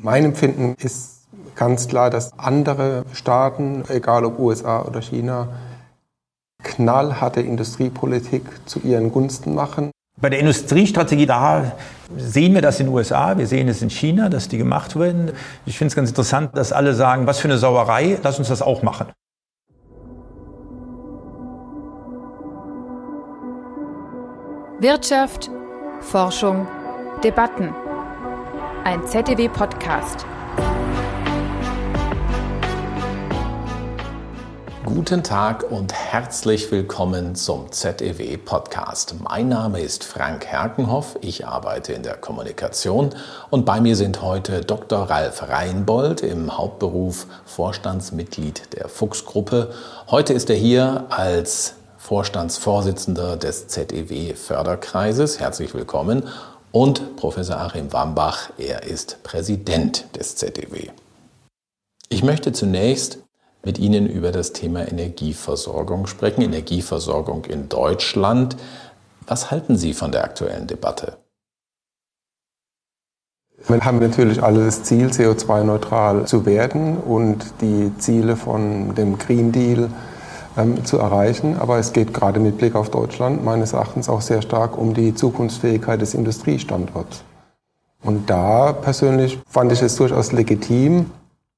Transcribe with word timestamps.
Mein 0.00 0.26
Empfinden 0.26 0.76
ist 0.80 1.26
ganz 1.56 1.88
klar, 1.88 2.08
dass 2.08 2.38
andere 2.38 3.04
Staaten, 3.14 3.82
egal 3.88 4.24
ob 4.24 4.38
USA 4.38 4.82
oder 4.82 5.02
China, 5.02 5.48
knallharte 6.62 7.40
Industriepolitik 7.40 8.42
zu 8.64 8.78
ihren 8.78 9.10
Gunsten 9.10 9.56
machen. 9.56 9.90
Bei 10.20 10.30
der 10.30 10.38
Industriestrategie, 10.38 11.26
da 11.26 11.72
sehen 12.16 12.54
wir 12.54 12.62
das 12.62 12.78
in 12.78 12.86
den 12.86 12.94
USA, 12.94 13.36
wir 13.38 13.48
sehen 13.48 13.66
es 13.66 13.82
in 13.82 13.90
China, 13.90 14.28
dass 14.28 14.46
die 14.46 14.56
gemacht 14.56 14.96
werden. 14.96 15.32
Ich 15.66 15.76
finde 15.76 15.88
es 15.88 15.96
ganz 15.96 16.10
interessant, 16.10 16.56
dass 16.56 16.72
alle 16.72 16.94
sagen, 16.94 17.26
was 17.26 17.40
für 17.40 17.48
eine 17.48 17.58
Sauerei, 17.58 18.18
lass 18.22 18.38
uns 18.38 18.46
das 18.46 18.62
auch 18.62 18.84
machen. 18.84 19.08
Wirtschaft, 24.78 25.50
Forschung, 26.00 26.68
Debatten. 27.24 27.74
Ein 28.84 29.06
ZDW-Podcast. 29.06 30.24
Guten 34.84 35.22
Tag 35.22 35.70
und 35.70 35.92
herzlich 35.92 36.70
willkommen 36.72 37.34
zum 37.34 37.70
ZEW 37.70 38.38
Podcast. 38.38 39.16
Mein 39.22 39.48
Name 39.48 39.80
ist 39.80 40.04
Frank 40.04 40.46
Herkenhoff, 40.46 41.18
ich 41.20 41.46
arbeite 41.46 41.92
in 41.92 42.02
der 42.02 42.16
Kommunikation 42.16 43.10
und 43.50 43.64
bei 43.66 43.80
mir 43.80 43.96
sind 43.96 44.22
heute 44.22 44.62
Dr. 44.62 45.10
Ralf 45.10 45.48
Reinbold 45.48 46.22
im 46.22 46.56
Hauptberuf 46.56 47.26
Vorstandsmitglied 47.44 48.74
der 48.74 48.88
Fuchsgruppe. 48.88 49.72
Heute 50.10 50.32
ist 50.32 50.48
er 50.50 50.56
hier 50.56 51.06
als 51.10 51.74
Vorstandsvorsitzender 51.98 53.36
des 53.36 53.68
ZEW 53.68 54.34
Förderkreises. 54.34 55.40
Herzlich 55.40 55.74
willkommen. 55.74 56.22
Und 56.80 57.16
Professor 57.16 57.56
Achim 57.58 57.92
Wambach, 57.92 58.50
er 58.56 58.84
ist 58.84 59.20
Präsident 59.24 60.04
des 60.16 60.36
ZEW. 60.36 60.90
Ich 62.08 62.22
möchte 62.22 62.52
zunächst 62.52 63.18
mit 63.64 63.80
Ihnen 63.80 64.06
über 64.06 64.30
das 64.30 64.52
Thema 64.52 64.86
Energieversorgung 64.86 66.06
sprechen, 66.06 66.40
Energieversorgung 66.40 67.46
in 67.46 67.68
Deutschland. 67.68 68.56
Was 69.26 69.50
halten 69.50 69.76
Sie 69.76 69.92
von 69.92 70.12
der 70.12 70.22
aktuellen 70.22 70.68
Debatte? 70.68 71.16
Wir 73.66 73.84
haben 73.84 73.98
natürlich 73.98 74.40
alle 74.40 74.64
das 74.64 74.84
Ziel, 74.84 75.08
CO2-neutral 75.08 76.28
zu 76.28 76.46
werden 76.46 76.98
und 76.98 77.44
die 77.60 77.90
Ziele 77.98 78.36
von 78.36 78.94
dem 78.94 79.18
Green 79.18 79.50
Deal 79.50 79.90
ähm, 80.58 80.84
zu 80.84 80.98
erreichen. 80.98 81.56
Aber 81.58 81.78
es 81.78 81.92
geht 81.92 82.12
gerade 82.12 82.40
mit 82.40 82.58
Blick 82.58 82.74
auf 82.74 82.90
Deutschland 82.90 83.44
meines 83.44 83.72
Erachtens 83.72 84.08
auch 84.08 84.20
sehr 84.20 84.42
stark 84.42 84.76
um 84.76 84.92
die 84.92 85.14
Zukunftsfähigkeit 85.14 86.00
des 86.00 86.14
Industriestandorts. 86.14 87.22
Und 88.02 88.28
da 88.30 88.72
persönlich 88.72 89.38
fand 89.48 89.72
ich 89.72 89.82
es 89.82 89.96
durchaus 89.96 90.32
legitim, 90.32 91.06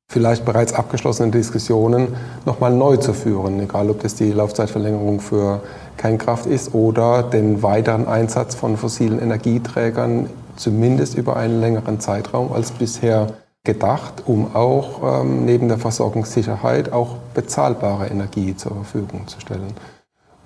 vielleicht 0.08 0.44
bereits 0.44 0.72
abgeschlossene 0.72 1.30
Diskussionen 1.30 2.08
nochmal 2.46 2.72
neu 2.72 2.96
zu 2.96 3.12
führen, 3.12 3.60
egal 3.60 3.90
ob 3.90 4.02
das 4.02 4.14
die 4.14 4.32
Laufzeitverlängerung 4.32 5.20
für 5.20 5.60
Kernkraft 5.96 6.46
ist 6.46 6.74
oder 6.74 7.22
den 7.22 7.62
weiteren 7.62 8.08
Einsatz 8.08 8.54
von 8.54 8.76
fossilen 8.76 9.20
Energieträgern 9.20 10.30
zumindest 10.56 11.14
über 11.16 11.36
einen 11.36 11.60
längeren 11.60 12.00
Zeitraum 12.00 12.52
als 12.52 12.70
bisher 12.70 13.34
gedacht, 13.64 14.22
um 14.26 14.54
auch 14.54 15.22
ähm, 15.22 15.44
neben 15.44 15.68
der 15.68 15.78
Versorgungssicherheit 15.78 16.92
auch 16.92 17.16
bezahlbare 17.34 18.06
Energie 18.06 18.56
zur 18.56 18.72
Verfügung 18.72 19.26
zu 19.26 19.40
stellen. 19.40 19.74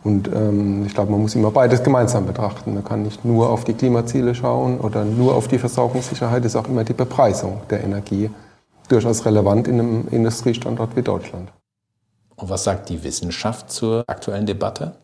Und 0.03 0.29
ähm, 0.29 0.85
ich 0.85 0.95
glaube, 0.95 1.13
man 1.13 1.23
muss 1.23 1.35
immer 1.35 1.51
beides 1.51 1.83
gemeinsam 1.83 2.27
betrachten. 2.27 2.75
Man 2.75 2.85
kann 2.85 3.03
nicht 3.03 3.25
nur 3.25 3.49
auf 3.49 3.65
die 3.65 3.73
Klimaziele 3.73 4.35
schauen 4.35 4.79
oder 4.79 5.05
nur 5.05 5.35
auf 5.35 5.49
die 5.49 5.59
Versorgungssicherheit, 5.59 6.45
ist 6.45 6.57
auch 6.57 6.69
immer 6.69 6.85
die 6.85 6.93
Bepreisung 6.93 7.63
der 7.71 7.83
Energie 7.85 8.31
durchaus 8.89 9.25
relevant 9.25 9.67
in 9.69 9.81
einem 9.81 10.09
Industriestandort 10.11 10.95
wie 10.97 11.03
Deutschland. 11.03 11.51
Und 12.37 12.51
was 12.51 12.65
sagt 12.65 12.89
die 12.89 13.03
Wissenschaft 13.03 13.71
zur 13.71 14.05
aktuellen 14.07 14.45
Debatte? 14.45 14.97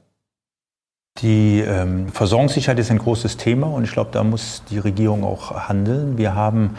Die 1.18 1.60
ähm, 1.60 2.08
Versorgungssicherheit 2.08 2.78
ist 2.78 2.90
ein 2.90 2.98
großes 2.98 3.36
Thema 3.36 3.68
und 3.68 3.84
ich 3.84 3.92
glaube, 3.92 4.10
da 4.12 4.22
muss 4.22 4.62
die 4.70 4.78
Regierung 4.78 5.24
auch 5.24 5.68
handeln. 5.68 6.18
Wir 6.18 6.34
haben 6.34 6.76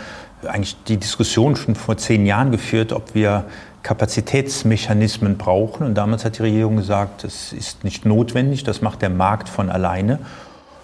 eigentlich 0.47 0.75
die 0.87 0.97
Diskussion 0.97 1.55
schon 1.55 1.75
vor 1.75 1.97
zehn 1.97 2.25
Jahren 2.25 2.51
geführt, 2.51 2.93
ob 2.93 3.13
wir 3.15 3.45
Kapazitätsmechanismen 3.83 5.37
brauchen. 5.37 5.85
Und 5.85 5.95
damals 5.95 6.25
hat 6.25 6.37
die 6.37 6.43
Regierung 6.43 6.77
gesagt, 6.77 7.23
das 7.23 7.53
ist 7.53 7.83
nicht 7.83 8.05
notwendig, 8.05 8.63
das 8.63 8.81
macht 8.81 9.01
der 9.01 9.09
Markt 9.09 9.49
von 9.49 9.69
alleine. 9.69 10.19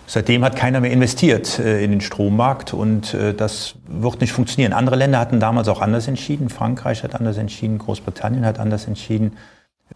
Seitdem 0.09 0.43
hat 0.45 0.55
keiner 0.55 0.79
mehr 0.79 0.91
investiert 0.91 1.59
äh, 1.59 1.83
in 1.83 1.91
den 1.91 2.01
Strommarkt 2.01 2.73
und 2.73 3.13
äh, 3.13 3.33
das 3.33 3.75
wird 3.87 4.21
nicht 4.21 4.31
funktionieren. 4.31 4.71
Andere 4.71 4.95
Länder 4.95 5.19
hatten 5.19 5.41
damals 5.41 5.67
auch 5.67 5.81
anders 5.81 6.07
entschieden. 6.07 6.49
Frankreich 6.49 7.03
hat 7.03 7.13
anders 7.13 7.37
entschieden, 7.37 7.77
Großbritannien 7.77 8.45
hat 8.45 8.57
anders 8.57 8.87
entschieden. 8.87 9.33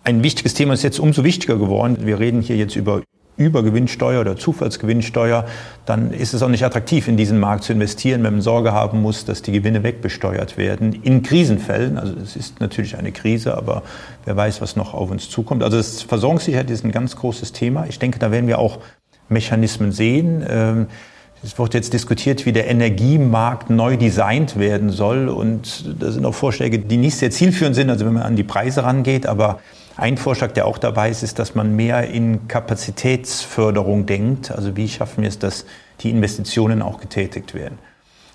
Ein 0.04 0.22
wichtiges 0.22 0.54
Thema 0.54 0.74
ist 0.74 0.84
jetzt 0.84 1.00
umso 1.00 1.24
wichtiger 1.24 1.58
geworden. 1.58 1.98
Wir 2.02 2.20
reden 2.20 2.42
hier 2.42 2.58
jetzt 2.58 2.76
über 2.76 3.02
Übergewinnsteuer 3.38 4.22
oder 4.22 4.38
Zufallsgewinnsteuer, 4.38 5.46
dann 5.86 6.12
ist 6.12 6.34
es 6.34 6.44
auch 6.44 6.50
nicht 6.50 6.64
attraktiv, 6.64 7.08
in 7.08 7.18
diesen 7.18 7.40
Markt 7.40 7.64
zu 7.64 7.74
investieren, 7.74 8.24
wenn 8.24 8.34
man 8.34 8.42
Sorge 8.42 8.72
haben 8.72 9.02
muss, 9.02 9.26
dass 9.26 9.42
die 9.42 9.52
Gewinne 9.52 9.84
wegbesteuert 9.84 10.58
werden. 10.58 10.94
In 10.94 11.24
Krisenfällen, 11.24 11.98
also 11.98 12.14
es 12.22 12.36
ist 12.36 12.60
natürlich 12.60 12.98
eine 12.98 13.12
Krise, 13.12 13.58
aber 13.58 13.84
wer 14.26 14.36
weiß, 14.36 14.62
was 14.62 14.76
noch 14.76 14.94
auf 14.94 15.10
uns 15.10 15.30
zukommt. 15.30 15.64
Also 15.64 15.78
das 15.78 16.02
Versorgungssicherheit 16.02 16.70
ist 16.70 16.86
ein 16.86 16.92
ganz 16.92 17.16
großes 17.16 17.52
Thema. 17.52 17.86
Ich 17.88 18.00
denke, 18.00 18.20
da 18.20 18.32
werden 18.32 18.48
wir 18.48 18.60
auch 18.60 18.80
Mechanismen 19.30 19.92
sehen. 19.92 20.46
Ähm, 20.48 20.88
es 21.44 21.58
wird 21.58 21.74
jetzt 21.74 21.94
diskutiert, 21.94 22.46
wie 22.46 22.52
der 22.52 22.68
Energiemarkt 22.68 23.72
neu 23.72 23.98
designt 23.98 24.60
werden 24.60 24.92
soll. 24.92 25.28
Und 25.28 25.86
da 26.00 26.12
sind 26.12 26.24
auch 26.26 26.36
Vorschläge, 26.36 26.78
die 26.78 26.98
nicht 26.98 27.16
sehr 27.16 27.32
zielführend 27.32 27.76
sind, 27.76 27.90
also 27.90 28.06
wenn 28.06 28.14
man 28.14 28.24
an 28.24 28.36
die 28.36 28.44
Preise 28.44 28.84
rangeht. 28.84 29.26
Aber 29.26 29.60
ein 30.02 30.18
Vorschlag, 30.18 30.52
der 30.54 30.66
auch 30.66 30.80
dabei 30.80 31.12
ist, 31.12 31.22
ist, 31.22 31.38
dass 31.38 31.54
man 31.54 31.76
mehr 31.76 32.10
in 32.10 32.48
Kapazitätsförderung 32.48 34.08
denkt. 34.08 34.50
Also 34.50 34.76
wie 34.76 34.90
schaffen 34.90 35.22
wir 35.22 35.30
es, 35.30 35.38
dass 35.38 35.66
die 36.00 36.10
Investitionen 36.10 36.82
auch 36.82 37.00
getätigt 37.00 37.54
werden. 37.54 37.78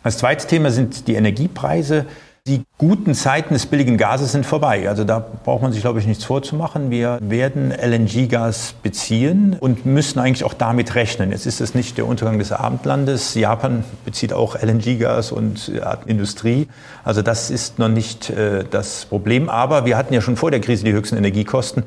Das 0.04 0.18
zweite 0.18 0.46
Thema 0.46 0.70
sind 0.70 1.08
die 1.08 1.16
Energiepreise. 1.16 2.06
Die 2.46 2.62
guten 2.78 3.12
Zeiten 3.14 3.54
des 3.54 3.66
billigen 3.66 3.96
Gases 3.96 4.30
sind 4.30 4.46
vorbei. 4.46 4.88
Also 4.88 5.02
da 5.02 5.18
braucht 5.18 5.62
man 5.62 5.72
sich, 5.72 5.80
glaube 5.80 5.98
ich, 5.98 6.06
nichts 6.06 6.22
vorzumachen. 6.22 6.92
Wir 6.92 7.18
werden 7.20 7.72
LNG-Gas 7.72 8.76
beziehen 8.84 9.56
und 9.58 9.84
müssen 9.84 10.20
eigentlich 10.20 10.44
auch 10.44 10.54
damit 10.54 10.94
rechnen. 10.94 11.32
Jetzt 11.32 11.46
ist 11.46 11.60
es 11.60 11.74
nicht 11.74 11.98
der 11.98 12.06
Untergang 12.06 12.38
des 12.38 12.52
Abendlandes. 12.52 13.34
Japan 13.34 13.82
bezieht 14.04 14.32
auch 14.32 14.54
LNG-Gas 14.54 15.32
und 15.32 15.72
Industrie. 16.06 16.68
Also 17.02 17.20
das 17.20 17.50
ist 17.50 17.80
noch 17.80 17.88
nicht 17.88 18.30
äh, 18.30 18.62
das 18.70 19.06
Problem. 19.06 19.48
Aber 19.48 19.84
wir 19.84 19.96
hatten 19.96 20.14
ja 20.14 20.20
schon 20.20 20.36
vor 20.36 20.52
der 20.52 20.60
Krise 20.60 20.84
die 20.84 20.92
höchsten 20.92 21.16
Energiekosten 21.16 21.82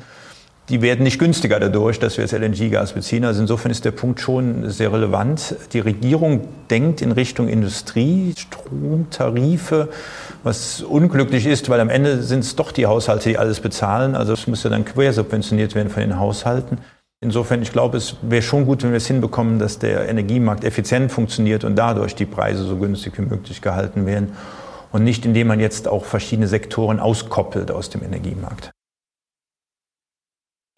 die 0.70 0.82
werden 0.82 1.02
nicht 1.02 1.18
günstiger 1.18 1.58
dadurch, 1.58 1.98
dass 1.98 2.16
wir 2.16 2.24
jetzt 2.24 2.32
LNG-Gas 2.32 2.92
beziehen. 2.92 3.24
Also 3.24 3.40
insofern 3.40 3.72
ist 3.72 3.84
der 3.84 3.90
Punkt 3.90 4.20
schon 4.20 4.70
sehr 4.70 4.92
relevant. 4.92 5.56
Die 5.72 5.80
Regierung 5.80 6.46
denkt 6.70 7.02
in 7.02 7.10
Richtung 7.10 7.48
Industrie, 7.48 8.32
Stromtarife, 8.38 9.88
was 10.42 10.82
unglücklich 10.82 11.46
ist, 11.46 11.68
weil 11.68 11.80
am 11.80 11.88
Ende 11.88 12.22
sind 12.22 12.40
es 12.40 12.56
doch 12.56 12.72
die 12.72 12.86
Haushalte, 12.86 13.28
die 13.28 13.38
alles 13.38 13.60
bezahlen. 13.60 14.14
Also 14.14 14.32
es 14.32 14.46
muss 14.46 14.62
ja 14.62 14.70
dann 14.70 14.84
quersubventioniert 14.84 15.74
werden 15.74 15.90
von 15.90 16.00
den 16.02 16.18
Haushalten. 16.18 16.78
Insofern, 17.22 17.60
ich 17.60 17.72
glaube, 17.72 17.98
es 17.98 18.16
wäre 18.22 18.40
schon 18.40 18.64
gut, 18.64 18.82
wenn 18.82 18.90
wir 18.90 18.96
es 18.96 19.06
hinbekommen, 19.06 19.58
dass 19.58 19.78
der 19.78 20.08
Energiemarkt 20.08 20.64
effizient 20.64 21.12
funktioniert 21.12 21.64
und 21.64 21.76
dadurch 21.76 22.14
die 22.14 22.24
Preise 22.24 22.64
so 22.64 22.76
günstig 22.76 23.18
wie 23.18 23.22
möglich 23.22 23.60
gehalten 23.60 24.06
werden 24.06 24.32
und 24.90 25.04
nicht 25.04 25.26
indem 25.26 25.48
man 25.48 25.60
jetzt 25.60 25.86
auch 25.86 26.06
verschiedene 26.06 26.48
Sektoren 26.48 26.98
auskoppelt 26.98 27.70
aus 27.70 27.90
dem 27.90 28.02
Energiemarkt. 28.02 28.70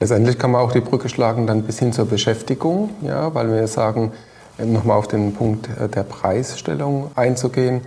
Letztendlich 0.01 0.37
kann 0.37 0.51
man 0.51 0.63
auch 0.63 0.73
die 0.73 0.81
Brücke 0.81 1.09
schlagen 1.09 1.47
dann 1.47 1.63
bis 1.63 1.79
hin 1.79 1.93
zur 1.93 2.07
Beschäftigung, 2.07 2.91
ja, 3.03 3.33
weil 3.37 3.53
wir 3.53 3.69
sagen, 3.69 4.11
nochmal 4.59 4.99
auf 4.99 5.07
den 5.07 5.33
Punkt 5.35 5.69
äh, 5.79 5.89
der 5.89 6.03
Preisstellung 6.03 7.13
einzugehen, 7.15 7.83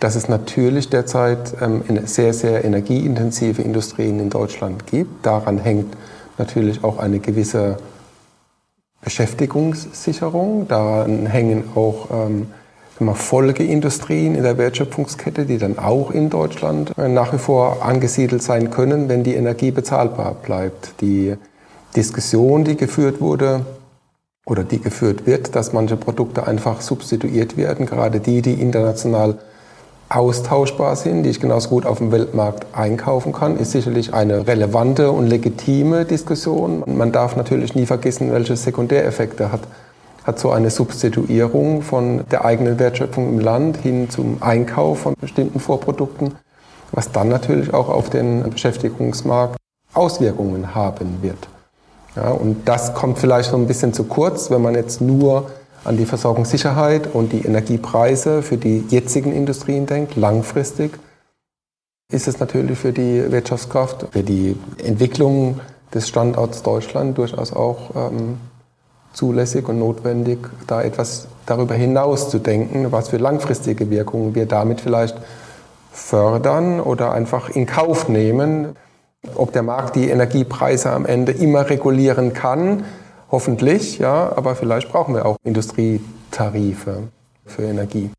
dass 0.00 0.14
es 0.14 0.28
natürlich 0.28 0.88
derzeit 0.90 1.54
ähm, 1.60 1.82
sehr, 2.04 2.34
sehr 2.34 2.64
energieintensive 2.64 3.62
Industrien 3.62 4.20
in 4.20 4.30
Deutschland 4.30 4.86
gibt. 4.86 5.24
Daran 5.24 5.58
hängt 5.58 5.96
natürlich 6.38 6.84
auch 6.84 6.98
eine 6.98 7.18
gewisse 7.18 7.78
Beschäftigungssicherung. 9.02 10.68
Daran 10.68 11.26
hängen 11.26 11.64
auch 11.74 12.08
ähm, 12.10 12.48
Folgeindustrien 13.14 14.34
in 14.34 14.42
der 14.42 14.58
Wertschöpfungskette, 14.58 15.44
die 15.44 15.58
dann 15.58 15.78
auch 15.78 16.10
in 16.10 16.30
Deutschland 16.30 16.92
äh, 16.98 17.08
nach 17.08 17.32
wie 17.32 17.38
vor 17.38 17.82
angesiedelt 17.84 18.42
sein 18.42 18.70
können, 18.70 19.08
wenn 19.08 19.22
die 19.22 19.34
Energie 19.34 19.70
bezahlbar 19.70 20.34
bleibt. 20.34 21.00
Die 21.00 21.36
Diskussion, 21.94 22.64
die 22.64 22.76
geführt 22.76 23.20
wurde 23.20 23.64
oder 24.44 24.64
die 24.64 24.80
geführt 24.80 25.26
wird, 25.26 25.54
dass 25.56 25.72
manche 25.72 25.96
Produkte 25.96 26.46
einfach 26.46 26.80
substituiert 26.80 27.56
werden, 27.56 27.86
gerade 27.86 28.20
die, 28.20 28.42
die 28.42 28.54
international 28.54 29.38
austauschbar 30.08 30.96
sind, 30.96 31.24
die 31.24 31.30
ich 31.30 31.40
genauso 31.40 31.68
gut 31.68 31.86
auf 31.86 31.98
dem 31.98 32.12
Weltmarkt 32.12 32.66
einkaufen 32.72 33.32
kann, 33.32 33.56
ist 33.56 33.72
sicherlich 33.72 34.14
eine 34.14 34.46
relevante 34.46 35.10
und 35.10 35.26
legitime 35.26 36.04
Diskussion. 36.04 36.82
Man 36.86 37.12
darf 37.12 37.36
natürlich 37.36 37.74
nie 37.74 37.86
vergessen, 37.86 38.32
welche 38.32 38.56
Sekundäreffekte 38.56 39.50
hat 39.50 39.62
hat 40.26 40.40
so 40.40 40.50
eine 40.50 40.70
Substituierung 40.70 41.82
von 41.82 42.24
der 42.30 42.44
eigenen 42.44 42.80
Wertschöpfung 42.80 43.28
im 43.28 43.38
Land 43.38 43.76
hin 43.76 44.10
zum 44.10 44.38
Einkauf 44.40 44.98
von 45.00 45.14
bestimmten 45.20 45.60
Vorprodukten, 45.60 46.34
was 46.90 47.12
dann 47.12 47.28
natürlich 47.28 47.72
auch 47.72 47.88
auf 47.88 48.10
den 48.10 48.42
Beschäftigungsmarkt 48.50 49.56
Auswirkungen 49.94 50.74
haben 50.74 51.18
wird. 51.22 51.38
Ja, 52.16 52.30
und 52.30 52.68
das 52.68 52.94
kommt 52.94 53.18
vielleicht 53.18 53.50
so 53.50 53.56
ein 53.56 53.68
bisschen 53.68 53.92
zu 53.92 54.04
kurz, 54.04 54.50
wenn 54.50 54.62
man 54.62 54.74
jetzt 54.74 55.00
nur 55.00 55.50
an 55.86 55.96
die 55.96 56.06
Versorgungssicherheit 56.06 57.14
und 57.14 57.32
die 57.32 57.44
Energiepreise 57.44 58.42
für 58.42 58.56
die 58.56 58.84
jetzigen 58.88 59.32
Industrien 59.32 59.86
denkt, 59.86 60.16
langfristig 60.16 60.98
ist 62.12 62.28
es 62.28 62.38
natürlich 62.38 62.78
für 62.78 62.92
die 62.92 63.30
Wirtschaftskraft, 63.30 64.06
für 64.12 64.22
die 64.22 64.56
Entwicklung 64.82 65.60
des 65.92 66.08
Standorts 66.08 66.62
Deutschland 66.62 67.18
durchaus 67.18 67.52
auch 67.52 67.90
ähm, 67.96 68.38
zulässig 69.12 69.68
und 69.68 69.78
notwendig, 69.78 70.38
da 70.66 70.82
etwas 70.82 71.26
darüber 71.46 71.74
hinaus 71.74 72.30
zu 72.30 72.38
denken, 72.38 72.92
was 72.92 73.08
für 73.08 73.16
langfristige 73.16 73.90
Wirkungen 73.90 74.34
wir 74.34 74.46
damit 74.46 74.80
vielleicht 74.80 75.16
fördern 75.92 76.80
oder 76.80 77.12
einfach 77.12 77.48
in 77.48 77.66
Kauf 77.66 78.08
nehmen. 78.08 78.76
Ob 79.34 79.52
der 79.52 79.62
Markt 79.62 79.96
die 79.96 80.08
Energiepreise 80.08 80.90
am 80.90 81.06
Ende 81.06 81.32
immer 81.32 81.68
regulieren 81.68 82.32
kann, 82.34 82.84
hoffentlich, 83.30 83.98
ja, 83.98 84.32
aber 84.36 84.56
vielleicht 84.56 84.90
brauchen 84.90 85.14
wir 85.14 85.26
auch 85.26 85.36
Industrietarife 85.44 87.08
für 87.44 87.62
Energie. 87.62 88.10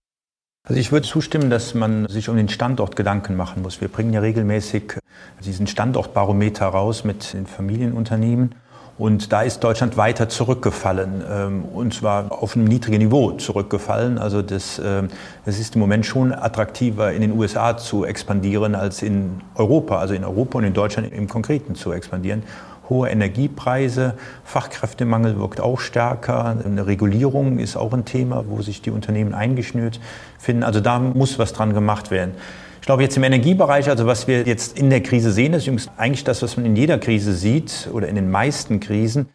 Also 0.67 0.81
ich 0.81 0.91
würde 0.91 1.07
zustimmen, 1.07 1.49
dass 1.49 1.73
man 1.73 2.07
sich 2.09 2.27
um 2.27 2.35
den 2.35 2.49
Standort 2.49 2.97
Gedanken 2.97 3.37
machen 3.37 3.61
muss. 3.61 3.79
Wir 3.79 3.87
bringen 3.87 4.11
ja 4.11 4.19
regelmäßig 4.19 4.97
diesen 5.43 5.65
Standortbarometer 5.65 6.65
raus 6.67 7.05
mit 7.05 7.33
den 7.33 7.47
Familienunternehmen. 7.47 8.53
Und 8.97 9.31
da 9.31 9.43
ist 9.43 9.63
Deutschland 9.63 9.95
weiter 9.95 10.27
zurückgefallen, 10.27 11.23
ähm, 11.29 11.65
und 11.65 11.93
zwar 11.93 12.31
auf 12.31 12.55
einem 12.55 12.65
niedrigen 12.65 12.97
Niveau 12.97 13.31
zurückgefallen. 13.33 14.17
Also 14.17 14.41
das, 14.41 14.81
ähm, 14.83 15.09
das 15.45 15.59
ist 15.59 15.75
im 15.75 15.81
Moment 15.81 16.05
schon 16.05 16.33
attraktiver, 16.33 17.13
in 17.13 17.21
den 17.21 17.37
USA 17.37 17.77
zu 17.77 18.05
expandieren, 18.05 18.73
als 18.73 19.03
in 19.03 19.41
Europa, 19.53 19.99
also 19.99 20.15
in 20.15 20.23
Europa 20.23 20.57
und 20.57 20.63
in 20.63 20.73
Deutschland 20.73 21.13
im 21.13 21.27
Konkreten 21.27 21.75
zu 21.75 21.91
expandieren 21.91 22.41
hohe 22.89 23.09
Energiepreise, 23.09 24.15
Fachkräftemangel 24.43 25.37
wirkt 25.39 25.61
auch 25.61 25.79
stärker, 25.79 26.45
eine 26.45 26.87
Regulierung 26.87 27.59
ist 27.59 27.75
auch 27.75 27.93
ein 27.93 28.05
Thema, 28.05 28.45
wo 28.47 28.61
sich 28.61 28.81
die 28.81 28.91
Unternehmen 28.91 29.33
eingeschnürt 29.33 29.99
finden. 30.39 30.63
Also 30.63 30.79
da 30.79 30.99
muss 30.99 31.39
was 31.39 31.53
dran 31.53 31.73
gemacht 31.73 32.11
werden. 32.11 32.33
Ich 32.81 32.85
glaube, 32.87 33.03
jetzt 33.03 33.17
im 33.17 33.23
Energiebereich, 33.23 33.89
also 33.89 34.07
was 34.07 34.27
wir 34.27 34.43
jetzt 34.43 34.77
in 34.77 34.89
der 34.89 35.01
Krise 35.01 35.31
sehen, 35.31 35.53
ist 35.53 35.69
eigentlich 35.97 36.23
das, 36.23 36.41
was 36.41 36.55
man 36.55 36.65
in 36.65 36.75
jeder 36.77 36.97
Krise 36.97 37.33
sieht 37.33 37.89
oder 37.91 38.07
in 38.07 38.15
den 38.15 38.31
meisten 38.31 38.79
Krisen, 38.79 39.27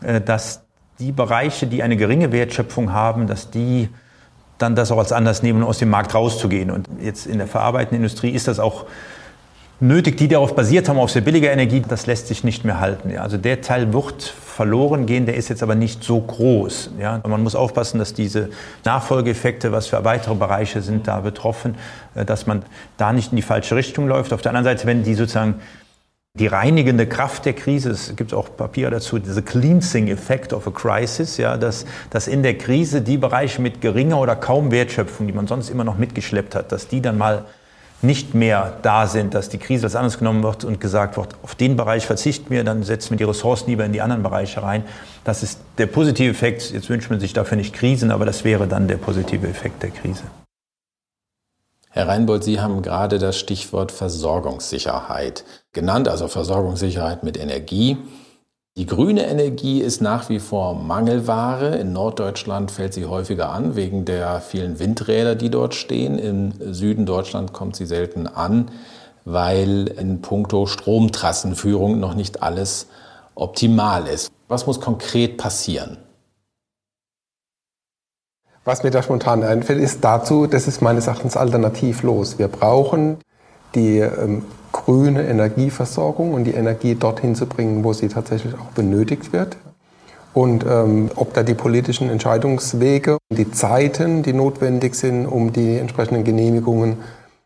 äh, 0.00 0.20
dass 0.20 0.62
die 1.00 1.10
Bereiche, 1.10 1.66
die 1.66 1.82
eine 1.82 1.96
geringe 1.96 2.30
Wertschöpfung 2.30 2.92
haben, 2.92 3.26
dass 3.26 3.50
die 3.50 3.88
dann 4.58 4.76
das 4.76 4.92
auch 4.92 4.98
als 4.98 5.12
Anlass 5.12 5.42
nehmen, 5.42 5.62
aus 5.64 5.78
dem 5.78 5.90
Markt 5.90 6.14
rauszugehen. 6.14 6.70
Und 6.70 6.88
jetzt 7.02 7.26
in 7.26 7.38
der 7.38 7.46
verarbeitenden 7.46 7.96
Industrie 8.04 8.30
ist 8.30 8.46
das 8.46 8.60
auch 8.60 8.86
nötig, 9.80 10.16
die 10.18 10.28
darauf 10.28 10.54
basiert 10.54 10.88
haben, 10.88 10.98
auf 10.98 11.10
sehr 11.10 11.22
billige 11.22 11.48
Energie, 11.48 11.82
das 11.86 12.06
lässt 12.06 12.28
sich 12.28 12.44
nicht 12.44 12.64
mehr 12.64 12.80
halten. 12.80 13.10
Ja. 13.10 13.22
Also 13.22 13.38
der 13.38 13.60
Teil 13.62 13.92
wird 13.92 14.22
verloren 14.22 15.06
gehen, 15.06 15.26
der 15.26 15.36
ist 15.36 15.48
jetzt 15.48 15.62
aber 15.62 15.74
nicht 15.74 16.04
so 16.04 16.20
groß. 16.20 16.90
Ja. 17.00 17.20
Man 17.26 17.42
muss 17.42 17.54
aufpassen, 17.54 17.98
dass 17.98 18.12
diese 18.12 18.50
Nachfolgeeffekte, 18.84 19.72
was 19.72 19.86
für 19.86 20.04
weitere 20.04 20.34
Bereiche 20.34 20.82
sind 20.82 21.08
da 21.08 21.20
betroffen, 21.20 21.76
äh, 22.14 22.24
dass 22.24 22.46
man 22.46 22.62
da 22.96 23.12
nicht 23.12 23.32
in 23.32 23.36
die 23.36 23.42
falsche 23.42 23.74
Richtung 23.74 24.06
läuft. 24.06 24.32
Auf 24.32 24.42
der 24.42 24.50
anderen 24.50 24.64
Seite, 24.64 24.86
wenn 24.86 25.02
die 25.02 25.14
sozusagen 25.14 25.54
die 26.34 26.46
reinigende 26.46 27.06
Kraft 27.06 27.44
der 27.44 27.54
Krise, 27.54 27.90
es 27.90 28.14
gibt 28.14 28.32
auch 28.32 28.56
Papier 28.56 28.88
dazu, 28.90 29.18
diese 29.18 29.42
Cleansing 29.42 30.08
Effect 30.08 30.52
of 30.52 30.66
a 30.68 30.70
Crisis, 30.70 31.38
ja, 31.38 31.56
dass, 31.56 31.86
dass 32.10 32.28
in 32.28 32.44
der 32.44 32.56
Krise 32.56 33.00
die 33.00 33.18
Bereiche 33.18 33.60
mit 33.60 33.80
geringer 33.80 34.20
oder 34.20 34.36
kaum 34.36 34.70
Wertschöpfung, 34.70 35.26
die 35.26 35.32
man 35.32 35.48
sonst 35.48 35.70
immer 35.70 35.82
noch 35.82 35.98
mitgeschleppt 35.98 36.54
hat, 36.54 36.70
dass 36.70 36.86
die 36.86 37.02
dann 37.02 37.18
mal 37.18 37.46
nicht 38.02 38.34
mehr 38.34 38.78
da 38.82 39.06
sind, 39.06 39.34
dass 39.34 39.48
die 39.48 39.58
Krise 39.58 39.86
als 39.86 39.96
anders 39.96 40.18
genommen 40.18 40.42
wird 40.42 40.64
und 40.64 40.80
gesagt 40.80 41.16
wird, 41.16 41.36
auf 41.42 41.54
den 41.54 41.76
Bereich 41.76 42.06
verzichten 42.06 42.50
wir, 42.50 42.64
dann 42.64 42.82
setzen 42.82 43.10
wir 43.10 43.16
die 43.18 43.24
Ressourcen 43.24 43.68
lieber 43.68 43.84
in 43.84 43.92
die 43.92 44.00
anderen 44.00 44.22
Bereiche 44.22 44.62
rein. 44.62 44.84
Das 45.24 45.42
ist 45.42 45.60
der 45.78 45.86
positive 45.86 46.30
Effekt. 46.30 46.70
Jetzt 46.70 46.88
wünscht 46.88 47.10
man 47.10 47.20
sich 47.20 47.32
dafür 47.32 47.56
nicht 47.56 47.74
Krisen, 47.74 48.10
aber 48.10 48.24
das 48.24 48.44
wäre 48.44 48.66
dann 48.66 48.88
der 48.88 48.96
positive 48.96 49.46
Effekt 49.46 49.82
der 49.82 49.90
Krise. 49.90 50.22
Herr 51.92 52.06
Reinbold, 52.06 52.44
Sie 52.44 52.60
haben 52.60 52.82
gerade 52.82 53.18
das 53.18 53.36
Stichwort 53.36 53.90
Versorgungssicherheit 53.90 55.44
genannt, 55.72 56.08
also 56.08 56.28
Versorgungssicherheit 56.28 57.24
mit 57.24 57.36
Energie. 57.36 57.98
Die 58.80 58.86
grüne 58.86 59.26
Energie 59.26 59.82
ist 59.82 60.00
nach 60.00 60.30
wie 60.30 60.38
vor 60.38 60.74
Mangelware. 60.74 61.76
In 61.76 61.92
Norddeutschland 61.92 62.70
fällt 62.70 62.94
sie 62.94 63.04
häufiger 63.04 63.50
an 63.50 63.76
wegen 63.76 64.06
der 64.06 64.40
vielen 64.40 64.78
Windräder, 64.78 65.34
die 65.34 65.50
dort 65.50 65.74
stehen. 65.74 66.18
Im 66.18 66.54
Süden 66.72 67.04
Deutschland 67.04 67.52
kommt 67.52 67.76
sie 67.76 67.84
selten 67.84 68.26
an, 68.26 68.70
weil 69.26 69.86
in 69.98 70.22
puncto 70.22 70.64
Stromtrassenführung 70.64 72.00
noch 72.00 72.14
nicht 72.14 72.42
alles 72.42 72.86
optimal 73.34 74.06
ist. 74.06 74.32
Was 74.48 74.66
muss 74.66 74.80
konkret 74.80 75.36
passieren? 75.36 75.98
Was 78.64 78.82
mir 78.82 78.90
da 78.90 79.02
spontan 79.02 79.42
einfällt, 79.42 79.78
ist 79.82 80.02
dazu, 80.02 80.46
das 80.46 80.66
ist 80.66 80.80
meines 80.80 81.06
Erachtens 81.06 81.36
alternativlos. 81.36 82.38
Wir 82.38 82.48
brauchen 82.48 83.18
die 83.74 83.98
ähm, 83.98 84.46
grüne 84.90 85.26
Energieversorgung 85.28 86.34
und 86.34 86.44
die 86.44 86.54
Energie 86.54 86.96
dorthin 86.96 87.36
zu 87.36 87.46
bringen, 87.46 87.84
wo 87.84 87.92
sie 87.92 88.08
tatsächlich 88.08 88.54
auch 88.54 88.72
benötigt 88.74 89.32
wird. 89.32 89.56
Und 90.34 90.64
ähm, 90.68 91.10
ob 91.14 91.32
da 91.32 91.44
die 91.44 91.54
politischen 91.54 92.10
Entscheidungswege, 92.10 93.18
die 93.30 93.50
Zeiten, 93.52 94.24
die 94.24 94.32
notwendig 94.32 94.96
sind, 94.96 95.26
um 95.26 95.52
die 95.52 95.76
entsprechenden 95.76 96.24
Genehmigungen 96.24 96.98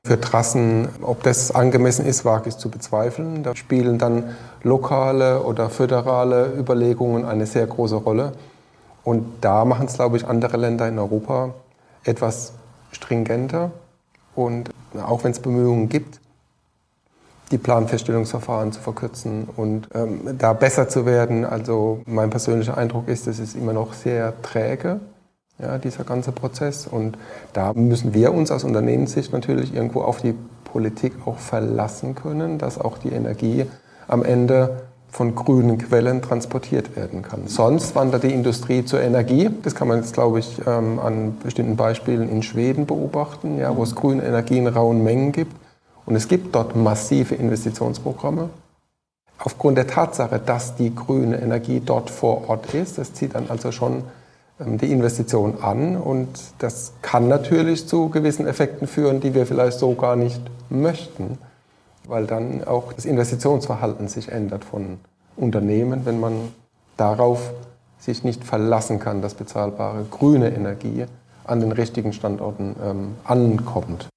für 0.07 0.19
Trassen, 0.21 0.89
ob 1.03 1.23
das 1.23 1.51
angemessen 1.51 2.07
ist, 2.07 2.25
wage 2.25 2.49
ich 2.49 2.57
zu 2.57 2.71
bezweifeln. 2.71 3.43
Da 3.43 3.55
spielen 3.55 3.99
dann 3.99 4.25
lokale 4.63 5.43
oder 5.43 5.69
föderale 5.69 6.53
Überlegungen 6.59 7.27
eine 7.27 7.45
sehr 7.47 7.67
große 7.67 7.97
Rolle. 7.97 8.33
Und 9.03 9.27
da 9.43 9.67
machen 9.67 9.87
es, 9.87 9.95
glaube 9.95 10.17
ich, 10.17 10.27
andere 10.27 10.57
Länder 10.57 10.89
in 10.89 10.99
Europa 10.99 11.55
etwas 12.05 12.53
stringenter. 12.91 13.71
Und 14.35 14.71
auch 15.07 15.25
wenn 15.25 15.33
es 15.33 15.41
Bemühungen 15.41 15.91
gibt, 15.91 16.21
die 17.51 17.59
Planfeststellungsverfahren 17.59 18.73
zu 18.73 18.81
verkürzen 18.81 19.49
und 19.57 19.89
ähm, 19.95 20.37
da 20.39 20.53
besser 20.53 20.89
zu 20.89 21.07
werden. 21.07 21.45
Also 21.45 22.01
mein 22.07 22.31
persönlicher 22.31 22.77
Eindruck 22.77 23.09
ist, 23.09 23.27
es 23.27 23.39
ist 23.39 23.55
immer 23.55 23.73
noch 23.73 23.93
sehr 23.93 24.41
träge, 24.43 25.01
ja, 25.59 25.79
dieser 25.79 26.05
ganze 26.05 26.33
Prozess. 26.33 26.87
Und 26.87 27.19
da 27.53 27.73
müssen 27.75 28.15
wir 28.15 28.33
uns 28.33 28.51
aus 28.51 28.65
Unternehmenssicht 28.65 29.33
natürlich 29.33 29.75
irgendwo 29.75 30.03
auf 30.03 30.21
die 30.21 30.35
Politik 30.65 31.13
auch 31.27 31.39
verlassen 31.39 32.15
können, 32.15 32.59
dass 32.59 32.81
auch 32.81 32.99
die 32.99 33.11
Energie 33.11 33.67
am 34.09 34.25
Ende 34.25 34.83
von 35.15 35.37
grünen 35.37 35.79
Quellen 35.79 36.23
transportiert 36.23 36.97
werden 36.97 37.23
kann. 37.23 37.47
Sonst 37.47 37.95
wandert 37.95 38.25
die 38.25 38.33
Industrie 38.35 38.85
zur 38.85 39.01
Energie. 39.01 39.49
Das 39.63 39.77
kann 39.77 39.87
man 39.87 39.99
jetzt, 39.99 40.13
glaube 40.13 40.41
ich, 40.41 40.61
ähm, 40.67 40.99
an 40.99 41.37
bestimmten 41.41 41.77
Beispielen 41.77 42.29
in 42.29 42.43
Schweden 42.43 42.85
beobachten, 42.85 43.59
ja, 43.59 43.77
wo 43.77 43.85
es 43.85 43.95
grüne 43.95 44.25
Energie 44.25 44.59
in 44.59 44.67
rauen 44.67 45.05
Mengen 45.05 45.31
gibt. 45.31 45.55
Und 46.07 46.17
es 46.17 46.29
gibt 46.29 46.55
dort 46.55 46.77
massive 46.77 47.35
Investitionsprogramme. 47.35 48.51
Aufgrund 49.39 49.79
der 49.79 49.87
Tatsache, 49.87 50.39
dass 50.39 50.77
die 50.77 50.95
grüne 50.95 51.41
Energie 51.41 51.81
dort 51.85 52.11
vor 52.11 52.49
Ort 52.49 52.73
ist, 52.75 52.99
das 52.99 53.15
zieht 53.15 53.35
dann 53.35 53.51
also 53.51 53.73
schon 53.73 54.05
ähm, 54.61 54.79
die 54.79 54.93
Investition 54.93 55.59
an 55.61 55.97
und 55.97 56.29
das 56.59 56.93
kann 57.03 57.29
natürlich 57.29 57.89
zu 57.89 58.09
gewissen 58.09 58.47
Effekten 58.47 58.87
führen, 58.87 59.21
die 59.21 59.35
wir 59.35 59.47
vielleicht 59.47 59.79
so 59.79 59.95
gar 59.95 60.17
nicht 60.17 60.41
möchten, 60.71 61.39
weil 62.07 62.27
dann 62.27 62.65
auch 62.65 62.93
das 62.93 63.05
Investitionsverhalten 63.05 64.09
sich 64.09 64.31
ändert 64.31 64.65
von 64.65 64.99
Unternehmen, 65.37 66.07
wenn 66.07 66.21
man 66.21 66.53
darauf 66.97 67.53
sich 67.99 68.23
nicht 68.23 68.45
verlassen 68.45 69.01
kann, 69.01 69.23
dass 69.23 69.35
bezahlbare 69.35 70.05
grüne 70.11 70.55
Energie 70.55 71.07
an 71.45 71.61
den 71.61 71.73
richtigen 71.73 72.13
Standorten 72.13 72.77
ähm, 72.83 73.15
ankommt. 73.25 74.09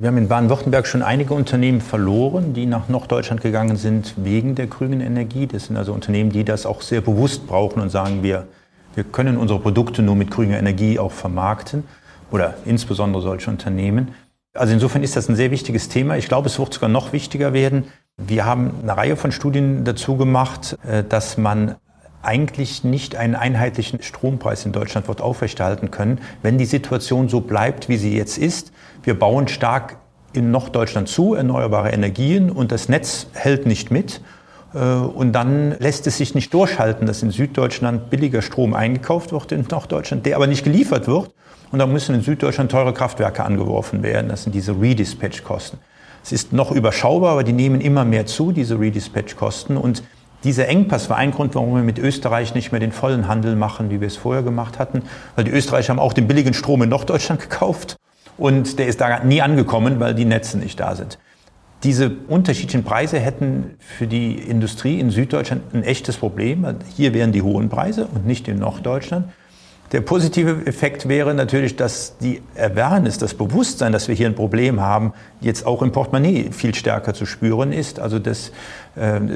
Wir 0.00 0.08
haben 0.08 0.16
in 0.16 0.28
Baden-Württemberg 0.28 0.86
schon 0.86 1.02
einige 1.02 1.34
Unternehmen 1.34 1.82
verloren, 1.82 2.54
die 2.54 2.64
nach 2.64 2.88
Norddeutschland 2.88 3.42
gegangen 3.42 3.76
sind 3.76 4.14
wegen 4.16 4.54
der 4.54 4.66
grünen 4.66 5.02
Energie. 5.02 5.46
Das 5.46 5.66
sind 5.66 5.76
also 5.76 5.92
Unternehmen, 5.92 6.32
die 6.32 6.42
das 6.42 6.64
auch 6.64 6.80
sehr 6.80 7.02
bewusst 7.02 7.46
brauchen 7.46 7.82
und 7.82 7.90
sagen, 7.90 8.22
wir, 8.22 8.46
wir 8.94 9.04
können 9.04 9.36
unsere 9.36 9.60
Produkte 9.60 10.00
nur 10.00 10.16
mit 10.16 10.30
grüner 10.30 10.58
Energie 10.58 10.98
auch 10.98 11.12
vermarkten 11.12 11.84
oder 12.30 12.54
insbesondere 12.64 13.20
solche 13.20 13.50
Unternehmen. 13.50 14.12
Also 14.54 14.72
insofern 14.72 15.02
ist 15.02 15.16
das 15.16 15.28
ein 15.28 15.36
sehr 15.36 15.50
wichtiges 15.50 15.90
Thema. 15.90 16.16
Ich 16.16 16.28
glaube, 16.28 16.48
es 16.48 16.58
wird 16.58 16.72
sogar 16.72 16.88
noch 16.88 17.12
wichtiger 17.12 17.52
werden. 17.52 17.84
Wir 18.16 18.46
haben 18.46 18.72
eine 18.82 18.96
Reihe 18.96 19.16
von 19.16 19.32
Studien 19.32 19.84
dazu 19.84 20.16
gemacht, 20.16 20.78
äh, 20.88 21.04
dass 21.06 21.36
man 21.36 21.76
eigentlich 22.22 22.84
nicht 22.84 23.16
einen 23.16 23.34
einheitlichen 23.34 24.02
Strompreis 24.02 24.66
in 24.66 24.72
Deutschland 24.72 25.08
wird 25.08 25.20
aufrechterhalten 25.20 25.90
können, 25.90 26.20
wenn 26.42 26.58
die 26.58 26.66
Situation 26.66 27.28
so 27.28 27.40
bleibt, 27.40 27.88
wie 27.88 27.96
sie 27.96 28.16
jetzt 28.16 28.38
ist. 28.38 28.72
Wir 29.02 29.18
bauen 29.18 29.48
stark 29.48 29.96
in 30.32 30.50
Norddeutschland 30.50 31.08
zu, 31.08 31.34
erneuerbare 31.34 31.90
Energien, 31.90 32.50
und 32.50 32.72
das 32.72 32.88
Netz 32.88 33.26
hält 33.32 33.66
nicht 33.66 33.90
mit. 33.90 34.20
Äh, 34.74 34.78
und 34.78 35.32
dann 35.32 35.76
lässt 35.78 36.06
es 36.06 36.18
sich 36.18 36.34
nicht 36.34 36.52
durchhalten, 36.54 37.06
dass 37.06 37.22
in 37.22 37.30
Süddeutschland 37.30 38.10
billiger 38.10 38.42
Strom 38.42 38.74
eingekauft 38.74 39.32
wird 39.32 39.52
in 39.52 39.66
Norddeutschland, 39.68 40.26
der 40.26 40.36
aber 40.36 40.46
nicht 40.46 40.64
geliefert 40.64 41.06
wird. 41.06 41.32
Und 41.72 41.78
dann 41.78 41.92
müssen 41.92 42.14
in 42.14 42.22
Süddeutschland 42.22 42.70
teure 42.70 42.92
Kraftwerke 42.92 43.44
angeworfen 43.44 44.02
werden. 44.02 44.28
Das 44.28 44.42
sind 44.42 44.54
diese 44.54 44.72
Redispatch-Kosten. 44.72 45.78
Es 46.22 46.32
ist 46.32 46.52
noch 46.52 46.72
überschaubar, 46.72 47.32
aber 47.32 47.44
die 47.44 47.52
nehmen 47.52 47.80
immer 47.80 48.04
mehr 48.04 48.26
zu, 48.26 48.52
diese 48.52 48.78
Redispatch-Kosten. 48.78 49.76
Und 49.76 50.02
dieser 50.44 50.68
Engpass 50.68 51.10
war 51.10 51.16
ein 51.16 51.32
Grund, 51.32 51.54
warum 51.54 51.74
wir 51.74 51.82
mit 51.82 51.98
Österreich 51.98 52.54
nicht 52.54 52.72
mehr 52.72 52.80
den 52.80 52.92
vollen 52.92 53.28
Handel 53.28 53.56
machen, 53.56 53.90
wie 53.90 54.00
wir 54.00 54.06
es 54.08 54.16
vorher 54.16 54.42
gemacht 54.42 54.78
hatten. 54.78 55.02
Weil 55.36 55.44
die 55.44 55.50
Österreicher 55.50 55.90
haben 55.90 55.98
auch 55.98 56.12
den 56.12 56.26
billigen 56.26 56.54
Strom 56.54 56.82
in 56.82 56.88
Norddeutschland 56.88 57.40
gekauft. 57.50 57.96
Und 58.38 58.78
der 58.78 58.86
ist 58.86 59.00
da 59.00 59.22
nie 59.22 59.42
angekommen, 59.42 60.00
weil 60.00 60.14
die 60.14 60.24
Netze 60.24 60.58
nicht 60.58 60.80
da 60.80 60.96
sind. 60.96 61.18
Diese 61.82 62.10
unterschiedlichen 62.28 62.84
Preise 62.84 63.18
hätten 63.18 63.76
für 63.78 64.06
die 64.06 64.34
Industrie 64.34 64.98
in 64.98 65.10
Süddeutschland 65.10 65.74
ein 65.74 65.82
echtes 65.82 66.16
Problem. 66.16 66.66
Hier 66.94 67.14
wären 67.14 67.32
die 67.32 67.42
hohen 67.42 67.68
Preise 67.68 68.06
und 68.06 68.26
nicht 68.26 68.48
in 68.48 68.58
Norddeutschland. 68.58 69.26
Der 69.92 70.02
positive 70.02 70.66
Effekt 70.66 71.08
wäre 71.08 71.34
natürlich, 71.34 71.74
dass 71.74 72.16
die 72.18 72.42
Awareness, 72.56 73.18
das 73.18 73.34
Bewusstsein, 73.34 73.90
dass 73.90 74.06
wir 74.06 74.14
hier 74.14 74.28
ein 74.28 74.36
Problem 74.36 74.80
haben, 74.80 75.14
jetzt 75.40 75.66
auch 75.66 75.82
im 75.82 75.90
Portemonnaie 75.90 76.50
viel 76.52 76.74
stärker 76.76 77.12
zu 77.12 77.26
spüren 77.26 77.72
ist. 77.72 77.98
Also 77.98 78.20
dass 78.20 78.52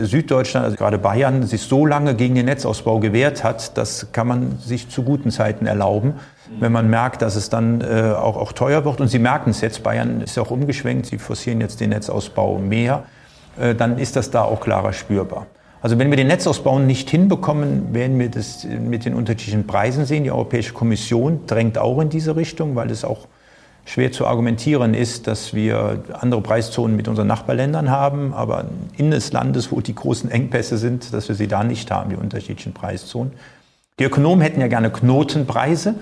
Süddeutschland, 0.02 0.64
also 0.64 0.76
gerade 0.76 0.98
Bayern, 0.98 1.44
sich 1.44 1.62
so 1.62 1.86
lange 1.86 2.14
gegen 2.14 2.34
den 2.34 2.46
Netzausbau 2.46 2.98
gewehrt 2.98 3.44
hat, 3.44 3.76
das 3.78 4.08
kann 4.12 4.26
man 4.26 4.58
sich 4.58 4.88
zu 4.88 5.04
guten 5.04 5.30
Zeiten 5.30 5.66
erlauben. 5.66 6.14
Wenn 6.60 6.72
man 6.72 6.90
merkt, 6.90 7.22
dass 7.22 7.36
es 7.36 7.48
dann 7.50 7.80
äh, 7.80 8.12
auch, 8.12 8.36
auch 8.36 8.52
teuer 8.52 8.84
wird, 8.84 9.00
und 9.00 9.08
Sie 9.08 9.18
merken 9.18 9.50
es 9.50 9.60
jetzt, 9.60 9.82
Bayern 9.82 10.20
ist 10.20 10.36
ja 10.36 10.42
auch 10.42 10.50
umgeschwenkt, 10.50 11.06
Sie 11.06 11.18
forcieren 11.18 11.60
jetzt 11.60 11.80
den 11.80 11.90
Netzausbau 11.90 12.58
mehr, 12.58 13.04
äh, 13.58 13.74
dann 13.74 13.98
ist 13.98 14.16
das 14.16 14.30
da 14.30 14.42
auch 14.42 14.60
klarer 14.60 14.92
spürbar. 14.92 15.46
Also 15.80 15.98
wenn 15.98 16.10
wir 16.10 16.16
den 16.16 16.28
Netzausbau 16.28 16.78
nicht 16.78 17.10
hinbekommen, 17.10 17.94
werden 17.94 18.18
wir 18.18 18.30
das 18.30 18.64
mit 18.64 19.04
den 19.04 19.14
unterschiedlichen 19.14 19.66
Preisen 19.66 20.06
sehen. 20.06 20.24
Die 20.24 20.30
Europäische 20.30 20.72
Kommission 20.72 21.40
drängt 21.46 21.76
auch 21.78 22.00
in 22.00 22.08
diese 22.08 22.36
Richtung, 22.36 22.74
weil 22.74 22.90
es 22.90 23.04
auch 23.04 23.26
schwer 23.84 24.12
zu 24.12 24.26
argumentieren 24.26 24.94
ist, 24.94 25.26
dass 25.26 25.54
wir 25.54 26.04
andere 26.12 26.40
Preiszonen 26.40 26.96
mit 26.96 27.08
unseren 27.08 27.26
Nachbarländern 27.26 27.90
haben, 27.90 28.32
aber 28.32 28.66
in 28.96 29.10
des 29.10 29.32
Landes, 29.32 29.70
wo 29.72 29.80
die 29.80 29.94
großen 29.94 30.30
Engpässe 30.30 30.78
sind, 30.78 31.12
dass 31.12 31.28
wir 31.28 31.34
sie 31.36 31.48
da 31.48 31.64
nicht 31.64 31.90
haben, 31.90 32.10
die 32.10 32.16
unterschiedlichen 32.16 32.72
Preiszonen. 32.72 33.32
Die 33.98 34.04
Ökonomen 34.04 34.40
hätten 34.40 34.60
ja 34.60 34.68
gerne 34.68 34.90
Knotenpreise. 34.90 35.94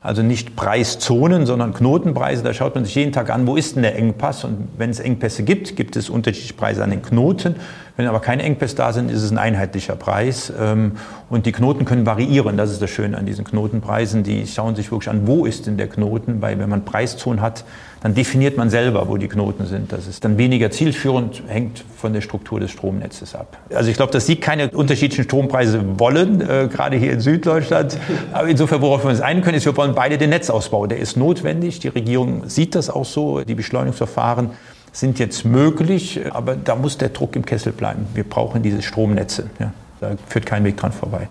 Also 0.00 0.22
nicht 0.22 0.54
Preiszonen, 0.56 1.46
sondern 1.46 1.74
Knotenpreise. 1.74 2.42
Da 2.42 2.54
schaut 2.54 2.74
man 2.74 2.84
sich 2.84 2.94
jeden 2.94 3.12
Tag 3.12 3.30
an, 3.30 3.46
wo 3.46 3.56
ist 3.56 3.74
denn 3.74 3.82
der 3.82 3.96
Engpass? 3.96 4.44
Und 4.44 4.68
wenn 4.78 4.90
es 4.90 5.00
Engpässe 5.00 5.42
gibt, 5.42 5.74
gibt 5.74 5.96
es 5.96 6.10
unterschiedliche 6.10 6.54
Preise 6.54 6.84
an 6.84 6.90
den 6.90 7.02
Knoten. 7.02 7.56
Wenn 7.96 8.06
aber 8.06 8.20
keine 8.20 8.42
Engpässe 8.42 8.76
da 8.76 8.92
sind, 8.92 9.10
ist 9.10 9.22
es 9.22 9.30
ein 9.30 9.38
einheitlicher 9.38 9.96
Preis. 9.96 10.52
Ähm, 10.60 10.92
und 11.30 11.46
die 11.46 11.52
Knoten 11.52 11.86
können 11.86 12.04
variieren. 12.04 12.56
Das 12.58 12.70
ist 12.70 12.82
das 12.82 12.90
Schöne 12.90 13.16
an 13.16 13.24
diesen 13.24 13.44
Knotenpreisen. 13.44 14.22
Die 14.22 14.46
schauen 14.46 14.76
sich 14.76 14.92
wirklich 14.92 15.08
an, 15.08 15.26
wo 15.26 15.46
ist 15.46 15.66
denn 15.66 15.78
der 15.78 15.88
Knoten? 15.88 16.42
Weil 16.42 16.58
wenn 16.58 16.68
man 16.68 16.84
Preiszonen 16.84 17.40
hat, 17.40 17.64
dann 18.02 18.14
definiert 18.14 18.58
man 18.58 18.68
selber, 18.68 19.08
wo 19.08 19.16
die 19.16 19.28
Knoten 19.28 19.66
sind. 19.66 19.92
Das 19.92 20.06
ist 20.06 20.24
dann 20.24 20.36
weniger 20.36 20.70
zielführend, 20.70 21.42
hängt 21.48 21.82
von 21.96 22.12
der 22.12 22.20
Struktur 22.20 22.60
des 22.60 22.70
Stromnetzes 22.70 23.34
ab. 23.34 23.56
Also 23.74 23.90
ich 23.90 23.96
glaube, 23.96 24.12
dass 24.12 24.26
Sie 24.26 24.36
keine 24.36 24.68
unterschiedlichen 24.70 25.24
Strompreise 25.24 25.98
wollen, 25.98 26.42
äh, 26.42 26.68
gerade 26.70 26.98
hier 26.98 27.12
in 27.12 27.20
Süddeutschland. 27.20 27.98
Aber 28.32 28.46
insofern, 28.46 28.82
worauf 28.82 29.04
wir 29.04 29.10
uns 29.10 29.22
einigen 29.22 29.42
können, 29.42 29.56
ist, 29.56 29.64
wir 29.64 29.76
wollen 29.76 29.94
beide 29.94 30.18
den 30.18 30.30
Netzausbau. 30.30 30.86
Der 30.86 30.98
ist 30.98 31.16
notwendig. 31.16 31.80
Die 31.80 31.88
Regierung 31.88 32.48
sieht 32.48 32.74
das 32.74 32.90
auch 32.90 33.06
so. 33.06 33.40
Die 33.40 33.54
Beschleunigungsverfahren 33.54 34.50
sind 34.98 35.18
jetzt 35.18 35.44
möglich, 35.44 36.20
aber 36.32 36.56
da 36.56 36.74
muss 36.74 36.98
der 36.98 37.10
Druck 37.10 37.36
im 37.36 37.44
Kessel 37.44 37.72
bleiben. 37.72 38.06
Wir 38.14 38.24
brauchen 38.24 38.62
diese 38.62 38.82
Stromnetze. 38.82 39.50
Ja. 39.58 39.72
Da 40.00 40.16
führt 40.26 40.46
kein 40.46 40.64
Weg 40.64 40.76
dran 40.76 40.92
vorbei. 40.92 41.28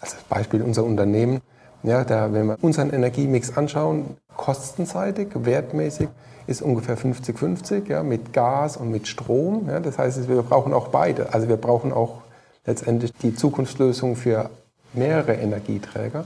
Als 0.00 0.14
Beispiel 0.28 0.62
unser 0.62 0.84
Unternehmen 0.84 1.40
ja, 1.84 2.02
da, 2.02 2.32
wenn 2.32 2.46
wir 2.46 2.56
unseren 2.62 2.90
Energiemix 2.90 3.58
anschauen, 3.58 4.16
kostenseitig, 4.36 5.28
wertmäßig 5.34 6.08
ist 6.46 6.62
ungefähr 6.62 6.96
50-50 6.96 7.88
ja, 7.90 8.02
mit 8.02 8.32
Gas 8.32 8.78
und 8.78 8.90
mit 8.90 9.06
Strom. 9.06 9.68
Ja, 9.68 9.80
das 9.80 9.98
heißt, 9.98 10.26
wir 10.26 10.42
brauchen 10.42 10.72
auch 10.72 10.88
beide. 10.88 11.34
Also 11.34 11.48
wir 11.48 11.58
brauchen 11.58 11.92
auch 11.92 12.22
letztendlich 12.64 13.12
die 13.22 13.34
Zukunftslösung 13.34 14.16
für 14.16 14.48
mehrere 14.94 15.34
Energieträger. 15.34 16.24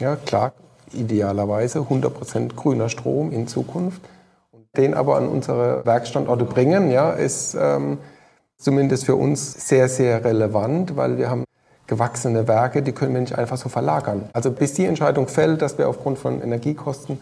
Ja, 0.00 0.16
klar, 0.16 0.52
idealerweise 0.92 1.78
100% 1.80 2.54
grüner 2.54 2.90
Strom 2.90 3.32
in 3.32 3.48
Zukunft. 3.48 4.02
Den 4.76 4.94
aber 4.94 5.16
an 5.16 5.28
unsere 5.28 5.84
Werkstandorte 5.84 6.44
bringen, 6.44 6.90
ja, 6.90 7.10
ist 7.10 7.56
ähm, 7.58 7.98
zumindest 8.56 9.04
für 9.04 9.16
uns 9.16 9.68
sehr, 9.68 9.88
sehr 9.88 10.24
relevant, 10.24 10.96
weil 10.96 11.18
wir 11.18 11.28
haben 11.28 11.44
gewachsene 11.86 12.46
Werke, 12.46 12.82
die 12.82 12.92
können 12.92 13.12
wir 13.14 13.20
nicht 13.20 13.36
einfach 13.36 13.56
so 13.56 13.68
verlagern. 13.68 14.30
Also 14.32 14.52
bis 14.52 14.74
die 14.74 14.84
Entscheidung 14.84 15.26
fällt, 15.26 15.60
dass 15.60 15.76
wir 15.76 15.88
aufgrund 15.88 16.18
von 16.18 16.40
Energiekosten 16.40 17.20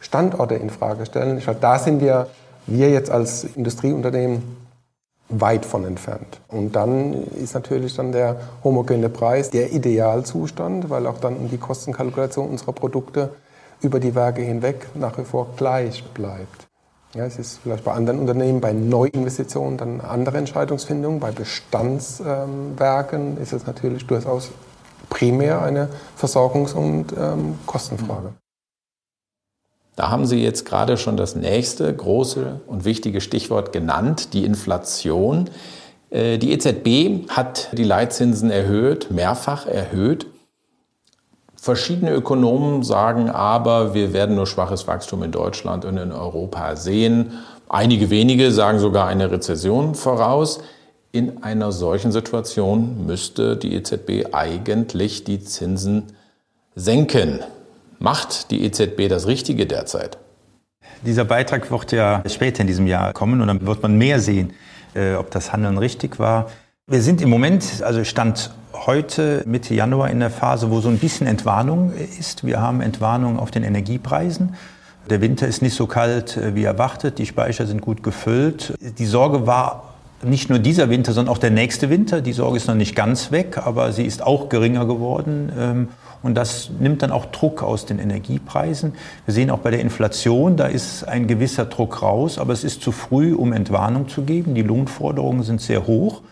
Standorte 0.00 0.54
in 0.54 0.70
Frage 0.70 1.04
stellen, 1.04 1.36
ich 1.36 1.44
glaube, 1.44 1.60
da 1.60 1.78
sind 1.78 2.00
wir, 2.00 2.28
wir 2.66 2.90
jetzt 2.90 3.10
als 3.10 3.44
Industrieunternehmen 3.44 4.42
weit 5.28 5.66
von 5.66 5.84
entfernt. 5.84 6.40
Und 6.48 6.76
dann 6.76 7.24
ist 7.34 7.54
natürlich 7.54 7.94
dann 7.96 8.12
der 8.12 8.36
homogene 8.62 9.08
Preis 9.08 9.50
der 9.50 9.72
Idealzustand, 9.72 10.88
weil 10.88 11.06
auch 11.06 11.18
dann 11.18 11.48
die 11.50 11.58
Kostenkalkulation 11.58 12.48
unserer 12.48 12.72
Produkte 12.72 13.30
über 13.82 14.00
die 14.00 14.14
Werke 14.14 14.42
hinweg 14.42 14.86
nach 14.94 15.18
wie 15.18 15.24
vor 15.24 15.48
gleich 15.56 16.04
bleibt. 16.14 16.68
Ja, 17.14 17.24
es 17.24 17.38
ist 17.38 17.60
vielleicht 17.62 17.84
bei 17.84 17.92
anderen 17.92 18.18
Unternehmen, 18.18 18.60
bei 18.60 18.72
Neuinvestitionen 18.72 19.78
dann 19.78 20.00
eine 20.00 20.08
andere 20.08 20.38
Entscheidungsfindung. 20.38 21.20
Bei 21.20 21.30
Bestandswerken 21.30 23.36
ähm, 23.36 23.42
ist 23.42 23.52
es 23.52 23.66
natürlich 23.66 24.06
durchaus 24.06 24.50
primär 25.08 25.62
eine 25.62 25.88
Versorgungs- 26.20 26.74
und 26.74 27.14
ähm, 27.16 27.58
Kostenfrage. 27.64 28.32
Da 29.94 30.10
haben 30.10 30.26
Sie 30.26 30.42
jetzt 30.42 30.66
gerade 30.66 30.98
schon 30.98 31.16
das 31.16 31.36
nächste 31.36 31.94
große 31.94 32.60
und 32.66 32.84
wichtige 32.84 33.22
Stichwort 33.22 33.72
genannt, 33.72 34.34
die 34.34 34.44
Inflation. 34.44 35.48
Äh, 36.10 36.36
die 36.36 36.52
EZB 36.52 37.30
hat 37.30 37.70
die 37.72 37.84
Leitzinsen 37.84 38.50
erhöht, 38.50 39.10
mehrfach 39.10 39.66
erhöht. 39.66 40.26
Verschiedene 41.66 42.12
Ökonomen 42.12 42.84
sagen 42.84 43.28
aber, 43.28 43.92
wir 43.92 44.12
werden 44.12 44.36
nur 44.36 44.46
schwaches 44.46 44.86
Wachstum 44.86 45.24
in 45.24 45.32
Deutschland 45.32 45.84
und 45.84 45.96
in 45.96 46.12
Europa 46.12 46.76
sehen. 46.76 47.32
Einige 47.68 48.08
wenige 48.08 48.52
sagen 48.52 48.78
sogar 48.78 49.08
eine 49.08 49.32
Rezession 49.32 49.96
voraus. 49.96 50.60
In 51.10 51.42
einer 51.42 51.72
solchen 51.72 52.12
Situation 52.12 53.04
müsste 53.04 53.56
die 53.56 53.74
EZB 53.74 54.32
eigentlich 54.32 55.24
die 55.24 55.40
Zinsen 55.40 56.04
senken. 56.76 57.40
Macht 57.98 58.52
die 58.52 58.64
EZB 58.64 59.08
das 59.08 59.26
Richtige 59.26 59.66
derzeit? 59.66 60.18
Dieser 61.04 61.24
Beitrag 61.24 61.68
wird 61.72 61.90
ja 61.90 62.22
später 62.28 62.60
in 62.60 62.68
diesem 62.68 62.86
Jahr 62.86 63.12
kommen 63.12 63.40
und 63.40 63.48
dann 63.48 63.66
wird 63.66 63.82
man 63.82 63.98
mehr 63.98 64.20
sehen, 64.20 64.52
äh, 64.94 65.14
ob 65.14 65.32
das 65.32 65.52
Handeln 65.52 65.78
richtig 65.78 66.20
war. 66.20 66.48
Wir 66.86 67.02
sind 67.02 67.20
im 67.20 67.28
Moment, 67.28 67.82
also 67.82 68.04
Stand 68.04 68.52
heute 68.84 69.42
Mitte 69.46 69.74
Januar 69.74 70.10
in 70.10 70.20
der 70.20 70.30
Phase, 70.30 70.70
wo 70.70 70.80
so 70.80 70.88
ein 70.88 70.98
bisschen 70.98 71.26
Entwarnung 71.26 71.92
ist. 72.18 72.44
Wir 72.44 72.60
haben 72.60 72.80
Entwarnung 72.80 73.38
auf 73.38 73.50
den 73.50 73.62
Energiepreisen. 73.62 74.54
Der 75.08 75.20
Winter 75.20 75.46
ist 75.46 75.62
nicht 75.62 75.74
so 75.74 75.86
kalt 75.86 76.36
äh, 76.36 76.54
wie 76.54 76.64
erwartet. 76.64 77.18
Die 77.18 77.26
Speicher 77.26 77.66
sind 77.66 77.80
gut 77.80 78.02
gefüllt. 78.02 78.74
Die 78.98 79.06
Sorge 79.06 79.46
war 79.46 79.94
nicht 80.22 80.50
nur 80.50 80.58
dieser 80.58 80.90
Winter, 80.90 81.12
sondern 81.12 81.32
auch 81.32 81.38
der 81.38 81.50
nächste 81.50 81.90
Winter. 81.90 82.20
Die 82.20 82.32
Sorge 82.32 82.56
ist 82.56 82.66
noch 82.66 82.74
nicht 82.74 82.96
ganz 82.96 83.30
weg, 83.30 83.58
aber 83.64 83.92
sie 83.92 84.04
ist 84.04 84.22
auch 84.22 84.48
geringer 84.48 84.86
geworden. 84.86 85.52
Ähm, 85.58 85.88
und 86.22 86.34
das 86.34 86.70
nimmt 86.80 87.02
dann 87.02 87.12
auch 87.12 87.26
Druck 87.26 87.62
aus 87.62 87.86
den 87.86 87.98
Energiepreisen. 87.98 88.94
Wir 89.26 89.34
sehen 89.34 89.50
auch 89.50 89.58
bei 89.58 89.70
der 89.70 89.80
Inflation, 89.80 90.56
da 90.56 90.66
ist 90.66 91.04
ein 91.04 91.26
gewisser 91.26 91.66
Druck 91.66 92.02
raus, 92.02 92.38
aber 92.38 92.52
es 92.52 92.64
ist 92.64 92.82
zu 92.82 92.90
früh, 92.90 93.32
um 93.34 93.52
Entwarnung 93.52 94.08
zu 94.08 94.22
geben. 94.22 94.54
Die 94.54 94.62
Lohnforderungen 94.62 95.44
sind 95.44 95.60
sehr 95.60 95.86
hoch. 95.86 96.22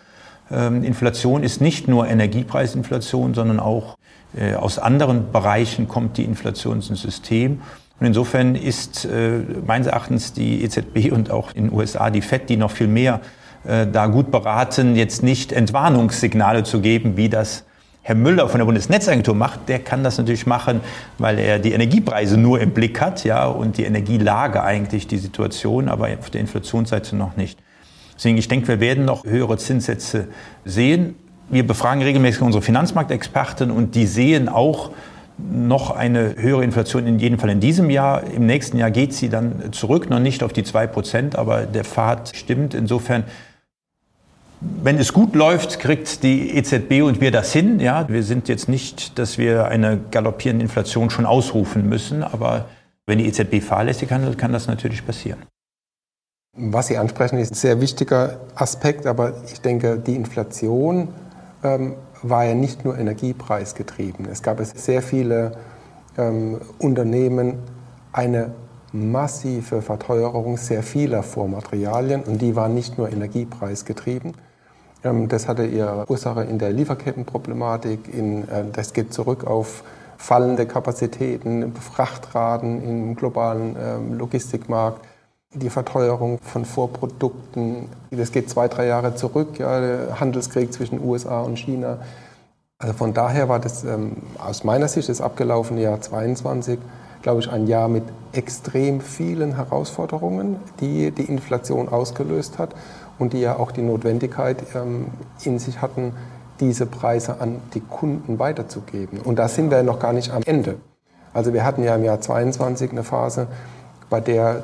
Ähm, 0.51 0.83
Inflation 0.83 1.43
ist 1.43 1.61
nicht 1.61 1.87
nur 1.87 2.07
Energiepreisinflation, 2.07 3.33
sondern 3.33 3.59
auch 3.59 3.97
äh, 4.37 4.55
aus 4.55 4.79
anderen 4.79 5.31
Bereichen 5.31 5.87
kommt 5.87 6.17
die 6.17 6.23
Inflation 6.23 6.77
ins 6.77 7.01
System. 7.01 7.61
Und 7.99 8.07
insofern 8.07 8.55
ist 8.55 9.05
äh, 9.05 9.39
meines 9.65 9.87
Erachtens 9.87 10.33
die 10.33 10.63
EZB 10.63 11.11
und 11.11 11.31
auch 11.31 11.53
in 11.53 11.65
den 11.65 11.73
USA 11.73 12.09
die 12.09 12.21
FED, 12.21 12.49
die 12.49 12.57
noch 12.57 12.71
viel 12.71 12.87
mehr 12.87 13.21
äh, 13.65 13.87
da 13.87 14.07
gut 14.07 14.31
beraten, 14.31 14.95
jetzt 14.95 15.23
nicht 15.23 15.51
Entwarnungssignale 15.53 16.63
zu 16.63 16.81
geben, 16.81 17.15
wie 17.15 17.29
das 17.29 17.63
Herr 18.01 18.13
Müller 18.13 18.47
von 18.49 18.59
der 18.59 18.65
Bundesnetzagentur 18.65 19.33
macht, 19.33 19.67
der 19.67 19.79
kann 19.79 20.03
das 20.03 20.19
natürlich 20.19 20.45
machen, 20.45 20.81
weil 21.17 21.39
er 21.39 21.57
die 21.57 21.71
Energiepreise 21.71 22.37
nur 22.37 22.59
im 22.59 22.71
Blick 22.71 23.01
hat, 23.01 23.23
ja, 23.23 23.47
und 23.47 23.77
die 23.77 23.83
Energielage 23.83 24.61
eigentlich 24.61 25.07
die 25.07 25.17
Situation, 25.17 25.89
aber 25.89 26.09
auf 26.19 26.29
der 26.29 26.41
Inflationsseite 26.41 27.15
noch 27.15 27.35
nicht. 27.35 27.57
Deswegen, 28.15 28.37
ich 28.37 28.47
denke, 28.47 28.67
wir 28.67 28.79
werden 28.79 29.05
noch 29.05 29.25
höhere 29.25 29.57
Zinssätze 29.57 30.27
sehen. 30.63 31.15
Wir 31.49 31.65
befragen 31.65 32.01
regelmäßig 32.01 32.41
unsere 32.41 32.61
Finanzmarktexperten 32.61 33.71
und 33.71 33.95
die 33.95 34.07
sehen 34.07 34.49
auch 34.49 34.91
noch 35.37 35.91
eine 35.91 36.35
höhere 36.37 36.63
Inflation 36.63 37.05
in 37.07 37.19
jedem 37.19 37.39
Fall 37.39 37.49
in 37.49 37.59
diesem 37.59 37.89
Jahr. 37.89 38.23
Im 38.23 38.45
nächsten 38.45 38.77
Jahr 38.77 38.89
geht 38.89 39.13
sie 39.13 39.29
dann 39.29 39.73
zurück, 39.73 40.09
noch 40.09 40.19
nicht 40.19 40.43
auf 40.43 40.53
die 40.53 40.63
zwei 40.63 40.87
Prozent, 40.87 41.35
aber 41.35 41.63
der 41.63 41.83
Pfad 41.83 42.31
stimmt. 42.35 42.73
Insofern 42.73 43.25
wenn 44.61 44.97
es 44.97 45.13
gut 45.13 45.35
läuft, 45.35 45.79
kriegt 45.79 46.23
die 46.23 46.55
EZB 46.55 47.03
und 47.03 47.21
wir 47.21 47.31
das 47.31 47.53
hin. 47.53 47.79
Ja, 47.79 48.07
wir 48.09 48.23
sind 48.23 48.47
jetzt 48.47 48.69
nicht, 48.69 49.19
dass 49.19 49.37
wir 49.37 49.65
eine 49.65 49.99
galoppierende 50.11 50.63
Inflation 50.63 51.09
schon 51.09 51.25
ausrufen 51.25 51.87
müssen, 51.87 52.23
aber 52.23 52.65
wenn 53.05 53.19
die 53.19 53.27
EZB 53.27 53.61
fahrlässig 53.61 54.11
handelt, 54.11 54.37
kann 54.37 54.53
das 54.53 54.67
natürlich 54.67 55.05
passieren. 55.05 55.39
Was 56.57 56.87
Sie 56.87 56.97
ansprechen, 56.97 57.37
ist 57.37 57.51
ein 57.51 57.55
sehr 57.55 57.81
wichtiger 57.81 58.37
Aspekt, 58.55 59.07
aber 59.07 59.33
ich 59.51 59.59
denke, 59.59 59.99
die 59.99 60.15
Inflation 60.15 61.09
ähm, 61.63 61.95
war 62.21 62.45
ja 62.45 62.55
nicht 62.55 62.85
nur 62.85 62.97
energiepreisgetrieben. 62.97 64.25
Es 64.31 64.41
gab 64.41 64.63
sehr 64.63 65.01
viele 65.01 65.51
ähm, 66.17 66.61
Unternehmen, 66.79 67.59
eine 68.13 68.53
massive 68.93 69.81
Verteuerung 69.81 70.55
sehr 70.55 70.81
vieler 70.81 71.23
Vormaterialien 71.23 72.23
und 72.23 72.41
die 72.41 72.55
war 72.55 72.69
nicht 72.69 72.97
nur 72.97 73.11
energiepreisgetrieben. 73.11 74.31
Ähm, 75.03 75.27
das 75.27 75.49
hatte 75.49 75.65
ihre 75.65 76.09
Ursache 76.09 76.45
in 76.45 76.57
der 76.57 76.71
Lieferkettenproblematik, 76.71 78.13
in, 78.13 78.47
äh, 78.47 78.63
das 78.71 78.93
geht 78.93 79.13
zurück 79.13 79.45
auf 79.45 79.83
fallende 80.15 80.65
Kapazitäten, 80.65 81.73
Frachtraten 81.75 82.81
im 82.81 83.15
globalen 83.17 83.75
ähm, 83.77 84.13
Logistikmarkt 84.13 85.05
die 85.55 85.69
Verteuerung 85.69 86.39
von 86.41 86.65
Vorprodukten, 86.65 87.89
das 88.11 88.31
geht 88.31 88.49
zwei, 88.49 88.67
drei 88.67 88.85
Jahre 88.87 89.15
zurück, 89.15 89.57
ja, 89.59 89.79
der 89.79 90.19
Handelskrieg 90.19 90.71
zwischen 90.73 91.03
USA 91.03 91.41
und 91.41 91.57
China. 91.57 91.99
Also 92.77 92.93
von 92.93 93.13
daher 93.13 93.47
war 93.47 93.59
das 93.59 93.83
ähm, 93.83 94.17
aus 94.37 94.63
meiner 94.63 94.87
Sicht 94.87 95.09
das 95.09 95.21
abgelaufene 95.21 95.81
Jahr 95.81 96.01
22, 96.01 96.77
glaube 97.21 97.39
ich, 97.39 97.49
ein 97.49 97.67
Jahr 97.67 97.87
mit 97.87 98.03
extrem 98.33 98.99
vielen 98.99 99.55
Herausforderungen, 99.55 100.57
die 100.81 101.11
die 101.11 101.23
Inflation 101.23 101.87
ausgelöst 101.89 102.59
hat 102.59 102.75
und 103.17 103.33
die 103.33 103.39
ja 103.39 103.57
auch 103.57 103.71
die 103.71 103.81
Notwendigkeit 103.81 104.57
ähm, 104.75 105.07
in 105.43 105.57
sich 105.57 105.81
hatten, 105.81 106.13
diese 106.59 106.85
Preise 106.85 107.39
an 107.39 107.61
die 107.73 107.81
Kunden 107.81 108.39
weiterzugeben. 108.39 109.19
Und 109.19 109.39
da 109.39 109.47
sind 109.47 109.71
wir 109.71 109.83
noch 109.83 109.99
gar 109.99 110.13
nicht 110.13 110.31
am 110.31 110.43
Ende. 110.43 110.75
Also 111.33 111.53
wir 111.53 111.65
hatten 111.65 111.83
ja 111.83 111.95
im 111.95 112.03
Jahr 112.03 112.21
22 112.21 112.91
eine 112.91 113.03
Phase, 113.03 113.47
bei 114.09 114.21
der 114.21 114.63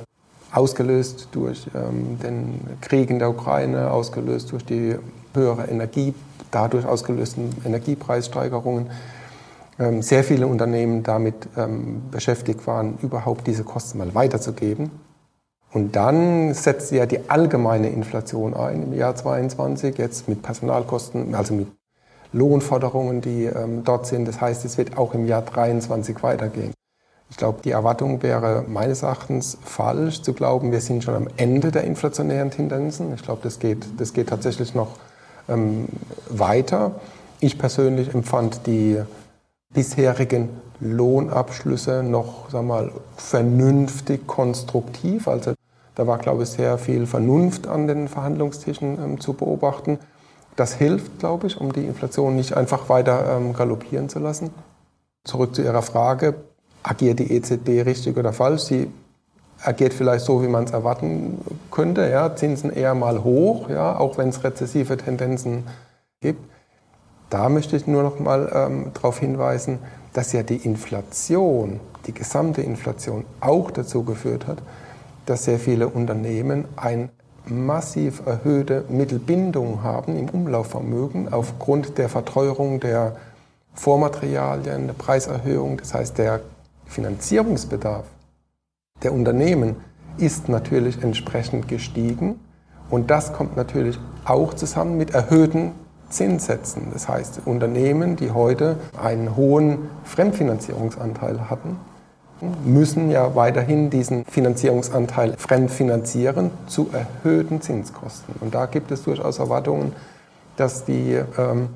ausgelöst 0.51 1.29
durch 1.31 1.67
ähm, 1.73 2.19
den 2.21 2.59
Krieg 2.81 3.09
in 3.09 3.19
der 3.19 3.29
Ukraine, 3.29 3.91
ausgelöst 3.91 4.51
durch 4.51 4.65
die 4.65 4.95
höhere 5.33 5.67
Energie, 5.67 6.13
dadurch 6.51 6.85
ausgelösten 6.85 7.55
Energiepreissteigerungen. 7.65 8.89
Ähm, 9.79 10.01
sehr 10.01 10.23
viele 10.23 10.47
Unternehmen 10.47 11.03
damit 11.03 11.47
ähm, 11.57 12.03
beschäftigt 12.11 12.67
waren, 12.67 12.97
überhaupt 13.01 13.47
diese 13.47 13.63
Kosten 13.63 13.97
mal 13.97 14.13
weiterzugeben. 14.13 14.91
Und 15.73 15.95
dann 15.95 16.53
setzt 16.53 16.91
ja 16.91 17.05
die 17.05 17.29
allgemeine 17.29 17.89
Inflation 17.89 18.53
ein 18.53 18.83
im 18.83 18.93
Jahr 18.93 19.15
22, 19.15 19.97
jetzt 19.97 20.27
mit 20.27 20.41
Personalkosten, 20.41 21.33
also 21.33 21.53
mit 21.53 21.67
Lohnforderungen, 22.33 23.21
die 23.21 23.45
ähm, 23.45 23.83
dort 23.85 24.05
sind. 24.05 24.27
Das 24.27 24.41
heißt, 24.41 24.65
es 24.65 24.77
wird 24.77 24.97
auch 24.97 25.13
im 25.13 25.25
Jahr 25.25 25.41
23 25.41 26.21
weitergehen. 26.23 26.73
Ich 27.31 27.37
glaube, 27.37 27.61
die 27.63 27.71
Erwartung 27.71 28.21
wäre 28.21 28.65
meines 28.67 29.03
Erachtens 29.03 29.57
falsch 29.63 30.21
zu 30.21 30.33
glauben, 30.33 30.73
wir 30.73 30.81
sind 30.81 31.03
schon 31.03 31.15
am 31.15 31.27
Ende 31.37 31.71
der 31.71 31.85
inflationären 31.85 32.51
Tendenzen. 32.51 33.13
Ich 33.15 33.23
glaube, 33.23 33.39
das 33.41 33.57
geht, 33.57 33.85
das 33.97 34.11
geht 34.11 34.27
tatsächlich 34.27 34.75
noch 34.75 34.97
ähm, 35.47 35.87
weiter. 36.29 36.91
Ich 37.39 37.57
persönlich 37.57 38.13
empfand 38.13 38.67
die 38.67 39.01
bisherigen 39.73 40.49
Lohnabschlüsse 40.81 42.03
noch 42.03 42.49
sag 42.49 42.65
mal, 42.65 42.91
vernünftig 43.15 44.27
konstruktiv. 44.27 45.29
Also 45.29 45.53
da 45.95 46.05
war, 46.07 46.17
glaube 46.17 46.43
ich, 46.43 46.49
sehr 46.49 46.77
viel 46.77 47.07
Vernunft 47.07 47.65
an 47.65 47.87
den 47.87 48.09
Verhandlungstischen 48.09 48.99
ähm, 49.01 49.19
zu 49.21 49.33
beobachten. 49.33 49.99
Das 50.57 50.73
hilft, 50.73 51.19
glaube 51.19 51.47
ich, 51.47 51.59
um 51.59 51.71
die 51.71 51.85
Inflation 51.85 52.35
nicht 52.35 52.57
einfach 52.57 52.89
weiter 52.89 53.37
ähm, 53.37 53.53
galoppieren 53.53 54.09
zu 54.09 54.19
lassen. 54.19 54.49
Zurück 55.23 55.55
zu 55.55 55.61
Ihrer 55.61 55.81
Frage 55.81 56.35
agiert 56.83 57.19
die 57.19 57.31
EZB 57.31 57.85
richtig 57.85 58.17
oder 58.17 58.33
falsch? 58.33 58.63
Sie 58.63 58.91
agiert 59.63 59.93
vielleicht 59.93 60.25
so, 60.25 60.41
wie 60.41 60.47
man 60.47 60.63
es 60.63 60.71
erwarten 60.71 61.37
könnte. 61.69 62.09
Ja, 62.09 62.35
Zinsen 62.35 62.71
eher 62.71 62.95
mal 62.95 63.23
hoch, 63.23 63.69
ja, 63.69 63.97
auch 63.97 64.17
wenn 64.17 64.29
es 64.29 64.43
rezessive 64.43 64.97
Tendenzen 64.97 65.65
gibt. 66.19 66.43
Da 67.29 67.47
möchte 67.49 67.75
ich 67.75 67.87
nur 67.87 68.03
noch 68.03 68.19
mal 68.19 68.51
ähm, 68.53 68.91
darauf 68.93 69.19
hinweisen, 69.19 69.79
dass 70.13 70.33
ja 70.33 70.43
die 70.43 70.57
Inflation, 70.57 71.79
die 72.05 72.13
gesamte 72.13 72.61
Inflation 72.61 73.25
auch 73.39 73.71
dazu 73.71 74.03
geführt 74.03 74.47
hat, 74.47 74.57
dass 75.25 75.45
sehr 75.45 75.59
viele 75.59 75.87
Unternehmen 75.87 76.65
ein 76.75 77.09
massiv 77.45 78.25
erhöhte 78.25 78.83
Mittelbindung 78.89 79.83
haben 79.83 80.17
im 80.17 80.29
Umlaufvermögen 80.29 81.31
aufgrund 81.31 81.97
der 81.97 82.09
Verteuerung 82.09 82.79
der 82.79 83.15
Vormaterialien, 83.73 84.87
der 84.87 84.93
Preiserhöhung, 84.93 85.77
das 85.77 85.93
heißt 85.93 86.17
der 86.17 86.41
Finanzierungsbedarf 86.85 88.05
der 89.03 89.13
Unternehmen 89.13 89.77
ist 90.17 90.49
natürlich 90.49 91.01
entsprechend 91.01 91.67
gestiegen 91.67 92.39
und 92.89 93.09
das 93.09 93.33
kommt 93.33 93.55
natürlich 93.55 93.99
auch 94.25 94.53
zusammen 94.53 94.97
mit 94.97 95.11
erhöhten 95.11 95.71
Zinssätzen. 96.09 96.87
Das 96.91 97.07
heißt, 97.07 97.41
Unternehmen, 97.45 98.17
die 98.17 98.31
heute 98.31 98.77
einen 99.01 99.35
hohen 99.35 99.89
Fremdfinanzierungsanteil 100.03 101.49
hatten, 101.49 101.77
müssen 102.65 103.11
ja 103.11 103.35
weiterhin 103.35 103.89
diesen 103.89 104.25
Finanzierungsanteil 104.25 105.35
fremdfinanzieren 105.37 106.51
zu 106.67 106.89
erhöhten 106.91 107.61
Zinskosten. 107.61 108.35
Und 108.39 108.53
da 108.55 108.65
gibt 108.65 108.91
es 108.91 109.03
durchaus 109.03 109.39
Erwartungen, 109.39 109.93
dass 110.57 110.83
die 110.85 111.19
ähm, 111.37 111.69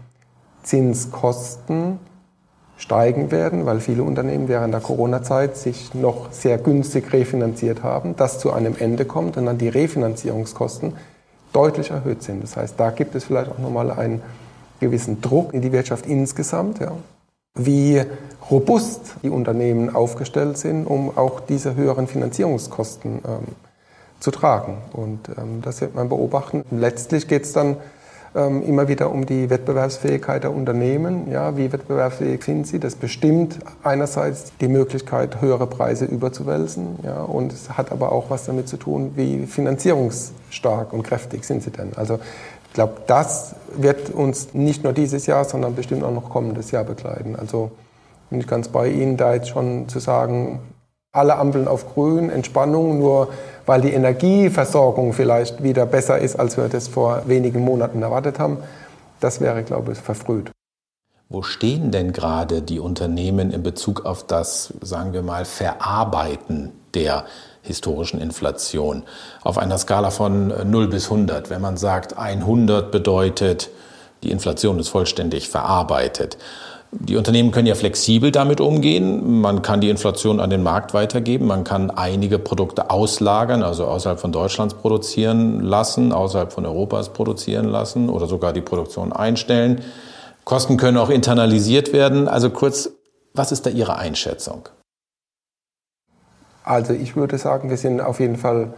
Zinskosten 0.64 2.00
steigen 2.78 3.32
werden, 3.32 3.66
weil 3.66 3.80
viele 3.80 4.04
Unternehmen 4.04 4.48
während 4.48 4.74
der 4.74 4.82
Corona-Zeit 4.82 5.56
sich 5.56 5.94
noch 5.94 6.32
sehr 6.32 6.58
günstig 6.58 7.12
refinanziert 7.14 7.84
haben, 7.84 8.16
das 8.16 8.40
zu 8.40 8.52
einem 8.52 8.76
Ende 8.78 9.06
kommt 9.06 9.38
und 9.38 9.46
dann 9.46 9.58
die 9.58 9.70
Refinanzierungskosten 9.70 10.94
deutlich 11.54 11.92
erhöht 11.92 12.22
sind. 12.22 12.44
Das 12.44 12.58
heißt, 12.58 12.76
da 12.78 12.90
gibt 12.90 13.16
es 13.16 13.24
vielleicht 13.24 13.50
auch 13.50 13.60
nochmal 13.60 13.92
einen 13.92 14.22
gewissen 14.80 15.22
Druck 15.22 15.54
in 15.54 15.62
die 15.62 15.72
Wirtschaft 15.72 16.06
insgesamt, 16.06 16.80
ja. 16.80 16.92
wie 17.58 18.04
robust 18.52 19.16
die 19.24 19.30
Unternehmen 19.30 19.96
aufgestellt 19.96 20.58
sind, 20.58 20.86
um 20.86 21.18
auch 21.18 21.40
diese 21.40 21.76
höheren 21.76 22.08
Finanzierungskosten 22.08 23.22
ähm, 23.26 23.48
zu 24.20 24.32
tragen. 24.32 24.78
Und 24.92 25.30
ähm, 25.38 25.62
das 25.62 25.80
wird 25.80 25.96
man 25.96 26.10
beobachten. 26.10 26.64
Letztlich 26.72 27.28
geht 27.28 27.44
es 27.44 27.54
dann 27.54 27.78
ähm, 28.36 28.64
immer 28.64 28.88
wieder 28.88 29.12
um 29.12 29.26
die 29.26 29.50
Wettbewerbsfähigkeit 29.50 30.44
der 30.44 30.54
Unternehmen. 30.54 31.32
Ja, 31.32 31.56
wie 31.56 31.72
wettbewerbsfähig 31.72 32.44
sind 32.44 32.68
sie? 32.68 32.80
Das 32.80 32.96
bestimmt 32.96 33.60
einerseits 33.82 34.52
die 34.60 34.68
Möglichkeit, 34.68 35.42
höhere 35.42 35.68
Preise 35.68 36.06
überzuwälzen. 36.06 37.00
Ja, 37.04 37.24
und 37.24 37.54
es 37.54 37.78
hat 37.78 37.92
aber 37.92 38.12
auch 38.12 38.30
was 38.30 38.46
damit 38.46 38.68
zu 38.68 38.78
tun, 38.78 39.14
wie 39.16 39.46
finanzierungsstark 39.46 40.92
und 40.92 41.04
kräftig 41.04 41.46
sind 41.46 41.64
sie 41.64 41.72
denn. 41.72 41.92
Also 41.96 42.20
ich 42.68 42.74
glaube, 42.74 42.96
das 43.08 43.56
wird 43.78 44.10
uns 44.10 44.54
nicht 44.54 44.84
nur 44.84 44.92
dieses 44.92 45.26
Jahr, 45.28 45.46
sondern 45.46 45.76
bestimmt 45.76 46.04
auch 46.04 46.12
noch 46.12 46.30
kommendes 46.30 46.72
Jahr 46.72 46.84
begleiten. 46.84 47.38
Also 47.38 47.72
bin 48.30 48.42
ich 48.42 48.48
ganz 48.48 48.68
bei 48.68 48.90
Ihnen, 48.90 49.16
da 49.16 49.34
jetzt 49.34 49.48
schon 49.48 49.88
zu 49.88 50.00
sagen, 50.00 50.60
alle 51.14 51.38
Ampeln 51.38 51.70
auf 51.70 51.94
grün, 51.94 52.30
Entspannung, 52.30 53.00
nur 53.00 53.30
weil 53.66 53.82
die 53.82 53.94
Energieversorgung 53.94 55.14
vielleicht 55.14 55.64
wieder 55.64 55.86
besser 55.86 56.20
ist, 56.20 56.36
als 56.36 56.58
wir 56.58 56.68
das 56.68 56.88
vor 56.88 57.24
wenigen 57.26 57.62
Monaten 57.62 58.02
erwartet 58.02 58.40
haben. 58.40 58.58
Das 59.20 59.42
wäre, 59.42 59.64
glaube 59.64 59.94
ich, 59.94 59.98
verfrüht. 59.98 60.52
Wo 61.28 61.42
stehen 61.42 61.90
denn 61.90 62.14
gerade 62.14 62.62
die 62.62 62.80
Unternehmen 62.80 63.52
in 63.52 63.64
Bezug 63.64 64.06
auf 64.06 64.28
das, 64.28 64.74
sagen 64.82 65.14
wir 65.14 65.24
mal, 65.24 65.44
Verarbeiten 65.44 66.72
der 66.94 67.26
historischen 67.64 68.22
Inflation? 68.22 69.04
Auf 69.42 69.58
einer 69.58 69.80
Skala 69.80 70.12
von 70.12 70.54
0 70.70 70.88
bis 70.88 71.06
100. 71.06 71.50
Wenn 71.50 71.62
man 71.62 71.78
sagt, 71.78 72.18
100 72.18 72.92
bedeutet, 72.92 73.72
die 74.22 74.30
Inflation 74.30 74.78
ist 74.78 74.90
vollständig 74.90 75.50
verarbeitet. 75.50 76.38
Die 77.00 77.18
Unternehmen 77.18 77.52
können 77.52 77.68
ja 77.68 77.76
flexibel 77.76 78.32
damit 78.32 78.62
umgehen. 78.62 79.42
Man 79.42 79.62
kann 79.62 79.82
die 79.82 79.90
Inflation 79.90 80.40
an 80.40 80.50
den 80.50 80.64
Markt 80.64 80.94
weitergeben. 80.94 81.46
Man 81.46 81.66
kann 81.66 81.92
einige 81.92 82.40
Produkte 82.40 82.90
auslagern, 82.90 83.64
also 83.64 83.86
außerhalb 83.86 84.20
von 84.20 84.32
Deutschlands 84.32 84.76
produzieren 84.76 85.60
lassen, 85.60 86.14
außerhalb 86.14 86.54
von 86.54 86.66
Europas 86.66 87.12
produzieren 87.12 87.66
lassen 87.66 88.10
oder 88.10 88.28
sogar 88.28 88.54
die 88.54 88.62
Produktion 88.62 89.12
einstellen. 89.12 89.82
Kosten 90.46 90.78
können 90.78 90.98
auch 90.98 91.10
internalisiert 91.10 91.92
werden. 91.92 92.30
Also 92.30 92.50
kurz, 92.50 92.90
was 93.34 93.52
ist 93.52 93.66
da 93.66 93.72
Ihre 93.72 93.98
Einschätzung? 93.98 94.70
Also 96.64 96.94
ich 96.94 97.18
würde 97.18 97.38
sagen, 97.38 97.70
wir 97.70 97.78
sind 97.78 98.00
auf 98.00 98.22
jeden 98.22 98.38
Fall 98.38 98.74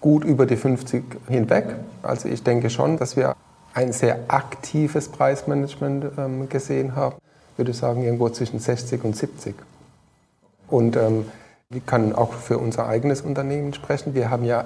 gut 0.00 0.24
über 0.24 0.46
die 0.46 0.56
50 0.56 1.02
hinweg. 1.28 1.74
Also 2.02 2.28
ich 2.28 2.44
denke 2.44 2.70
schon, 2.70 2.96
dass 2.96 3.16
wir 3.16 3.34
ein 3.74 3.92
sehr 3.92 4.20
aktives 4.28 5.08
Preismanagement 5.08 6.06
ähm, 6.16 6.48
gesehen 6.48 6.94
haben 6.94 7.16
würde 7.56 7.70
ich 7.70 7.76
sagen, 7.76 8.02
irgendwo 8.02 8.28
zwischen 8.28 8.58
60 8.58 9.04
und 9.04 9.16
70. 9.16 9.54
Und 10.68 10.96
ähm, 10.96 11.26
ich 11.70 11.84
kann 11.84 12.14
auch 12.14 12.32
für 12.32 12.58
unser 12.58 12.86
eigenes 12.86 13.22
Unternehmen 13.22 13.74
sprechen. 13.74 14.14
Wir 14.14 14.30
haben 14.30 14.44
ja 14.44 14.64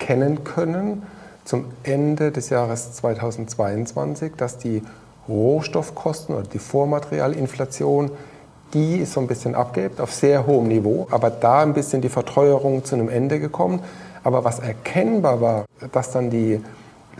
erkennen 0.00 0.44
können 0.44 1.02
zum 1.44 1.66
Ende 1.82 2.32
des 2.32 2.50
Jahres 2.50 2.92
2022, 2.94 4.32
dass 4.36 4.58
die 4.58 4.82
Rohstoffkosten 5.28 6.34
oder 6.34 6.46
die 6.46 6.58
Vormaterialinflation, 6.58 8.10
die 8.74 8.96
ist 8.96 9.12
so 9.12 9.20
ein 9.20 9.26
bisschen 9.26 9.54
abgehebt 9.54 10.00
auf 10.00 10.12
sehr 10.12 10.46
hohem 10.46 10.68
Niveau, 10.68 11.06
aber 11.10 11.30
da 11.30 11.62
ein 11.62 11.74
bisschen 11.74 12.02
die 12.02 12.08
Verteuerung 12.08 12.84
zu 12.84 12.94
einem 12.94 13.08
Ende 13.08 13.40
gekommen. 13.40 13.80
Aber 14.22 14.44
was 14.44 14.58
erkennbar 14.58 15.40
war, 15.40 15.64
dass 15.92 16.10
dann 16.10 16.30
die 16.30 16.60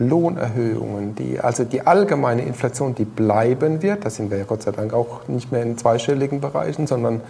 Lohnerhöhungen, 0.01 1.15
die, 1.15 1.39
also 1.39 1.63
die 1.63 1.85
allgemeine 1.85 2.43
Inflation, 2.43 2.95
die 2.95 3.05
bleiben 3.05 3.81
wird, 3.81 4.05
da 4.05 4.09
sind 4.09 4.31
wir 4.31 4.37
ja 4.37 4.43
Gott 4.43 4.63
sei 4.63 4.71
Dank 4.71 4.93
auch 4.93 5.27
nicht 5.27 5.51
mehr 5.51 5.63
in 5.63 5.77
zweistelligen 5.77 6.41
Bereichen, 6.41 6.87
sondern 6.87 7.21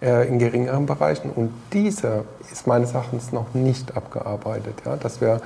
äh, 0.00 0.28
in 0.28 0.38
geringeren 0.38 0.86
Bereichen. 0.86 1.30
Und 1.30 1.50
dieser 1.72 2.24
ist 2.50 2.66
meines 2.66 2.94
Erachtens 2.94 3.32
noch 3.32 3.54
nicht 3.54 3.96
abgearbeitet. 3.96 4.74
Ja? 4.84 4.96
Dass 4.96 5.20
wir 5.20 5.40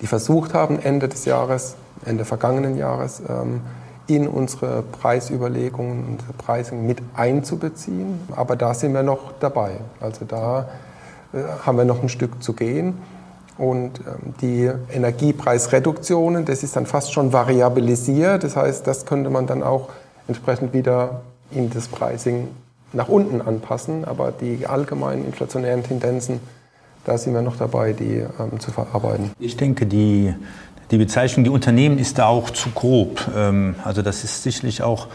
die 0.00 0.06
versucht 0.06 0.54
haben, 0.54 0.78
Ende 0.80 1.08
des 1.08 1.24
Jahres, 1.24 1.76
Ende 2.04 2.24
vergangenen 2.24 2.76
Jahres, 2.76 3.22
ähm, 3.28 3.60
in 4.06 4.26
unsere 4.26 4.82
Preisüberlegungen, 4.82 6.04
unsere 6.04 6.32
Preise 6.32 6.74
mit 6.74 7.00
einzubeziehen. 7.14 8.18
Aber 8.34 8.56
da 8.56 8.74
sind 8.74 8.92
wir 8.92 9.02
noch 9.02 9.32
dabei. 9.38 9.72
Also 10.00 10.24
da 10.24 10.68
äh, 11.32 11.38
haben 11.64 11.78
wir 11.78 11.84
noch 11.84 12.02
ein 12.02 12.08
Stück 12.08 12.42
zu 12.42 12.54
gehen. 12.54 12.98
Und 13.60 14.00
ähm, 14.00 14.34
die 14.40 14.70
Energiepreisreduktionen, 14.90 16.46
das 16.46 16.62
ist 16.62 16.76
dann 16.76 16.86
fast 16.86 17.12
schon 17.12 17.34
variabilisiert. 17.34 18.42
Das 18.42 18.56
heißt, 18.56 18.86
das 18.86 19.04
könnte 19.04 19.28
man 19.28 19.46
dann 19.46 19.62
auch 19.62 19.90
entsprechend 20.28 20.72
wieder 20.72 21.20
in 21.50 21.68
das 21.68 21.86
Pricing 21.86 22.48
nach 22.94 23.08
unten 23.08 23.42
anpassen. 23.42 24.06
Aber 24.06 24.32
die 24.32 24.66
allgemeinen 24.66 25.26
inflationären 25.26 25.82
Tendenzen, 25.82 26.40
da 27.04 27.18
sind 27.18 27.34
wir 27.34 27.42
noch 27.42 27.56
dabei, 27.56 27.92
die 27.92 28.24
ähm, 28.38 28.60
zu 28.60 28.70
verarbeiten. 28.70 29.32
Ich 29.38 29.58
denke, 29.58 29.84
die, 29.84 30.34
die 30.90 30.96
Bezeichnung, 30.96 31.44
die 31.44 31.50
Unternehmen 31.50 31.98
ist 31.98 32.16
da 32.16 32.28
auch 32.28 32.48
zu 32.48 32.70
grob. 32.70 33.30
Ähm, 33.36 33.74
also 33.84 34.00
das 34.00 34.24
ist 34.24 34.42
sicherlich 34.42 34.82
auch 34.82 35.08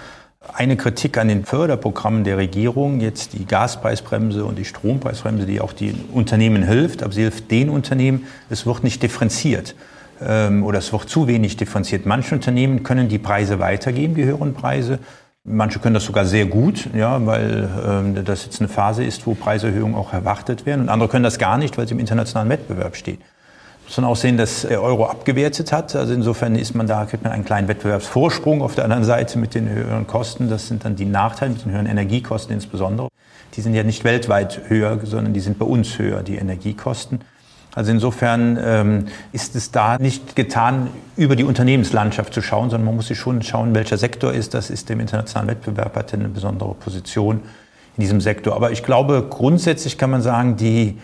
eine 0.53 0.77
Kritik 0.77 1.17
an 1.17 1.27
den 1.27 1.45
Förderprogrammen 1.45 2.23
der 2.23 2.37
Regierung, 2.37 2.99
jetzt 2.99 3.33
die 3.33 3.45
Gaspreisbremse 3.45 4.45
und 4.45 4.57
die 4.57 4.65
Strompreisbremse, 4.65 5.45
die 5.45 5.61
auch 5.61 5.73
den 5.73 6.05
Unternehmen 6.13 6.63
hilft, 6.63 7.03
aber 7.03 7.13
sie 7.13 7.21
hilft 7.21 7.51
den 7.51 7.69
Unternehmen, 7.69 8.25
es 8.49 8.65
wird 8.65 8.83
nicht 8.83 9.03
differenziert 9.03 9.75
ähm, 10.21 10.63
oder 10.63 10.79
es 10.79 10.91
wird 10.93 11.09
zu 11.09 11.27
wenig 11.27 11.57
differenziert. 11.57 12.05
Manche 12.05 12.35
Unternehmen 12.35 12.83
können 12.83 13.09
die 13.09 13.19
Preise 13.19 13.59
weitergeben, 13.59 14.15
die 14.15 14.25
höheren 14.25 14.53
Preise. 14.53 14.99
Manche 15.43 15.79
können 15.79 15.93
das 15.93 16.05
sogar 16.05 16.25
sehr 16.25 16.45
gut, 16.45 16.89
ja, 16.95 17.23
weil 17.25 17.69
ähm, 17.87 18.25
das 18.25 18.45
jetzt 18.45 18.59
eine 18.59 18.67
Phase 18.67 19.03
ist, 19.03 19.27
wo 19.27 19.35
Preiserhöhungen 19.35 19.95
auch 19.95 20.11
erwartet 20.11 20.65
werden. 20.65 20.81
Und 20.81 20.89
andere 20.89 21.09
können 21.09 21.23
das 21.23 21.37
gar 21.37 21.57
nicht, 21.57 21.77
weil 21.77 21.87
sie 21.87 21.93
im 21.93 21.99
internationalen 21.99 22.49
Wettbewerb 22.49 22.95
stehen. 22.95 23.19
Muss 23.85 23.97
man 23.97 24.05
auch 24.05 24.15
sehen, 24.15 24.37
dass 24.37 24.63
der 24.63 24.81
Euro 24.81 25.05
abgewertet 25.05 25.71
hat. 25.71 25.95
Also 25.95 26.13
insofern 26.13 26.55
ist 26.55 26.73
man 26.73 26.87
da, 26.87 27.05
kriegt 27.05 27.23
man 27.23 27.31
einen 27.31 27.45
kleinen 27.45 27.67
Wettbewerbsvorsprung 27.67 28.61
auf 28.61 28.75
der 28.75 28.83
anderen 28.83 29.03
Seite 29.03 29.37
mit 29.37 29.53
den 29.53 29.69
höheren 29.69 30.07
Kosten. 30.07 30.49
Das 30.49 30.67
sind 30.67 30.85
dann 30.85 30.95
die 30.95 31.05
Nachteile 31.05 31.51
mit 31.51 31.65
den 31.65 31.71
höheren 31.71 31.85
Energiekosten 31.85 32.53
insbesondere. 32.53 33.09
Die 33.55 33.61
sind 33.61 33.75
ja 33.75 33.83
nicht 33.83 34.03
weltweit 34.03 34.61
höher, 34.67 34.99
sondern 35.03 35.33
die 35.33 35.39
sind 35.39 35.59
bei 35.59 35.65
uns 35.65 35.99
höher, 35.99 36.23
die 36.23 36.35
Energiekosten. 36.35 37.19
Also 37.75 37.91
insofern 37.91 38.57
ähm, 38.61 39.05
ist 39.33 39.55
es 39.55 39.69
da 39.69 39.97
nicht 39.97 40.35
getan, 40.35 40.89
über 41.17 41.35
die 41.35 41.43
Unternehmenslandschaft 41.43 42.33
zu 42.33 42.41
schauen, 42.41 42.69
sondern 42.69 42.85
man 42.85 42.95
muss 42.95 43.07
sich 43.07 43.19
schon 43.19 43.41
schauen, 43.41 43.75
welcher 43.75 43.97
Sektor 43.97 44.33
ist 44.33 44.53
das, 44.53 44.69
ist 44.69 44.89
dem 44.89 45.01
internationalen 45.01 45.49
Wettbewerb, 45.49 45.95
hat 45.95 46.13
eine 46.13 46.29
besondere 46.29 46.73
Position 46.73 47.41
in 47.97 48.01
diesem 48.01 48.21
Sektor. 48.21 48.55
Aber 48.55 48.71
ich 48.71 48.81
glaube, 48.81 49.25
grundsätzlich 49.29 49.97
kann 49.97 50.09
man 50.09 50.21
sagen, 50.21 50.55
die, 50.55 50.97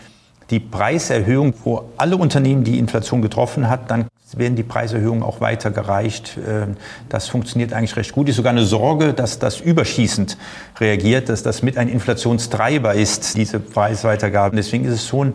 die 0.52 0.60
Preiserhöhung, 0.60 1.54
wo 1.64 1.86
alle 1.98 2.18
Unternehmen 2.18 2.64
die 2.64 2.78
Inflation 2.78 3.22
getroffen 3.22 3.70
hat, 3.70 3.90
dann 3.90 4.08
werden 4.34 4.56
die 4.56 4.64
Preiserhöhungen 4.64 5.24
auch 5.24 5.42
weiter 5.42 5.72
gereicht. 5.72 6.38
Ähm, 6.48 6.78
das 7.10 7.28
funktioniert 7.28 7.74
eigentlich 7.74 7.96
recht 7.96 8.12
gut. 8.12 8.28
Es 8.28 8.32
ist 8.32 8.38
sogar 8.38 8.52
eine 8.52 8.66
Sorge, 8.66 9.14
dass 9.14 9.40
das 9.40 9.60
überschießend 9.60 10.38
reagiert, 10.80 11.30
dass 11.30 11.44
das 11.44 11.64
mit 11.64 11.78
ein 11.78 11.90
Inflationstreiber 11.90 12.94
ist, 12.94 13.38
diese 13.38 13.60
Preisweitergaben. 13.60 14.56
Deswegen 14.56 14.86
ist 14.86 14.94
es 14.94 15.08
schon 15.08 15.34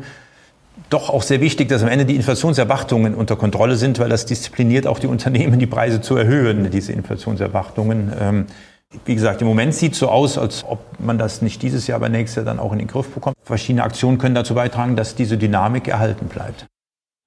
doch 0.91 1.11
auch 1.11 1.23
sehr 1.23 1.41
wichtig, 1.41 1.69
dass 1.69 1.83
am 1.83 1.89
Ende 1.89 2.05
die 2.05 2.17
Inflationserwartungen 2.17 3.15
unter 3.15 3.37
Kontrolle 3.37 3.77
sind, 3.77 3.99
weil 3.99 4.11
das 4.11 4.27
diszipliniert 4.27 4.87
auch 4.87 4.99
die 4.99 5.07
Unternehmen, 5.07 5.59
die 5.59 5.67
Preise 5.67 6.01
zu 6.01 6.17
erhöhen, 6.17 6.71
diese 6.71 6.93
Inflationserwartungen. 6.93 8.47
Wie 9.05 9.15
gesagt, 9.15 9.43
im 9.43 9.49
Moment 9.49 9.75
sieht 9.75 9.93
es 9.95 9.99
so 9.99 10.09
aus, 10.09 10.39
als 10.39 10.65
ob 10.65 10.79
man 11.01 11.19
das 11.19 11.43
nicht 11.43 11.61
dieses 11.63 11.87
Jahr, 11.87 11.97
aber 11.97 12.09
nächstes 12.09 12.37
Jahr 12.37 12.45
dann 12.45 12.61
auch 12.61 12.73
in 12.73 12.79
den 12.79 12.89
Griff 12.89 13.09
bekommt. 13.09 13.37
Verschiedene 13.43 13.83
Aktionen 13.83 14.19
können 14.19 14.35
dazu 14.35 14.55
beitragen, 14.55 14.97
dass 14.97 15.15
diese 15.15 15.37
Dynamik 15.37 15.89
erhalten 15.89 16.27
bleibt. 16.27 16.67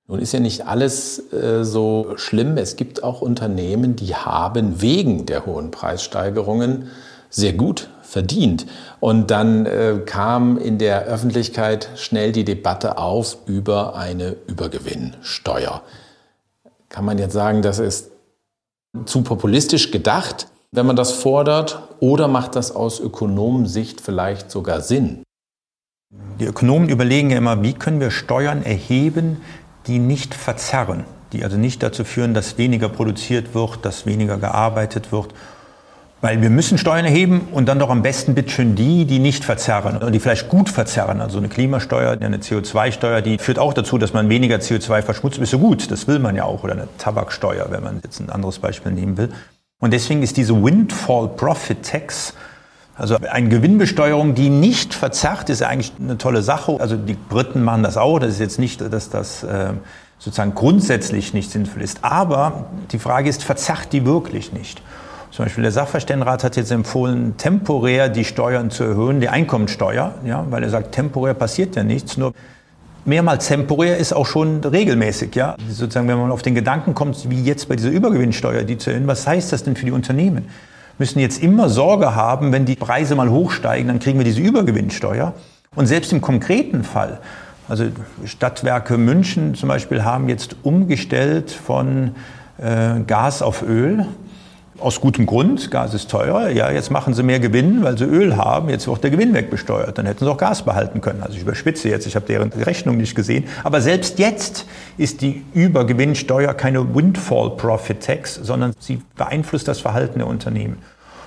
Nun 0.07 0.19
ist 0.19 0.31
ja 0.31 0.39
nicht 0.39 0.65
alles 0.65 1.31
äh, 1.33 1.63
so 1.63 2.13
schlimm. 2.15 2.57
Es 2.57 2.77
gibt 2.77 3.03
auch 3.03 3.21
Unternehmen, 3.21 3.95
die 3.95 4.15
haben 4.15 4.81
wegen 4.81 5.25
der 5.25 5.45
hohen 5.45 5.69
Preissteigerungen 5.69 6.89
sehr 7.29 7.53
gut 7.53 7.89
verdient. 8.01 8.65
Und 8.99 9.29
dann 9.29 9.67
äh, 9.67 10.01
kam 10.05 10.57
in 10.57 10.79
der 10.79 11.03
Öffentlichkeit 11.03 11.89
schnell 11.95 12.31
die 12.31 12.43
Debatte 12.43 12.97
auf 12.97 13.37
über 13.45 13.95
eine 13.95 14.35
Übergewinnsteuer. 14.47 15.83
Kann 16.89 17.05
man 17.05 17.19
jetzt 17.19 17.33
sagen, 17.33 17.61
das 17.61 17.77
ist 17.77 18.09
zu 19.05 19.21
populistisch 19.21 19.91
gedacht, 19.91 20.47
wenn 20.71 20.85
man 20.85 20.95
das 20.95 21.13
fordert, 21.13 21.81
oder 21.99 22.27
macht 22.27 22.55
das 22.55 22.75
aus 22.75 22.99
Ökonomensicht 22.99 24.01
vielleicht 24.01 24.51
sogar 24.51 24.81
Sinn? 24.81 25.23
Die 26.39 26.45
Ökonomen 26.45 26.89
überlegen 26.89 27.29
ja 27.29 27.37
immer, 27.37 27.61
wie 27.63 27.73
können 27.73 27.99
wir 27.99 28.11
Steuern 28.11 28.63
erheben, 28.63 29.41
die 29.87 29.99
nicht 29.99 30.33
verzerren, 30.33 31.05
die 31.33 31.43
also 31.43 31.57
nicht 31.57 31.83
dazu 31.83 32.03
führen, 32.03 32.33
dass 32.33 32.57
weniger 32.57 32.89
produziert 32.89 33.53
wird, 33.53 33.83
dass 33.83 34.05
weniger 34.05 34.37
gearbeitet 34.37 35.11
wird 35.11 35.33
weil 36.21 36.41
wir 36.41 36.49
müssen 36.49 36.77
Steuern 36.77 37.05
erheben 37.05 37.47
und 37.53 37.67
dann 37.67 37.79
doch 37.79 37.89
am 37.89 38.01
besten 38.01 38.35
bitteschön 38.35 38.75
die, 38.75 39.05
die 39.05 39.19
nicht 39.19 39.45
verzerren 39.45 39.97
und 39.97 40.11
die 40.11 40.19
vielleicht 40.19 40.49
gut 40.49 40.69
verzerren. 40.69 41.21
Also 41.21 41.37
eine 41.37 41.47
Klimasteuer, 41.47 42.17
eine 42.19 42.37
CO2-Steuer, 42.37 43.21
die 43.21 43.37
führt 43.37 43.59
auch 43.59 43.73
dazu, 43.73 43.97
dass 43.97 44.13
man 44.13 44.29
weniger 44.29 44.57
CO2 44.57 45.01
verschmutzt. 45.01 45.37
Ist 45.37 45.51
so 45.51 45.59
gut, 45.59 45.89
das 45.91 46.07
will 46.07 46.19
man 46.19 46.35
ja 46.35 46.43
auch. 46.43 46.63
Oder 46.63 46.73
eine 46.73 46.87
Tabaksteuer, 46.97 47.67
wenn 47.71 47.83
man 47.83 48.01
jetzt 48.03 48.19
ein 48.19 48.29
anderes 48.29 48.59
Beispiel 48.59 48.91
nehmen 48.91 49.17
will. 49.17 49.29
Und 49.79 49.93
deswegen 49.93 50.21
ist 50.23 50.35
diese 50.37 50.61
Windfall 50.61 51.29
Profit 51.29 51.83
Tax, 51.83 52.33
also 52.95 53.15
eine 53.15 53.47
Gewinnbesteuerung, 53.47 54.35
die 54.35 54.49
nicht 54.49 54.93
verzerrt, 54.93 55.49
ist 55.49 55.63
eigentlich 55.63 55.93
eine 56.01 56.17
tolle 56.17 56.41
Sache. 56.41 56.77
Also 56.81 56.97
die 56.97 57.13
Briten 57.13 57.63
machen 57.63 57.81
das 57.81 57.95
auch. 57.95 58.19
Das 58.19 58.31
ist 58.31 58.39
jetzt 58.39 58.59
nicht, 58.59 58.81
dass 58.81 59.09
das 59.09 59.43
äh, 59.43 59.71
sozusagen 60.17 60.53
grundsätzlich 60.53 61.33
nicht 61.33 61.49
sinnvoll 61.49 61.81
ist. 61.81 61.99
Aber 62.03 62.65
die 62.91 62.99
Frage 62.99 63.29
ist, 63.29 63.41
verzerrt 63.45 63.93
die 63.93 64.05
wirklich 64.05 64.51
nicht? 64.51 64.81
Zum 65.31 65.45
Beispiel 65.45 65.61
der 65.61 65.71
Sachverständigenrat 65.71 66.43
hat 66.43 66.57
jetzt 66.57 66.71
empfohlen, 66.71 67.37
temporär 67.37 68.09
die 68.09 68.25
Steuern 68.25 68.71
zu 68.71 68.83
erhöhen, 68.83 69.21
die 69.21 69.29
Einkommensteuer, 69.29 70.15
ja, 70.25 70.45
weil 70.49 70.63
er 70.63 70.69
sagt, 70.69 70.91
temporär 70.91 71.35
passiert 71.35 71.77
ja 71.77 71.83
nichts, 71.83 72.17
nur 72.17 72.33
mehrmals 73.05 73.47
temporär 73.47 73.97
ist 73.97 74.13
auch 74.13 74.25
schon 74.25 74.63
regelmäßig, 74.63 75.35
ja. 75.35 75.55
Sozusagen, 75.69 76.07
wenn 76.07 76.17
man 76.17 76.31
auf 76.31 76.41
den 76.41 76.55
Gedanken 76.55 76.93
kommt, 76.93 77.29
wie 77.29 77.43
jetzt 77.43 77.69
bei 77.69 77.75
dieser 77.75 77.89
Übergewinnsteuer, 77.89 78.63
die 78.63 78.77
zu 78.77 78.89
erhöhen, 78.89 79.07
was 79.07 79.25
heißt 79.27 79.51
das 79.51 79.63
denn 79.63 79.75
für 79.75 79.85
die 79.85 79.91
Unternehmen? 79.91 80.47
Müssen 80.97 81.19
jetzt 81.19 81.41
immer 81.41 81.69
Sorge 81.69 82.15
haben, 82.15 82.51
wenn 82.51 82.65
die 82.65 82.75
Preise 82.75 83.15
mal 83.15 83.29
hochsteigen, 83.29 83.87
dann 83.87 83.99
kriegen 83.99 84.19
wir 84.19 84.25
diese 84.25 84.41
Übergewinnsteuer. 84.41 85.33
Und 85.75 85.85
selbst 85.85 86.11
im 86.11 86.19
konkreten 86.19 86.83
Fall, 86.83 87.19
also 87.69 87.85
Stadtwerke 88.25 88.97
München 88.97 89.55
zum 89.55 89.69
Beispiel 89.69 90.03
haben 90.03 90.27
jetzt 90.27 90.55
umgestellt 90.63 91.51
von 91.51 92.15
äh, 92.57 92.99
Gas 93.05 93.41
auf 93.41 93.61
Öl 93.61 94.05
aus 94.79 95.01
gutem 95.01 95.25
Grund, 95.25 95.71
Gas 95.71 95.93
ist 95.93 96.09
teuer, 96.09 96.49
ja, 96.49 96.71
jetzt 96.71 96.91
machen 96.91 97.13
sie 97.13 97.23
mehr 97.23 97.39
Gewinn, 97.39 97.83
weil 97.83 97.97
sie 97.97 98.05
Öl 98.05 98.37
haben, 98.37 98.69
jetzt 98.69 98.87
wird 98.87 99.03
der 99.03 99.11
Gewinn 99.11 99.33
wegbesteuert, 99.33 99.97
dann 99.97 100.05
hätten 100.05 100.25
sie 100.25 100.31
auch 100.31 100.37
Gas 100.37 100.63
behalten 100.63 101.01
können. 101.01 101.21
Also 101.23 101.35
ich 101.35 101.41
überspitze 101.41 101.89
jetzt, 101.89 102.07
ich 102.07 102.15
habe 102.15 102.25
deren 102.25 102.51
Rechnung 102.51 102.97
nicht 102.97 103.15
gesehen, 103.15 103.45
aber 103.63 103.81
selbst 103.81 104.19
jetzt 104.19 104.65
ist 104.97 105.21
die 105.21 105.43
Übergewinnsteuer 105.53 106.53
keine 106.53 106.95
Windfall 106.95 107.51
Profit 107.51 108.01
Tax, 108.01 108.35
sondern 108.35 108.73
sie 108.79 109.01
beeinflusst 109.15 109.67
das 109.67 109.79
Verhalten 109.79 110.19
der 110.19 110.27
Unternehmen. 110.27 110.77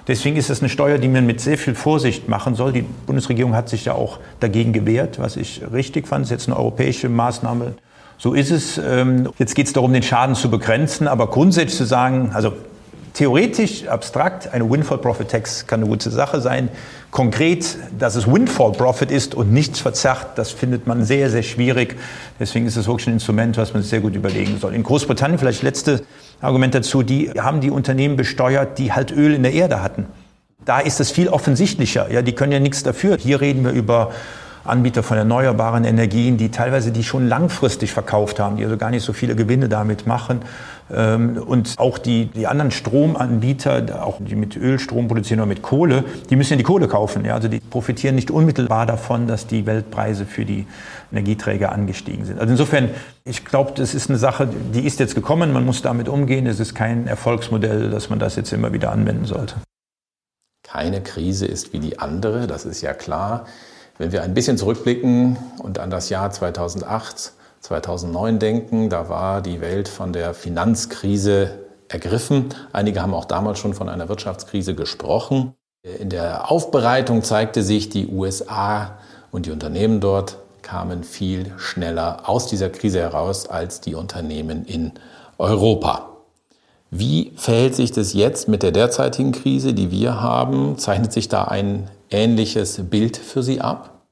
Deswegen 0.09 0.37
ist 0.37 0.51
es 0.51 0.61
eine 0.61 0.69
Steuer, 0.69 0.99
die 0.99 1.09
man 1.09 1.27
mit 1.27 1.41
sehr 1.41 1.57
viel 1.57 1.75
Vorsicht 1.75 2.29
machen 2.29 2.57
soll. 2.57 2.73
Die 2.73 2.83
Bundesregierung 2.83 3.55
hat 3.55 3.69
sich 3.69 3.85
ja 3.85 3.93
auch 3.93 4.19
dagegen 4.41 4.73
gewehrt, 4.73 5.21
was 5.21 5.37
ich 5.37 5.63
richtig 5.73 6.09
fand. 6.09 6.25
Das 6.25 6.33
ist 6.33 6.33
jetzt 6.33 6.49
eine 6.49 6.57
europäische 6.57 7.09
Maßnahme. 7.09 7.75
So 8.19 8.35
ist 8.35 8.51
es. 8.51 8.79
Ähm, 8.79 9.29
jetzt 9.39 9.55
geht 9.55 9.69
es 9.69 9.73
darum, 9.73 9.93
den 9.93 10.03
Schaden 10.03 10.35
zu 10.35 10.51
begrenzen. 10.51 11.07
Aber 11.07 11.29
grundsätzlich 11.29 11.77
zu 11.77 11.85
sagen, 11.85 12.31
also 12.35 12.53
theoretisch, 13.15 13.87
abstrakt, 13.87 14.53
eine 14.53 14.69
Windfall 14.71 14.99
Profit 14.99 15.29
Tax 15.29 15.67
kann 15.67 15.81
eine 15.81 15.89
gute 15.89 16.11
Sache 16.11 16.41
sein. 16.41 16.69
Konkret, 17.11 17.77
dass 17.99 18.15
es 18.15 18.27
Windfall 18.27 18.73
Profit 18.73 19.11
ist 19.11 19.35
und 19.35 19.53
nichts 19.53 19.81
verzerrt, 19.81 20.39
das 20.39 20.51
findet 20.51 20.87
man 20.87 21.05
sehr, 21.05 21.31
sehr 21.31 21.43
schwierig. 21.43 21.97
Deswegen 22.41 22.67
ist 22.67 22.77
es 22.77 22.87
wirklich 22.87 23.09
ein 23.09 23.15
Instrument, 23.15 23.57
was 23.59 23.75
man 23.75 23.83
sich 23.83 23.91
sehr 23.91 24.01
gut 24.01 24.15
überlegen 24.15 24.59
soll. 24.59 24.75
In 24.75 24.83
Großbritannien, 24.83 25.39
vielleicht 25.39 25.63
letzte 25.63 26.03
Argument 26.41 26.75
dazu, 26.75 27.03
die 27.03 27.31
haben 27.31 27.61
die 27.61 27.71
Unternehmen 27.71 28.17
besteuert, 28.17 28.79
die 28.79 28.93
halt 28.93 29.13
Öl 29.13 29.35
in 29.35 29.43
der 29.43 29.53
Erde 29.53 29.83
hatten. 29.83 30.07
Da 30.65 30.79
ist 30.81 31.01
es 31.01 31.11
viel 31.11 31.29
offensichtlicher. 31.29 32.11
Ja, 32.11 32.23
die 32.23 32.33
können 32.33 32.53
ja 32.53 32.61
nichts 32.61 32.83
dafür. 32.83 33.19
Hier 33.19 33.41
reden 33.41 33.65
wir 33.65 33.73
über 33.73 34.13
Anbieter 34.65 35.03
von 35.03 35.19
erneuerbaren 35.19 35.85
Energien, 35.85 36.37
die 36.37 36.51
teilweise 36.51 36.93
die 36.93 37.03
schon 37.03 37.29
langfristig 37.29 37.93
verkauft 37.93 38.39
haben, 38.39 38.57
die 38.57 38.65
also 38.65 38.77
gar 38.77 38.91
nicht 38.91 39.03
so 39.03 39.13
viele 39.13 39.35
Gewinne 39.35 39.69
damit 39.69 40.07
machen. 40.07 40.43
Ähm, 40.91 41.37
und 41.37 41.79
auch 41.79 41.99
die, 41.99 42.27
die 42.27 42.47
anderen 42.47 42.71
Stromanbieter, 42.71 44.05
auch 44.05 44.19
die 44.21 44.35
mit 44.35 44.57
Ölstrom 44.57 45.09
produzieren 45.09 45.41
oder 45.41 45.47
mit 45.47 45.63
Kohle, 45.63 46.05
die 46.31 46.37
müssen 46.37 46.55
ja 46.55 46.57
die 46.57 46.65
Kohle 46.65 46.89
kaufen. 46.89 47.25
Ja? 47.25 47.35
Also 47.35 47.49
die 47.49 47.61
profitieren 47.61 48.15
nicht 48.15 48.31
unmittelbar 48.31 48.87
davon, 48.87 49.27
dass 49.27 49.47
die 49.47 49.67
Weltpreise 49.67 50.27
für 50.27 50.45
die 50.45 50.67
Energieträger 51.11 51.73
angestiegen 51.73 52.25
sind. 52.25 52.39
Also 52.39 52.53
insofern, 52.53 52.91
ich 53.25 53.45
glaube, 53.45 53.73
das 53.75 53.95
ist 53.95 54.11
eine 54.11 54.19
Sache, 54.19 54.49
die 54.75 54.87
ist 54.87 55.01
jetzt 55.01 55.15
gekommen, 55.15 55.53
man 55.53 55.65
muss 55.65 55.83
damit 55.83 56.09
umgehen. 56.09 56.47
Es 56.47 56.61
ist 56.61 56.75
kein 56.75 57.07
Erfolgsmodell, 57.07 57.91
dass 57.91 58.11
man 58.11 58.19
das 58.19 58.37
jetzt 58.37 58.53
immer 58.53 58.73
wieder 58.73 58.93
anwenden 58.93 59.25
sollte. 59.25 59.57
Keine 60.63 61.03
Krise 61.03 61.47
ist 61.47 61.73
wie 61.73 61.81
die 61.81 61.99
andere, 61.99 62.47
das 62.47 62.65
ist 62.65 62.83
ja 62.83 62.95
klar. 62.95 63.47
Wenn 63.99 64.13
wir 64.13 64.23
ein 64.23 64.35
bisschen 64.35 64.57
zurückblicken 64.57 65.37
und 65.59 65.79
an 65.79 65.91
das 65.91 66.09
Jahr 66.09 66.31
2008, 66.31 67.33
2009 67.63 68.39
denken, 68.41 68.91
da 68.91 69.09
war 69.09 69.41
die 69.41 69.61
Welt 69.61 69.89
von 69.89 70.13
der 70.13 70.35
Finanzkrise 70.35 71.61
ergriffen. 71.89 72.55
Einige 72.73 73.01
haben 73.01 73.15
auch 73.15 73.25
damals 73.25 73.61
schon 73.61 73.73
von 73.75 73.89
einer 73.89 74.09
Wirtschaftskrise 74.09 74.75
gesprochen. 74.75 75.55
In 75.83 76.11
der 76.11 76.51
Aufbereitung 76.51 77.23
zeigte 77.23 77.63
sich, 77.63 77.89
die 77.89 78.09
USA 78.09 78.99
und 79.31 79.47
die 79.47 79.53
Unternehmen 79.53 80.01
dort 80.01 80.39
kamen 80.63 81.05
viel 81.05 81.53
schneller 81.57 82.29
aus 82.29 82.47
dieser 82.47 82.69
Krise 82.71 83.01
heraus 83.01 83.49
als 83.49 83.81
die 83.81 83.95
Unternehmen 83.95 84.65
in 84.65 84.93
Europa. 85.39 86.09
Wie 86.91 87.33
verhält 87.37 87.75
sich 87.75 87.91
das 87.91 88.13
jetzt 88.13 88.49
mit 88.49 88.63
der 88.63 88.71
derzeitigen 88.71 89.33
Krise, 89.33 89.73
die 89.73 89.91
wir 89.91 90.21
haben? 90.21 90.79
Zeichnet 90.79 91.13
sich 91.13 91.29
da 91.29 91.45
ein 91.45 91.89
ähnliches 92.11 92.81
Bild 92.91 93.17
für 93.17 93.43
Sie 93.43 93.61
ab? 93.61 94.03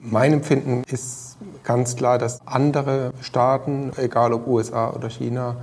Mein 0.00 0.32
Empfinden 0.32 0.84
ist 0.84 1.27
ganz 1.64 1.96
klar, 1.96 2.18
dass 2.18 2.46
andere 2.46 3.12
Staaten, 3.20 3.92
egal 3.96 4.32
ob 4.32 4.46
USA 4.46 4.90
oder 4.90 5.10
China, 5.10 5.56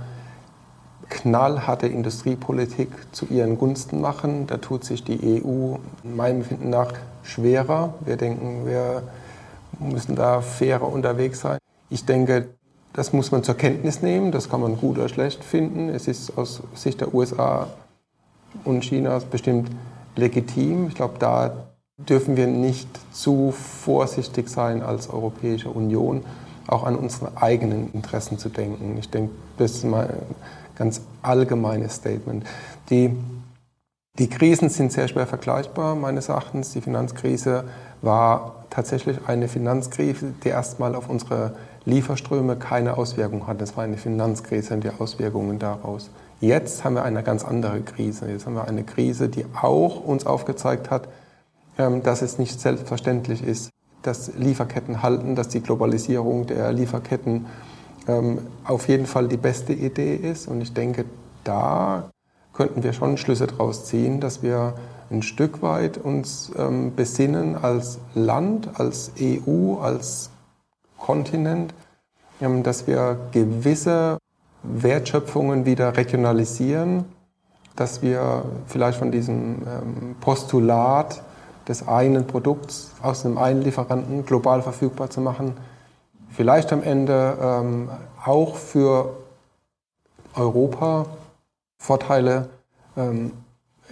knallharte 1.08 1.86
Industriepolitik 1.86 2.88
zu 3.12 3.26
ihren 3.26 3.58
Gunsten 3.58 4.00
machen. 4.00 4.46
Da 4.46 4.56
tut 4.56 4.84
sich 4.84 5.04
die 5.04 5.42
EU 5.42 5.76
meinem 6.02 6.38
Empfinden 6.38 6.70
nach 6.70 6.92
schwerer. 7.22 7.94
Wir 8.04 8.16
denken, 8.16 8.66
wir 8.66 9.02
müssen 9.78 10.16
da 10.16 10.40
fairer 10.40 10.90
unterwegs 10.90 11.40
sein. 11.40 11.58
Ich 11.90 12.04
denke, 12.04 12.48
das 12.92 13.12
muss 13.12 13.30
man 13.30 13.44
zur 13.44 13.56
Kenntnis 13.56 14.02
nehmen, 14.02 14.32
das 14.32 14.48
kann 14.48 14.60
man 14.60 14.78
gut 14.78 14.98
oder 14.98 15.08
schlecht 15.08 15.44
finden. 15.44 15.90
Es 15.90 16.08
ist 16.08 16.36
aus 16.38 16.62
Sicht 16.74 17.00
der 17.00 17.14
USA 17.14 17.68
und 18.64 18.80
Chinas 18.80 19.24
bestimmt 19.24 19.70
legitim. 20.16 20.88
Ich 20.88 20.94
glaube, 20.94 21.18
da 21.18 21.66
dürfen 21.98 22.36
wir 22.36 22.46
nicht 22.46 22.88
zu 23.12 23.52
vorsichtig 23.52 24.48
sein 24.48 24.82
als 24.82 25.08
Europäische 25.08 25.70
Union, 25.70 26.24
auch 26.66 26.84
an 26.84 26.96
unsere 26.96 27.40
eigenen 27.40 27.92
Interessen 27.92 28.38
zu 28.38 28.48
denken. 28.48 28.96
Ich 28.98 29.08
denke, 29.08 29.32
das 29.56 29.72
ist 29.72 29.84
mal 29.84 30.06
ein 30.06 30.34
ganz 30.76 31.00
allgemeines 31.22 31.94
Statement. 31.94 32.44
Die, 32.90 33.16
die 34.18 34.28
Krisen 34.28 34.68
sind 34.68 34.92
sehr 34.92 35.08
schwer 35.08 35.26
vergleichbar, 35.26 35.94
meines 35.94 36.28
Erachtens. 36.28 36.72
Die 36.72 36.82
Finanzkrise 36.82 37.64
war 38.02 38.66
tatsächlich 38.68 39.18
eine 39.26 39.48
Finanzkrise, 39.48 40.34
die 40.44 40.48
erstmal 40.48 40.94
auf 40.94 41.08
unsere 41.08 41.54
Lieferströme 41.86 42.56
keine 42.56 42.98
Auswirkung 42.98 43.46
hatten. 43.46 43.62
Es 43.62 43.76
war 43.76 43.84
eine 43.84 43.96
Finanzkrise 43.96 44.74
und 44.74 44.84
die 44.84 44.90
Auswirkungen 44.90 45.58
daraus. 45.58 46.10
Jetzt 46.40 46.84
haben 46.84 46.94
wir 46.94 47.04
eine 47.04 47.22
ganz 47.22 47.42
andere 47.44 47.80
Krise. 47.80 48.28
Jetzt 48.28 48.44
haben 48.44 48.54
wir 48.54 48.68
eine 48.68 48.82
Krise, 48.82 49.28
die 49.28 49.46
auch 49.62 50.04
uns 50.04 50.26
aufgezeigt 50.26 50.90
hat, 50.90 51.08
dass 51.76 52.22
es 52.22 52.38
nicht 52.38 52.58
selbstverständlich 52.58 53.42
ist, 53.42 53.70
dass 54.02 54.34
Lieferketten 54.36 55.02
halten, 55.02 55.34
dass 55.34 55.48
die 55.48 55.60
Globalisierung 55.60 56.46
der 56.46 56.72
Lieferketten 56.72 57.46
ähm, 58.08 58.38
auf 58.64 58.88
jeden 58.88 59.06
Fall 59.06 59.28
die 59.28 59.36
beste 59.36 59.72
Idee 59.72 60.14
ist. 60.14 60.48
Und 60.48 60.60
ich 60.60 60.72
denke, 60.72 61.04
da 61.44 62.10
könnten 62.52 62.82
wir 62.82 62.92
schon 62.92 63.18
Schlüsse 63.18 63.46
daraus 63.46 63.84
ziehen, 63.84 64.20
dass 64.20 64.42
wir 64.42 64.74
ein 65.10 65.22
Stück 65.22 65.62
weit 65.62 65.98
uns 65.98 66.50
ähm, 66.56 66.94
besinnen 66.94 67.56
als 67.56 67.98
Land, 68.14 68.80
als 68.80 69.12
EU, 69.20 69.76
als 69.78 70.30
Kontinent, 70.98 71.74
ähm, 72.40 72.62
dass 72.62 72.86
wir 72.86 73.18
gewisse 73.32 74.18
Wertschöpfungen 74.62 75.64
wieder 75.64 75.96
regionalisieren, 75.96 77.04
dass 77.76 78.02
wir 78.02 78.44
vielleicht 78.66 78.98
von 78.98 79.12
diesem 79.12 79.62
ähm, 79.62 80.16
Postulat 80.20 81.22
des 81.68 81.86
einen 81.86 82.26
Produkts 82.26 82.92
aus 83.02 83.24
einem 83.24 83.38
einen 83.38 83.62
Lieferanten 83.62 84.24
global 84.24 84.62
verfügbar 84.62 85.10
zu 85.10 85.20
machen, 85.20 85.54
vielleicht 86.30 86.72
am 86.72 86.82
Ende 86.82 87.36
ähm, 87.40 87.90
auch 88.24 88.56
für 88.56 89.16
Europa 90.34 91.06
Vorteile 91.78 92.48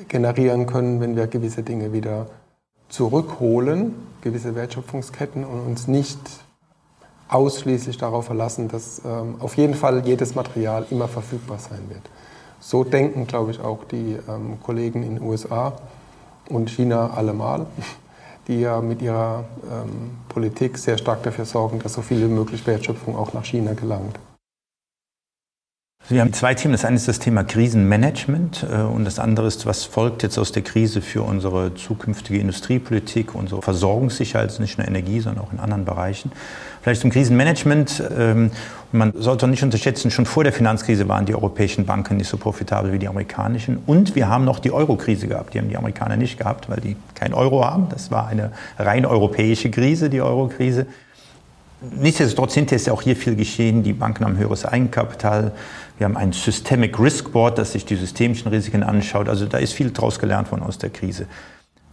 generieren 0.08 0.66
können, 0.66 1.00
wenn 1.00 1.16
wir 1.16 1.26
gewisse 1.26 1.62
Dinge 1.62 1.92
wieder 1.92 2.26
zurückholen, 2.88 3.94
gewisse 4.20 4.54
Wertschöpfungsketten 4.54 5.44
und 5.44 5.60
uns 5.60 5.88
nicht 5.88 6.18
ausschließlich 7.28 7.96
darauf 7.98 8.26
verlassen, 8.26 8.68
dass 8.68 9.02
ähm, 9.04 9.36
auf 9.40 9.56
jeden 9.56 9.74
Fall 9.74 10.06
jedes 10.06 10.34
Material 10.34 10.86
immer 10.90 11.08
verfügbar 11.08 11.58
sein 11.58 11.80
wird. 11.88 12.02
So 12.60 12.84
denken, 12.84 13.26
glaube 13.26 13.50
ich, 13.50 13.60
auch 13.60 13.84
die 13.84 14.18
ähm, 14.28 14.58
Kollegen 14.62 15.02
in 15.02 15.16
den 15.16 15.24
USA 15.24 15.72
und 16.48 16.70
China 16.70 17.10
allemal, 17.10 17.66
die 18.48 18.60
ja 18.60 18.80
mit 18.80 19.02
ihrer 19.02 19.44
ähm, 19.70 20.10
Politik 20.28 20.78
sehr 20.78 20.98
stark 20.98 21.22
dafür 21.22 21.44
sorgen, 21.44 21.78
dass 21.78 21.94
so 21.94 22.02
viel 22.02 22.20
wie 22.20 22.32
möglich 22.32 22.66
Wertschöpfung 22.66 23.16
auch 23.16 23.32
nach 23.32 23.44
China 23.44 23.72
gelangt. 23.74 24.18
Wir 26.06 26.20
haben 26.20 26.34
zwei 26.34 26.52
Themen. 26.52 26.72
Das 26.72 26.84
eine 26.84 26.96
ist 26.96 27.08
das 27.08 27.18
Thema 27.18 27.44
Krisenmanagement 27.44 28.66
äh, 28.70 28.82
und 28.82 29.06
das 29.06 29.18
andere 29.18 29.46
ist, 29.46 29.64
was 29.64 29.84
folgt 29.84 30.22
jetzt 30.22 30.36
aus 30.36 30.52
der 30.52 30.62
Krise 30.62 31.00
für 31.00 31.22
unsere 31.22 31.74
zukünftige 31.74 32.38
Industriepolitik, 32.40 33.34
unsere 33.34 33.62
Versorgungssicherheit, 33.62 34.60
nicht 34.60 34.76
nur 34.76 34.86
Energie, 34.86 35.20
sondern 35.20 35.42
auch 35.42 35.52
in 35.52 35.60
anderen 35.60 35.86
Bereichen. 35.86 36.30
Vielleicht 36.84 37.00
zum 37.00 37.10
Krisenmanagement. 37.10 38.02
Ähm, 38.14 38.50
man 38.92 39.14
sollte 39.16 39.48
nicht 39.48 39.62
unterschätzen, 39.62 40.10
schon 40.10 40.26
vor 40.26 40.44
der 40.44 40.52
Finanzkrise 40.52 41.08
waren 41.08 41.24
die 41.24 41.34
europäischen 41.34 41.86
Banken 41.86 42.18
nicht 42.18 42.28
so 42.28 42.36
profitabel 42.36 42.92
wie 42.92 42.98
die 42.98 43.08
amerikanischen. 43.08 43.78
Und 43.86 44.14
wir 44.14 44.28
haben 44.28 44.44
noch 44.44 44.58
die 44.58 44.70
Euro-Krise 44.70 45.26
gehabt. 45.26 45.54
Die 45.54 45.58
haben 45.60 45.70
die 45.70 45.78
Amerikaner 45.78 46.18
nicht 46.18 46.36
gehabt, 46.36 46.68
weil 46.68 46.80
die 46.80 46.96
kein 47.14 47.32
Euro 47.32 47.64
haben. 47.64 47.88
Das 47.88 48.10
war 48.10 48.28
eine 48.28 48.52
rein 48.78 49.06
europäische 49.06 49.70
Krise, 49.70 50.10
die 50.10 50.20
Euro-Krise. 50.20 50.84
Nichtsdestotrotz 51.80 52.52
hinterher 52.52 52.76
ist 52.76 52.86
ja 52.86 52.92
auch 52.92 53.00
hier 53.00 53.16
viel 53.16 53.34
geschehen. 53.34 53.82
Die 53.82 53.94
Banken 53.94 54.26
haben 54.26 54.36
höheres 54.36 54.66
Eigenkapital. 54.66 55.52
Wir 55.96 56.04
haben 56.04 56.18
ein 56.18 56.34
Systemic 56.34 57.00
Risk 57.00 57.32
Board, 57.32 57.56
das 57.56 57.72
sich 57.72 57.86
die 57.86 57.96
systemischen 57.96 58.48
Risiken 58.48 58.82
anschaut. 58.82 59.30
Also 59.30 59.46
da 59.46 59.56
ist 59.56 59.72
viel 59.72 59.90
draus 59.90 60.18
gelernt 60.18 60.50
worden 60.50 60.62
aus 60.62 60.76
der 60.76 60.90
Krise. 60.90 61.24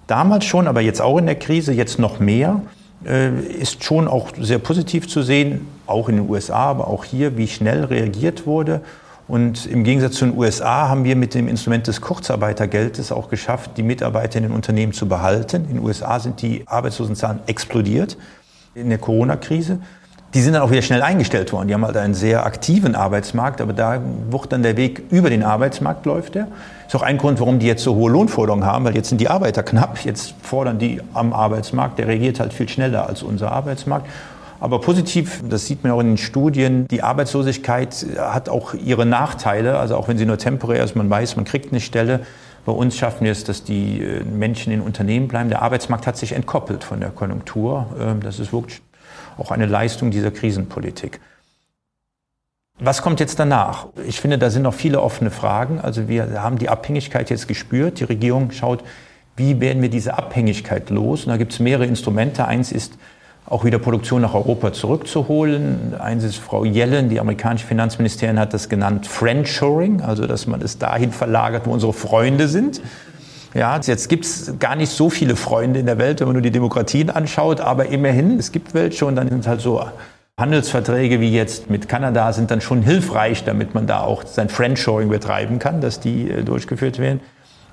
Damals 0.07 0.43
schon, 0.43 0.67
aber 0.67 0.81
jetzt 0.81 1.01
auch 1.01 1.17
in 1.17 1.27
der 1.27 1.35
Krise, 1.35 1.71
jetzt 1.71 1.97
noch 1.97 2.19
mehr, 2.19 2.61
ist 3.03 3.83
schon 3.83 4.07
auch 4.07 4.29
sehr 4.39 4.59
positiv 4.59 5.07
zu 5.07 5.23
sehen, 5.23 5.67
auch 5.87 6.07
in 6.07 6.17
den 6.17 6.29
USA, 6.29 6.69
aber 6.69 6.87
auch 6.87 7.03
hier, 7.03 7.37
wie 7.37 7.47
schnell 7.47 7.83
reagiert 7.85 8.45
wurde. 8.45 8.81
Und 9.27 9.65
im 9.65 9.83
Gegensatz 9.83 10.15
zu 10.15 10.25
den 10.25 10.37
USA 10.37 10.89
haben 10.89 11.03
wir 11.03 11.15
mit 11.15 11.33
dem 11.33 11.47
Instrument 11.47 11.87
des 11.87 12.01
Kurzarbeitergeldes 12.01 13.11
auch 13.11 13.29
geschafft, 13.29 13.71
die 13.77 13.83
Mitarbeiter 13.83 14.37
in 14.37 14.43
den 14.43 14.51
Unternehmen 14.51 14.93
zu 14.93 15.07
behalten. 15.07 15.65
In 15.69 15.75
den 15.75 15.85
USA 15.85 16.19
sind 16.19 16.41
die 16.41 16.63
Arbeitslosenzahlen 16.67 17.39
explodiert 17.47 18.17
in 18.75 18.89
der 18.89 18.97
Corona-Krise. 18.97 19.79
Die 20.33 20.41
sind 20.41 20.53
dann 20.53 20.61
auch 20.61 20.71
wieder 20.71 20.81
schnell 20.81 21.01
eingestellt 21.01 21.51
worden. 21.51 21.67
Die 21.67 21.73
haben 21.73 21.85
halt 21.85 21.97
einen 21.97 22.13
sehr 22.13 22.45
aktiven 22.45 22.95
Arbeitsmarkt, 22.95 23.59
aber 23.59 23.73
da 23.73 23.99
wird 24.29 24.53
dann 24.53 24.63
der 24.63 24.77
Weg 24.77 25.03
über 25.11 25.29
den 25.29 25.43
Arbeitsmarkt 25.43 26.05
läuft 26.05 26.35
der. 26.35 26.47
Ist 26.87 26.95
auch 26.95 27.01
ein 27.01 27.17
Grund, 27.17 27.39
warum 27.41 27.59
die 27.59 27.67
jetzt 27.67 27.83
so 27.83 27.95
hohe 27.95 28.09
Lohnforderungen 28.09 28.65
haben, 28.65 28.85
weil 28.85 28.95
jetzt 28.95 29.09
sind 29.09 29.19
die 29.19 29.29
Arbeiter 29.29 29.61
knapp. 29.61 29.99
Jetzt 30.05 30.33
fordern 30.41 30.79
die 30.79 31.01
am 31.13 31.33
Arbeitsmarkt. 31.33 31.99
Der 31.99 32.07
reagiert 32.07 32.39
halt 32.39 32.53
viel 32.53 32.69
schneller 32.69 33.07
als 33.07 33.23
unser 33.23 33.51
Arbeitsmarkt. 33.51 34.07
Aber 34.61 34.79
positiv, 34.79 35.41
das 35.49 35.65
sieht 35.65 35.83
man 35.83 35.91
auch 35.91 35.99
in 35.99 36.07
den 36.07 36.17
Studien, 36.17 36.87
die 36.87 37.01
Arbeitslosigkeit 37.01 38.05
hat 38.17 38.47
auch 38.47 38.73
ihre 38.73 39.05
Nachteile. 39.05 39.79
Also 39.79 39.97
auch 39.97 40.07
wenn 40.07 40.17
sie 40.17 40.25
nur 40.25 40.37
temporär 40.37 40.83
ist, 40.83 40.95
man 40.95 41.09
weiß, 41.09 41.35
man 41.35 41.45
kriegt 41.45 41.71
eine 41.71 41.81
Stelle. 41.81 42.21
Bei 42.65 42.71
uns 42.71 42.95
schaffen 42.95 43.25
wir 43.25 43.31
es, 43.31 43.43
dass 43.43 43.63
die 43.63 44.01
äh, 44.01 44.23
Menschen 44.23 44.71
in 44.71 44.81
Unternehmen 44.81 45.27
bleiben. 45.27 45.49
Der 45.49 45.63
Arbeitsmarkt 45.63 46.05
hat 46.05 46.15
sich 46.15 46.33
entkoppelt 46.33 46.83
von 46.83 46.99
der 46.99 47.09
Konjunktur. 47.09 47.87
Ähm, 47.99 48.21
das 48.21 48.39
ist 48.39 48.53
wirklich 48.53 48.81
auch 49.37 49.51
eine 49.51 49.65
Leistung 49.65 50.11
dieser 50.11 50.31
Krisenpolitik. 50.31 51.19
Was 52.79 53.01
kommt 53.01 53.19
jetzt 53.19 53.37
danach? 53.39 53.87
Ich 54.07 54.19
finde, 54.19 54.39
da 54.39 54.49
sind 54.49 54.63
noch 54.63 54.73
viele 54.73 55.01
offene 55.01 55.29
Fragen. 55.29 55.79
Also 55.79 56.07
wir 56.07 56.41
haben 56.41 56.57
die 56.57 56.69
Abhängigkeit 56.69 57.29
jetzt 57.29 57.47
gespürt. 57.47 57.99
Die 57.99 58.05
Regierung 58.05 58.51
schaut, 58.51 58.83
wie 59.35 59.59
werden 59.59 59.81
wir 59.81 59.89
diese 59.89 60.17
Abhängigkeit 60.17 60.89
los? 60.89 61.25
Und 61.25 61.29
da 61.29 61.37
gibt 61.37 61.53
es 61.53 61.59
mehrere 61.59 61.85
Instrumente. 61.85 62.45
Eins 62.45 62.71
ist 62.71 62.93
auch 63.45 63.65
wieder 63.65 63.79
Produktion 63.79 64.21
nach 64.21 64.33
Europa 64.33 64.73
zurückzuholen. 64.73 65.93
Eins 65.99 66.23
ist 66.23 66.37
Frau 66.37 66.63
Yellen, 66.63 67.09
die 67.09 67.19
amerikanische 67.19 67.67
Finanzministerin, 67.67 68.39
hat 68.39 68.53
das 68.53 68.69
genannt 68.69 69.07
Friendshoring, 69.07 70.01
also 70.01 70.25
dass 70.25 70.47
man 70.47 70.61
es 70.61 70.77
dahin 70.77 71.11
verlagert, 71.11 71.67
wo 71.67 71.71
unsere 71.71 71.93
Freunde 71.93 72.47
sind. 72.47 72.81
Ja, 73.53 73.77
jetzt 73.77 74.07
gibt 74.07 74.25
es 74.25 74.53
gar 74.59 74.75
nicht 74.77 74.91
so 74.91 75.09
viele 75.09 75.35
Freunde 75.35 75.79
in 75.79 75.85
der 75.85 75.97
Welt, 75.97 76.19
wenn 76.19 76.27
man 76.27 76.33
nur 76.33 76.41
die 76.41 76.51
Demokratien 76.51 77.09
anschaut, 77.09 77.59
aber 77.59 77.87
immerhin, 77.87 78.39
es 78.39 78.51
gibt 78.51 78.73
welche 78.73 79.05
und 79.05 79.15
dann 79.17 79.27
sind 79.27 79.45
halt 79.45 79.59
so 79.59 79.83
Handelsverträge 80.37 81.19
wie 81.19 81.31
jetzt 81.31 81.69
mit 81.69 81.89
Kanada 81.89 82.33
sind 82.33 82.49
dann 82.49 82.61
schon 82.61 82.81
hilfreich, 82.81 83.43
damit 83.43 83.75
man 83.75 83.87
da 83.87 84.01
auch 84.01 84.23
sein 84.25 84.49
Friendshoring 84.49 85.09
betreiben 85.09 85.59
kann, 85.59 85.81
dass 85.81 85.99
die 85.99 86.31
äh, 86.31 86.43
durchgeführt 86.43 86.97
werden. 86.97 87.19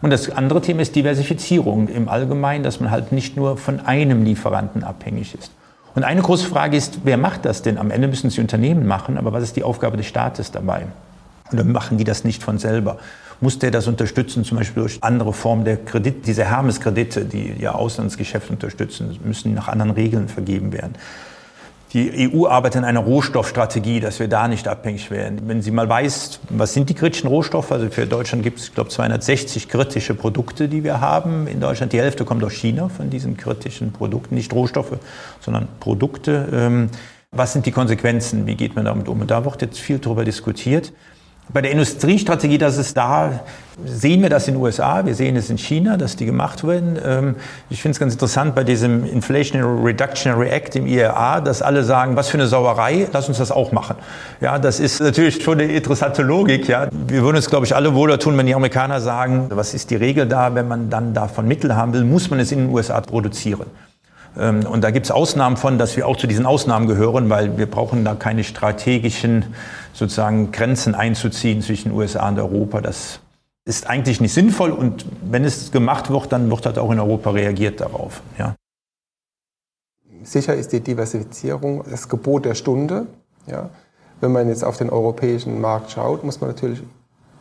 Und 0.02 0.10
das 0.10 0.30
andere 0.30 0.60
Thema 0.60 0.82
ist 0.82 0.94
Diversifizierung 0.94 1.88
im 1.88 2.08
Allgemeinen, 2.08 2.62
dass 2.62 2.78
man 2.80 2.90
halt 2.90 3.10
nicht 3.10 3.36
nur 3.36 3.56
von 3.56 3.80
einem 3.80 4.24
Lieferanten 4.24 4.84
abhängig 4.84 5.34
ist. 5.34 5.50
Und 5.94 6.04
eine 6.04 6.20
große 6.20 6.46
Frage 6.46 6.76
ist, 6.76 7.00
wer 7.04 7.16
macht 7.16 7.44
das 7.44 7.62
denn? 7.62 7.78
Am 7.78 7.90
Ende 7.90 8.06
müssen 8.06 8.28
es 8.28 8.34
die 8.34 8.40
Unternehmen 8.40 8.86
machen, 8.86 9.16
aber 9.16 9.32
was 9.32 9.42
ist 9.42 9.56
die 9.56 9.64
Aufgabe 9.64 9.96
des 9.96 10.06
Staates 10.06 10.52
dabei? 10.52 10.86
Oder 11.52 11.64
machen 11.64 11.98
die 11.98 12.04
das 12.04 12.22
nicht 12.24 12.42
von 12.42 12.58
selber? 12.58 12.98
Muss 13.40 13.58
der 13.58 13.70
das 13.70 13.86
unterstützen, 13.86 14.44
zum 14.44 14.58
Beispiel 14.58 14.82
durch 14.82 15.02
andere 15.02 15.32
Formen 15.32 15.64
der 15.64 15.76
Kredite, 15.76 16.18
diese 16.26 16.44
Hermes-Kredite, 16.44 17.24
die 17.24 17.54
ja 17.58 17.72
Auslandsgeschäfte 17.72 18.52
unterstützen, 18.52 19.18
müssen 19.24 19.54
nach 19.54 19.68
anderen 19.68 19.92
Regeln 19.92 20.28
vergeben 20.28 20.72
werden. 20.72 20.94
Die 21.94 22.30
EU 22.30 22.46
arbeitet 22.46 22.78
an 22.78 22.84
einer 22.84 23.00
Rohstoffstrategie, 23.00 24.00
dass 24.00 24.20
wir 24.20 24.28
da 24.28 24.46
nicht 24.46 24.68
abhängig 24.68 25.10
werden. 25.10 25.42
Wenn 25.46 25.62
sie 25.62 25.70
mal 25.70 25.88
weiß, 25.88 26.40
was 26.50 26.74
sind 26.74 26.90
die 26.90 26.94
kritischen 26.94 27.28
Rohstoffe, 27.28 27.72
also 27.72 27.88
für 27.88 28.06
Deutschland 28.06 28.42
gibt 28.42 28.58
es, 28.58 28.66
ich 28.68 28.74
glaube, 28.74 28.90
260 28.90 29.70
kritische 29.70 30.14
Produkte, 30.14 30.68
die 30.68 30.84
wir 30.84 31.00
haben 31.00 31.46
in 31.46 31.60
Deutschland. 31.60 31.94
Die 31.94 31.98
Hälfte 31.98 32.26
kommt 32.26 32.44
aus 32.44 32.52
China 32.52 32.90
von 32.90 33.08
diesen 33.08 33.38
kritischen 33.38 33.92
Produkten, 33.92 34.34
nicht 34.34 34.52
Rohstoffe, 34.52 34.98
sondern 35.40 35.66
Produkte. 35.80 36.48
Ähm, 36.52 36.90
was 37.30 37.54
sind 37.54 37.64
die 37.64 37.72
Konsequenzen? 37.72 38.46
Wie 38.46 38.54
geht 38.54 38.76
man 38.76 38.84
damit 38.84 39.08
um? 39.08 39.22
Und 39.22 39.30
da 39.30 39.46
wird 39.46 39.62
jetzt 39.62 39.78
viel 39.78 39.98
darüber 39.98 40.26
diskutiert. 40.26 40.92
Bei 41.50 41.62
der 41.62 41.70
Industriestrategie, 41.70 42.58
dass 42.58 42.76
es 42.76 42.92
da, 42.92 43.40
sehen 43.84 44.20
wir 44.20 44.28
das 44.28 44.48
in 44.48 44.54
den 44.54 44.62
USA, 44.62 45.06
wir 45.06 45.14
sehen 45.14 45.34
es 45.36 45.48
in 45.48 45.56
China, 45.56 45.96
dass 45.96 46.14
die 46.16 46.26
gemacht 46.26 46.66
werden. 46.66 46.98
Ähm, 47.02 47.36
ich 47.70 47.80
finde 47.80 47.92
es 47.92 48.00
ganz 48.00 48.12
interessant 48.12 48.54
bei 48.54 48.64
diesem 48.64 49.04
Inflation 49.04 49.62
Reductionary 49.82 50.48
Act 50.48 50.76
im 50.76 50.86
IRA, 50.86 51.40
dass 51.40 51.62
alle 51.62 51.84
sagen, 51.84 52.16
was 52.16 52.28
für 52.28 52.36
eine 52.36 52.48
Sauerei, 52.48 53.08
lass 53.12 53.28
uns 53.28 53.38
das 53.38 53.50
auch 53.50 53.72
machen. 53.72 53.96
Ja, 54.42 54.58
das 54.58 54.78
ist 54.78 55.00
natürlich 55.00 55.42
schon 55.42 55.60
eine 55.60 55.72
interessante 55.72 56.22
Logik. 56.22 56.68
Ja, 56.68 56.88
wir 56.90 57.22
würden 57.22 57.36
uns, 57.36 57.48
glaube 57.48 57.64
ich, 57.64 57.74
alle 57.74 57.94
wohler 57.94 58.18
tun, 58.18 58.36
wenn 58.36 58.46
die 58.46 58.54
Amerikaner 58.54 59.00
sagen, 59.00 59.46
was 59.50 59.72
ist 59.72 59.90
die 59.90 59.96
Regel 59.96 60.26
da, 60.26 60.54
wenn 60.54 60.68
man 60.68 60.90
dann 60.90 61.14
davon 61.14 61.48
Mittel 61.48 61.74
haben 61.74 61.94
will, 61.94 62.04
muss 62.04 62.28
man 62.28 62.40
es 62.40 62.52
in 62.52 62.58
den 62.58 62.68
USA 62.70 63.00
produzieren. 63.00 63.66
Ähm, 64.38 64.66
und 64.66 64.82
da 64.82 64.90
gibt 64.90 65.06
es 65.06 65.12
Ausnahmen 65.12 65.56
von, 65.56 65.78
dass 65.78 65.96
wir 65.96 66.06
auch 66.06 66.16
zu 66.16 66.26
diesen 66.26 66.46
Ausnahmen 66.46 66.86
gehören, 66.86 67.30
weil 67.30 67.58
wir 67.58 67.66
brauchen 67.66 68.04
da 68.04 68.14
keine 68.14 68.44
strategischen 68.44 69.46
sozusagen 69.92 70.52
Grenzen 70.52 70.94
einzuziehen 70.94 71.62
zwischen 71.62 71.92
USA 71.92 72.28
und 72.28 72.38
Europa. 72.38 72.80
Das 72.80 73.20
ist 73.64 73.86
eigentlich 73.86 74.20
nicht 74.20 74.32
sinnvoll 74.32 74.70
und 74.70 75.04
wenn 75.22 75.44
es 75.44 75.70
gemacht 75.70 76.10
wird, 76.10 76.32
dann 76.32 76.50
wird 76.50 76.64
halt 76.66 76.78
auch 76.78 76.90
in 76.90 76.98
Europa 76.98 77.30
reagiert 77.30 77.80
darauf. 77.80 78.22
Ja. 78.38 78.54
Sicher 80.22 80.54
ist 80.54 80.72
die 80.72 80.80
Diversifizierung 80.80 81.84
das 81.88 82.08
Gebot 82.08 82.44
der 82.44 82.54
Stunde. 82.54 83.06
Ja. 83.46 83.70
Wenn 84.20 84.32
man 84.32 84.48
jetzt 84.48 84.64
auf 84.64 84.76
den 84.76 84.90
europäischen 84.90 85.60
Markt 85.60 85.90
schaut, 85.90 86.24
muss 86.24 86.40
man 86.40 86.50
natürlich 86.50 86.82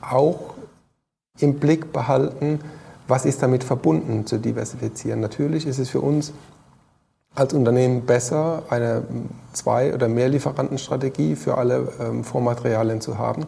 auch 0.02 0.54
im 1.40 1.60
Blick 1.60 1.92
behalten, 1.92 2.60
was 3.08 3.26
ist 3.26 3.42
damit 3.42 3.64
verbunden 3.64 4.26
zu 4.26 4.38
diversifizieren. 4.38 5.22
Natürlich 5.22 5.66
ist 5.66 5.80
es 5.80 5.90
für 5.90 6.02
uns 6.02 6.34
als 7.36 7.54
Unternehmen 7.54 8.06
besser, 8.06 8.64
eine 8.70 9.04
Zwei- 9.54 9.94
oder 9.94 10.08
Mehrlieferantenstrategie 10.08 11.36
für 11.36 11.58
alle 11.58 11.90
ähm, 12.00 12.24
Vormaterialien 12.24 13.02
zu 13.02 13.18
haben. 13.18 13.46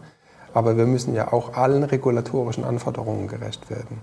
Aber 0.53 0.77
wir 0.77 0.85
müssen 0.85 1.13
ja 1.13 1.31
auch 1.31 1.53
allen 1.53 1.83
regulatorischen 1.83 2.63
Anforderungen 2.63 3.27
gerecht 3.27 3.69
werden. 3.69 4.01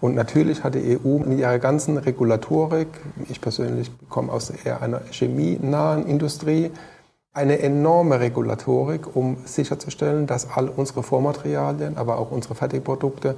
Und 0.00 0.14
natürlich 0.14 0.64
hat 0.64 0.74
die 0.74 0.98
EU 0.98 1.18
mit 1.18 1.38
ihrer 1.38 1.58
ganzen 1.58 1.96
Regulatorik, 1.96 2.88
ich 3.28 3.40
persönlich 3.40 3.90
komme 4.10 4.32
aus 4.32 4.50
eher 4.50 4.82
einer 4.82 5.00
chemienahen 5.10 6.06
Industrie, 6.06 6.70
eine 7.32 7.58
enorme 7.60 8.20
Regulatorik, 8.20 9.16
um 9.16 9.38
sicherzustellen, 9.44 10.26
dass 10.26 10.50
all 10.50 10.68
unsere 10.68 11.02
Vormaterialien, 11.02 11.96
aber 11.96 12.18
auch 12.18 12.30
unsere 12.30 12.54
Fertigprodukte 12.54 13.34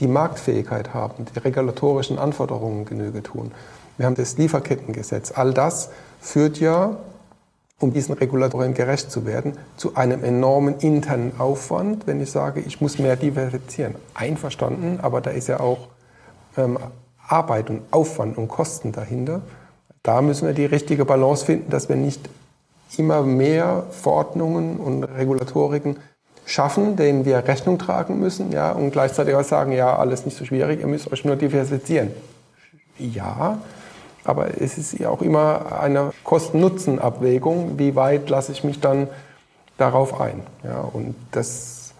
die 0.00 0.08
Marktfähigkeit 0.08 0.94
haben, 0.94 1.26
die 1.26 1.38
regulatorischen 1.38 2.18
Anforderungen 2.18 2.84
Genüge 2.84 3.22
tun. 3.22 3.52
Wir 3.96 4.06
haben 4.06 4.14
das 4.14 4.36
Lieferkettengesetz. 4.36 5.32
All 5.32 5.52
das 5.52 5.90
führt 6.20 6.60
ja, 6.60 6.96
um 7.80 7.92
diesen 7.92 8.14
Regulatorien 8.14 8.74
gerecht 8.74 9.10
zu 9.10 9.26
werden, 9.26 9.58
zu 9.76 9.96
einem 9.96 10.24
enormen 10.24 10.78
internen 10.78 11.32
Aufwand, 11.38 12.06
wenn 12.06 12.20
ich 12.20 12.30
sage, 12.30 12.60
ich 12.60 12.80
muss 12.80 12.98
mehr 12.98 13.16
diversifizieren. 13.16 13.94
Einverstanden, 14.14 14.98
aber 15.00 15.20
da 15.20 15.30
ist 15.30 15.48
ja 15.48 15.60
auch 15.60 15.88
ähm, 16.56 16.78
Arbeit 17.26 17.70
und 17.70 17.82
Aufwand 17.90 18.38
und 18.38 18.48
Kosten 18.48 18.92
dahinter. 18.92 19.42
Da 20.02 20.22
müssen 20.22 20.46
wir 20.46 20.54
die 20.54 20.66
richtige 20.66 21.04
Balance 21.04 21.44
finden, 21.44 21.70
dass 21.70 21.88
wir 21.88 21.96
nicht 21.96 22.28
immer 22.96 23.22
mehr 23.22 23.84
Verordnungen 23.90 24.76
und 24.76 25.04
Regulatoriken 25.04 25.96
schaffen, 26.44 26.96
denen 26.96 27.24
wir 27.24 27.38
Rechnung 27.46 27.78
tragen 27.78 28.20
müssen, 28.20 28.52
ja, 28.52 28.70
und 28.70 28.92
gleichzeitig 28.92 29.34
auch 29.34 29.42
sagen, 29.44 29.72
ja, 29.72 29.96
alles 29.96 30.24
nicht 30.24 30.36
so 30.36 30.44
schwierig, 30.44 30.80
ihr 30.80 30.86
müsst 30.86 31.12
euch 31.12 31.24
nur 31.24 31.34
diversifizieren. 31.34 32.12
Ja, 32.98 33.58
aber 34.26 34.60
es 34.60 34.78
ist 34.78 34.98
ja 34.98 35.08
auch 35.08 35.22
immer 35.22 35.80
eine 35.80 36.12
Kosten-Nutzen-Abwägung, 36.24 37.78
wie 37.78 37.94
weit 37.94 38.28
lasse 38.28 38.52
ich 38.52 38.64
mich 38.64 38.80
dann 38.80 39.08
darauf 39.78 40.20
ein. 40.20 40.42
Ja, 40.64 40.80
und 40.80 41.14
das 41.32 41.94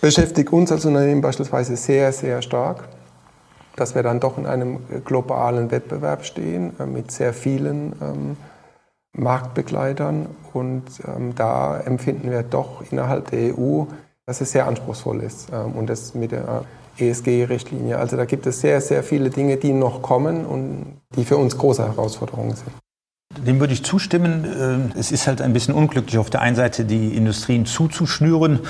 beschäftigt 0.00 0.52
uns 0.52 0.72
als 0.72 0.84
Unternehmen 0.84 1.20
beispielsweise 1.20 1.76
sehr, 1.76 2.12
sehr 2.12 2.42
stark, 2.42 2.88
dass 3.76 3.94
wir 3.94 4.02
dann 4.02 4.20
doch 4.20 4.38
in 4.38 4.46
einem 4.46 4.80
globalen 5.04 5.70
Wettbewerb 5.70 6.24
stehen 6.24 6.78
äh, 6.78 6.86
mit 6.86 7.10
sehr 7.10 7.32
vielen 7.32 7.94
ähm, 8.02 8.36
Marktbegleitern. 9.12 10.26
Und 10.52 10.84
ähm, 11.06 11.34
da 11.34 11.78
empfinden 11.78 12.30
wir 12.30 12.42
doch 12.42 12.82
innerhalb 12.90 13.30
der 13.30 13.56
EU, 13.56 13.84
dass 14.26 14.40
es 14.40 14.52
sehr 14.52 14.66
anspruchsvoll 14.66 15.20
ist. 15.20 15.50
Ähm, 15.52 15.72
und 15.72 15.88
das 15.88 16.14
mit 16.14 16.32
der 16.32 16.64
ESG-Richtlinie. 16.98 17.98
Also 17.98 18.16
da 18.16 18.24
gibt 18.24 18.46
es 18.46 18.60
sehr, 18.60 18.80
sehr 18.80 19.02
viele 19.02 19.30
Dinge, 19.30 19.56
die 19.56 19.72
noch 19.72 20.02
kommen 20.02 20.44
und 20.44 21.00
die 21.16 21.24
für 21.24 21.36
uns 21.36 21.56
große 21.56 21.86
Herausforderungen 21.86 22.54
sind. 22.54 22.72
Dem 23.46 23.60
würde 23.60 23.72
ich 23.72 23.84
zustimmen. 23.84 24.92
Äh, 24.94 24.98
es 24.98 25.10
ist 25.10 25.26
halt 25.26 25.40
ein 25.40 25.52
bisschen 25.52 25.74
unglücklich, 25.74 26.18
auf 26.18 26.30
der 26.30 26.42
einen 26.42 26.56
Seite 26.56 26.84
die 26.84 27.16
Industrien 27.16 27.64
zuzuschnüren 27.64 28.60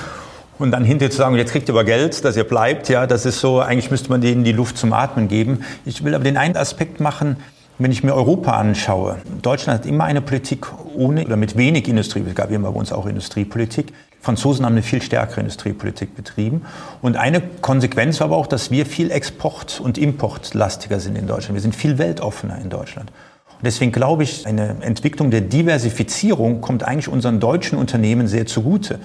und 0.58 0.70
dann 0.70 0.84
hinterher 0.84 1.10
zu 1.10 1.18
sagen, 1.18 1.34
jetzt 1.36 1.52
kriegt 1.52 1.68
ihr 1.68 1.74
aber 1.74 1.84
Geld, 1.84 2.24
dass 2.24 2.36
ihr 2.36 2.44
bleibt. 2.44 2.88
Ja, 2.88 3.06
das 3.06 3.26
ist 3.26 3.40
so, 3.40 3.60
eigentlich 3.60 3.90
müsste 3.90 4.08
man 4.10 4.20
denen 4.20 4.44
die 4.44 4.52
Luft 4.52 4.78
zum 4.78 4.92
Atmen 4.92 5.28
geben. 5.28 5.64
Ich 5.84 6.04
will 6.04 6.14
aber 6.14 6.24
den 6.24 6.36
einen 6.36 6.56
Aspekt 6.56 7.00
machen, 7.00 7.36
wenn 7.78 7.90
ich 7.90 8.04
mir 8.04 8.14
Europa 8.14 8.52
anschaue. 8.52 9.18
Deutschland 9.40 9.80
hat 9.80 9.86
immer 9.86 10.04
eine 10.04 10.20
Politik 10.20 10.66
ohne 10.94 11.24
oder 11.24 11.36
mit 11.36 11.56
wenig 11.56 11.88
Industrie. 11.88 12.22
Es 12.26 12.34
gab 12.34 12.50
immer 12.50 12.70
bei 12.70 12.78
uns 12.78 12.92
auch 12.92 13.06
Industriepolitik. 13.06 13.92
Franzosen 14.22 14.64
haben 14.64 14.74
eine 14.74 14.84
viel 14.84 15.02
stärkere 15.02 15.40
Industriepolitik 15.40 16.14
betrieben. 16.14 16.62
Und 17.02 17.16
eine 17.16 17.40
Konsequenz 17.40 18.20
war 18.20 18.28
aber 18.28 18.36
auch, 18.36 18.46
dass 18.46 18.70
wir 18.70 18.86
viel 18.86 19.10
Export- 19.10 19.80
und 19.80 19.98
Importlastiger 19.98 21.00
sind 21.00 21.18
in 21.18 21.26
Deutschland. 21.26 21.54
Wir 21.54 21.60
sind 21.60 21.74
viel 21.74 21.98
weltoffener 21.98 22.56
in 22.62 22.70
Deutschland. 22.70 23.10
Und 23.10 23.66
deswegen 23.66 23.90
glaube 23.90 24.22
ich, 24.22 24.46
eine 24.46 24.76
Entwicklung 24.80 25.32
der 25.32 25.40
Diversifizierung 25.40 26.60
kommt 26.60 26.84
eigentlich 26.84 27.08
unseren 27.08 27.40
deutschen 27.40 27.76
Unternehmen 27.76 28.28
sehr 28.28 28.46
zugute. 28.46 29.00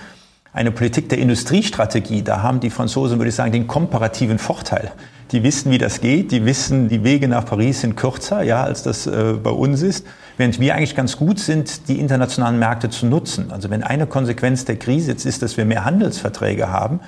Eine 0.54 0.72
Politik 0.72 1.10
der 1.10 1.18
Industriestrategie, 1.18 2.22
da 2.22 2.44
haben 2.44 2.60
die 2.60 2.70
Franzosen, 2.70 3.18
würde 3.18 3.30
ich 3.30 3.36
sagen, 3.36 3.52
den 3.52 3.66
komparativen 3.66 4.38
Vorteil. 4.38 4.92
Die 5.32 5.42
wissen, 5.42 5.72
wie 5.72 5.80
das 5.80 6.00
geht, 6.00 6.32
die 6.32 6.46
wissen, 6.46 6.90
die 6.90 7.04
Wege 7.04 7.28
nach 7.28 7.46
Paris 7.46 7.82
sind 7.82 7.98
kürzer, 7.98 8.44
ja, 8.44 8.64
als 8.64 8.84
das 8.84 9.08
äh, 9.08 9.34
bei 9.34 9.50
uns 9.50 9.82
ist. 9.82 10.06
Während 10.38 10.60
wir 10.60 10.76
eigentlich 10.76 10.96
ganz 10.96 11.18
gut 11.18 11.40
sind, 11.40 11.88
die 11.90 12.00
internationalen 12.00 12.60
Märkte 12.60 12.90
zu 12.90 13.08
nutzen. 13.08 13.52
Also 13.52 13.70
wenn 13.70 13.84
eine 13.84 14.06
Konsequenz 14.06 14.66
der 14.66 14.78
Krise 14.78 15.12
jetzt 15.12 15.26
ist, 15.26 15.42
dass 15.42 15.58
wir 15.58 15.66
mehr 15.66 15.84
Handelsverträge 15.84 16.70
haben, 16.72 17.00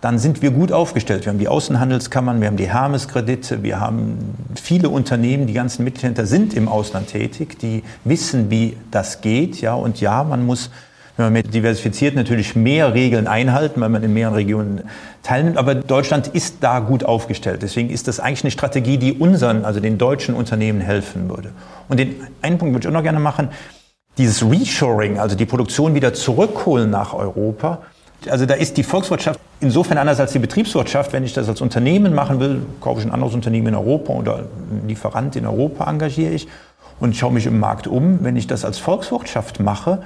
dann 0.00 0.18
sind 0.18 0.42
wir 0.42 0.50
gut 0.50 0.72
aufgestellt. 0.72 1.24
Wir 1.24 1.30
haben 1.30 1.38
die 1.38 1.46
Außenhandelskammern, 1.46 2.40
wir 2.40 2.48
haben 2.48 2.56
die 2.56 2.68
Hermes-Kredite, 2.68 3.62
wir 3.62 3.78
haben 3.78 4.34
viele 4.60 4.88
Unternehmen, 4.88 5.46
die 5.46 5.52
ganzen 5.52 5.84
Mittelhändler 5.84 6.26
sind 6.26 6.54
im 6.54 6.66
Ausland 6.66 7.06
tätig, 7.06 7.60
die 7.60 7.84
wissen, 8.04 8.50
wie 8.50 8.76
das 8.90 9.20
geht. 9.20 9.60
Ja, 9.60 9.74
und 9.74 10.00
ja, 10.00 10.24
man 10.24 10.44
muss 10.44 10.70
wenn 11.16 11.26
man 11.26 11.32
mit 11.32 11.52
diversifiziert 11.52 12.14
natürlich 12.14 12.56
mehr 12.56 12.94
Regeln 12.94 13.26
einhalten, 13.26 13.80
weil 13.80 13.90
man 13.90 14.02
in 14.02 14.14
mehreren 14.14 14.34
Regionen 14.34 14.82
teilnimmt. 15.22 15.58
Aber 15.58 15.74
Deutschland 15.74 16.28
ist 16.28 16.56
da 16.60 16.78
gut 16.78 17.04
aufgestellt. 17.04 17.62
Deswegen 17.62 17.90
ist 17.90 18.08
das 18.08 18.18
eigentlich 18.18 18.44
eine 18.44 18.50
Strategie, 18.50 18.96
die 18.96 19.12
unseren, 19.12 19.64
also 19.64 19.80
den 19.80 19.98
deutschen 19.98 20.34
Unternehmen 20.34 20.80
helfen 20.80 21.28
würde. 21.28 21.50
Und 21.88 22.00
den 22.00 22.16
einen 22.40 22.58
Punkt 22.58 22.74
würde 22.74 22.86
ich 22.86 22.88
auch 22.88 22.96
noch 22.96 23.02
gerne 23.02 23.20
machen. 23.20 23.48
Dieses 24.18 24.42
Reshoring, 24.42 25.18
also 25.18 25.36
die 25.36 25.46
Produktion 25.46 25.94
wieder 25.94 26.14
zurückholen 26.14 26.90
nach 26.90 27.14
Europa, 27.14 27.80
also 28.28 28.46
da 28.46 28.54
ist 28.54 28.76
die 28.76 28.82
Volkswirtschaft 28.82 29.40
insofern 29.60 29.98
anders 29.98 30.20
als 30.20 30.32
die 30.32 30.38
Betriebswirtschaft. 30.38 31.12
Wenn 31.12 31.24
ich 31.24 31.32
das 31.32 31.48
als 31.48 31.60
Unternehmen 31.60 32.14
machen 32.14 32.40
will, 32.40 32.62
kaufe 32.80 33.00
ich 33.00 33.06
ein 33.06 33.12
anderes 33.12 33.34
Unternehmen 33.34 33.68
in 33.68 33.74
Europa 33.74 34.12
oder 34.12 34.36
einen 34.36 34.88
Lieferant 34.88 35.36
in 35.36 35.46
Europa 35.46 35.88
engagiere 35.88 36.32
ich 36.32 36.48
und 37.00 37.16
schaue 37.16 37.32
mich 37.32 37.46
im 37.46 37.58
Markt 37.58 37.86
um. 37.86 38.18
Wenn 38.22 38.36
ich 38.36 38.46
das 38.46 38.64
als 38.64 38.78
Volkswirtschaft 38.78 39.60
mache, 39.60 40.02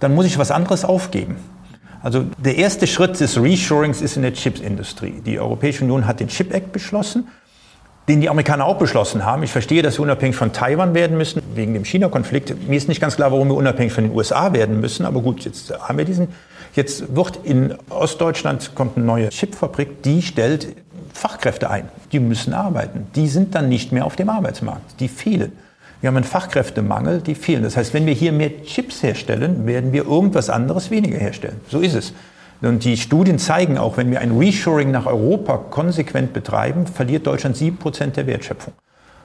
dann 0.00 0.14
muss 0.14 0.26
ich 0.26 0.38
was 0.38 0.50
anderes 0.50 0.84
aufgeben. 0.84 1.36
Also 2.02 2.24
der 2.38 2.56
erste 2.56 2.86
Schritt 2.86 3.18
des 3.18 3.40
Reshorings 3.40 4.00
ist 4.00 4.16
in 4.16 4.22
der 4.22 4.32
Chipsindustrie. 4.32 5.20
Die 5.24 5.40
Europäische 5.40 5.84
Union 5.84 6.06
hat 6.06 6.20
den 6.20 6.28
Chip 6.28 6.54
Act 6.54 6.72
beschlossen. 6.72 7.26
den 8.08 8.22
die 8.22 8.30
Amerikaner 8.30 8.64
auch 8.64 8.78
beschlossen 8.78 9.24
haben. 9.24 9.42
Ich 9.42 9.52
verstehe, 9.52 9.82
dass 9.82 9.98
wir 9.98 10.02
unabhängig 10.02 10.34
von 10.34 10.52
Taiwan 10.52 10.94
werden 10.94 11.18
müssen, 11.18 11.42
wegen 11.54 11.74
dem 11.74 11.84
China-Konflikt. 11.84 12.66
Mir 12.66 12.76
ist 12.76 12.88
nicht 12.88 13.02
ganz 13.02 13.16
klar, 13.16 13.30
warum 13.32 13.48
wir 13.48 13.54
unabhängig 13.54 13.92
von 13.92 14.04
den 14.04 14.14
USA 14.14 14.54
werden 14.54 14.80
müssen. 14.80 15.04
Aber 15.04 15.20
gut, 15.20 15.44
jetzt 15.44 15.78
haben 15.78 15.98
wir 15.98 16.06
diesen. 16.06 16.28
Jetzt 16.74 17.14
wird 17.14 17.40
in 17.44 17.74
Ostdeutschland 17.90 18.74
kommt 18.74 18.96
eine 18.96 19.04
neue 19.04 19.28
Chipfabrik, 19.28 20.02
die 20.02 20.22
stellt 20.22 20.74
Fachkräfte 21.12 21.68
ein. 21.68 21.88
Die 22.12 22.20
müssen 22.20 22.54
arbeiten. 22.54 23.08
Die 23.14 23.28
sind 23.28 23.54
dann 23.54 23.68
nicht 23.68 23.92
mehr 23.92 24.06
auf 24.06 24.16
dem 24.16 24.30
Arbeitsmarkt. 24.30 25.00
Die 25.00 25.08
fehlen. 25.08 25.52
Wir 26.00 26.08
haben 26.08 26.16
einen 26.16 26.24
Fachkräftemangel, 26.24 27.20
die 27.20 27.34
fehlen. 27.34 27.64
Das 27.64 27.76
heißt, 27.76 27.92
wenn 27.92 28.06
wir 28.06 28.14
hier 28.14 28.32
mehr 28.32 28.62
Chips 28.62 29.02
herstellen, 29.02 29.66
werden 29.66 29.92
wir 29.92 30.06
irgendwas 30.06 30.48
anderes 30.48 30.90
weniger 30.90 31.18
herstellen. 31.18 31.60
So 31.68 31.80
ist 31.80 31.94
es. 31.94 32.12
Und 32.60 32.84
die 32.84 32.96
Studien 32.96 33.38
zeigen 33.38 33.78
auch, 33.78 33.96
wenn 33.96 34.10
wir 34.10 34.20
ein 34.20 34.36
Reshoring 34.36 34.90
nach 34.90 35.06
Europa 35.06 35.58
konsequent 35.70 36.32
betreiben, 36.32 36.86
verliert 36.86 37.26
Deutschland 37.26 37.56
sieben 37.56 37.76
Prozent 37.76 38.16
der 38.16 38.26
Wertschöpfung. 38.26 38.74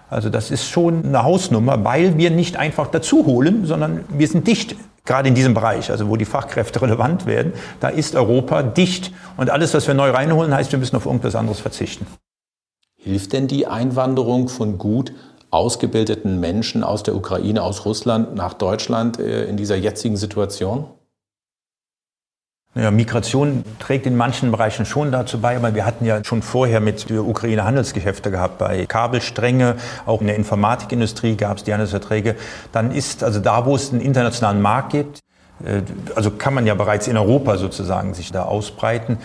Also 0.09 0.29
das 0.29 0.51
ist 0.51 0.69
schon 0.69 1.05
eine 1.05 1.23
Hausnummer, 1.23 1.83
weil 1.83 2.17
wir 2.17 2.29
nicht 2.29 2.57
einfach 2.57 2.87
dazu 2.87 3.25
holen, 3.25 3.65
sondern 3.65 4.01
wir 4.09 4.27
sind 4.27 4.45
dicht, 4.45 4.75
gerade 5.05 5.27
in 5.27 5.35
diesem 5.35 5.55
Bereich, 5.55 5.89
also 5.89 6.09
wo 6.09 6.17
die 6.17 6.25
Fachkräfte 6.25 6.81
relevant 6.83 7.25
werden. 7.25 7.53
Da 7.79 7.89
ist 7.89 8.15
Europa 8.15 8.61
dicht. 8.61 9.11
Und 9.37 9.49
alles, 9.49 9.73
was 9.73 9.87
wir 9.87 9.95
neu 9.95 10.11
reinholen, 10.11 10.53
heißt, 10.53 10.71
wir 10.71 10.79
müssen 10.79 10.95
auf 10.95 11.05
irgendwas 11.05 11.35
anderes 11.35 11.59
verzichten. 11.59 12.05
Hilft 12.97 13.33
denn 13.33 13.47
die 13.47 13.67
Einwanderung 13.67 14.47
von 14.47 14.77
gut 14.77 15.13
ausgebildeten 15.53 16.39
Menschen 16.39 16.83
aus 16.83 17.03
der 17.03 17.15
Ukraine, 17.15 17.61
aus 17.61 17.85
Russland 17.85 18.35
nach 18.35 18.53
Deutschland 18.53 19.19
äh, 19.19 19.45
in 19.45 19.57
dieser 19.57 19.75
jetzigen 19.75 20.17
Situation? 20.17 20.85
Ja, 22.75 22.89
Migration 22.89 23.63
trägt 23.77 24.07
in 24.07 24.17
manchen 24.17 24.49
Bereichen 24.49 24.87
schon 24.87 25.11
dazu 25.11 25.39
bei, 25.39 25.55
aber 25.55 25.75
wir 25.75 25.85
hatten 25.85 26.05
ja 26.05 26.23
schon 26.23 26.41
vorher 26.41 26.79
mit 26.79 27.07
der 27.07 27.23
Ukraine 27.23 27.65
Handelsgeschäfte 27.65 28.31
gehabt. 28.31 28.57
Bei 28.57 28.87
Kabelstränge, 28.87 29.75
auch 30.07 30.21
in 30.21 30.27
der 30.27 30.37
Informatikindustrie 30.37 31.35
gab 31.35 31.57
es 31.57 31.63
die 31.63 31.71
Handelsverträge. 31.71 32.35
Dann 32.71 32.89
ist 32.89 33.23
also 33.23 33.39
da, 33.39 33.67
wo 33.67 33.75
es 33.75 33.91
einen 33.91 34.01
internationalen 34.01 34.59
Markt 34.59 34.91
gibt, 34.91 35.19
äh, 35.63 35.83
also 36.15 36.31
kann 36.31 36.55
man 36.55 36.65
ja 36.65 36.73
bereits 36.73 37.07
in 37.07 37.15
Europa 37.15 37.57
sozusagen 37.57 38.15
sich 38.15 38.31
da 38.31 38.43
ausbreiten. 38.43 39.19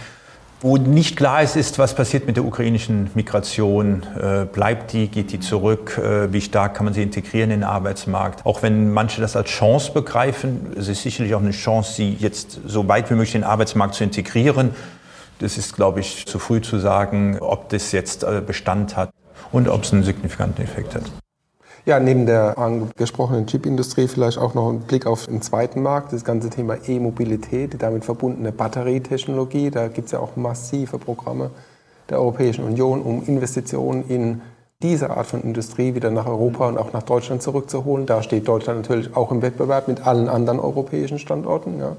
Wo 0.60 0.76
nicht 0.76 1.16
klar 1.16 1.40
ist, 1.44 1.54
ist, 1.54 1.78
was 1.78 1.94
passiert 1.94 2.26
mit 2.26 2.36
der 2.36 2.44
ukrainischen 2.44 3.10
Migration. 3.14 4.02
Äh, 4.20 4.44
bleibt 4.44 4.92
die, 4.92 5.06
geht 5.06 5.30
die 5.30 5.38
zurück? 5.38 5.96
Äh, 5.98 6.32
wie 6.32 6.40
stark 6.40 6.74
kann 6.74 6.84
man 6.84 6.94
sie 6.94 7.02
integrieren 7.02 7.52
in 7.52 7.60
den 7.60 7.68
Arbeitsmarkt? 7.68 8.44
Auch 8.44 8.60
wenn 8.62 8.92
manche 8.92 9.20
das 9.20 9.36
als 9.36 9.50
Chance 9.50 9.92
begreifen, 9.92 10.72
es 10.76 10.88
ist 10.88 11.04
sicherlich 11.04 11.36
auch 11.36 11.40
eine 11.40 11.52
Chance, 11.52 11.92
sie 11.92 12.16
jetzt 12.18 12.58
so 12.66 12.88
weit 12.88 13.08
wie 13.08 13.14
möglich 13.14 13.36
in 13.36 13.42
den 13.42 13.50
Arbeitsmarkt 13.50 13.94
zu 13.94 14.02
integrieren. 14.02 14.70
Das 15.38 15.58
ist, 15.58 15.76
glaube 15.76 16.00
ich, 16.00 16.26
zu 16.26 16.40
früh 16.40 16.60
zu 16.60 16.80
sagen, 16.80 17.38
ob 17.38 17.68
das 17.68 17.92
jetzt 17.92 18.24
äh, 18.24 18.42
Bestand 18.44 18.96
hat 18.96 19.10
und 19.52 19.68
ob 19.68 19.84
es 19.84 19.92
einen 19.92 20.02
signifikanten 20.02 20.64
Effekt 20.64 20.96
hat. 20.96 21.04
Ja, 21.88 21.98
neben 21.98 22.26
der 22.26 22.58
angesprochenen 22.58 23.46
Chipindustrie 23.46 24.08
vielleicht 24.08 24.36
auch 24.36 24.52
noch 24.52 24.68
ein 24.68 24.80
Blick 24.80 25.06
auf 25.06 25.24
den 25.24 25.40
zweiten 25.40 25.80
Markt, 25.80 26.12
das 26.12 26.22
ganze 26.22 26.50
Thema 26.50 26.76
E-Mobilität, 26.86 27.72
die 27.72 27.78
damit 27.78 28.04
verbundene 28.04 28.52
Batterietechnologie. 28.52 29.70
Da 29.70 29.88
gibt 29.88 30.04
es 30.08 30.12
ja 30.12 30.18
auch 30.18 30.36
massive 30.36 30.98
Programme 30.98 31.50
der 32.10 32.20
Europäischen 32.20 32.66
Union, 32.66 33.00
um 33.00 33.24
Investitionen 33.24 34.04
in 34.06 34.42
diese 34.82 35.08
Art 35.08 35.28
von 35.28 35.40
Industrie 35.40 35.94
wieder 35.94 36.10
nach 36.10 36.26
Europa 36.26 36.68
und 36.68 36.76
auch 36.76 36.92
nach 36.92 37.04
Deutschland 37.04 37.40
zurückzuholen. 37.40 38.04
Da 38.04 38.22
steht 38.22 38.46
Deutschland 38.46 38.82
natürlich 38.82 39.16
auch 39.16 39.32
im 39.32 39.40
Wettbewerb 39.40 39.88
mit 39.88 40.06
allen 40.06 40.28
anderen 40.28 40.60
europäischen 40.60 41.18
Standorten. 41.18 41.78
Ja. 41.78 41.96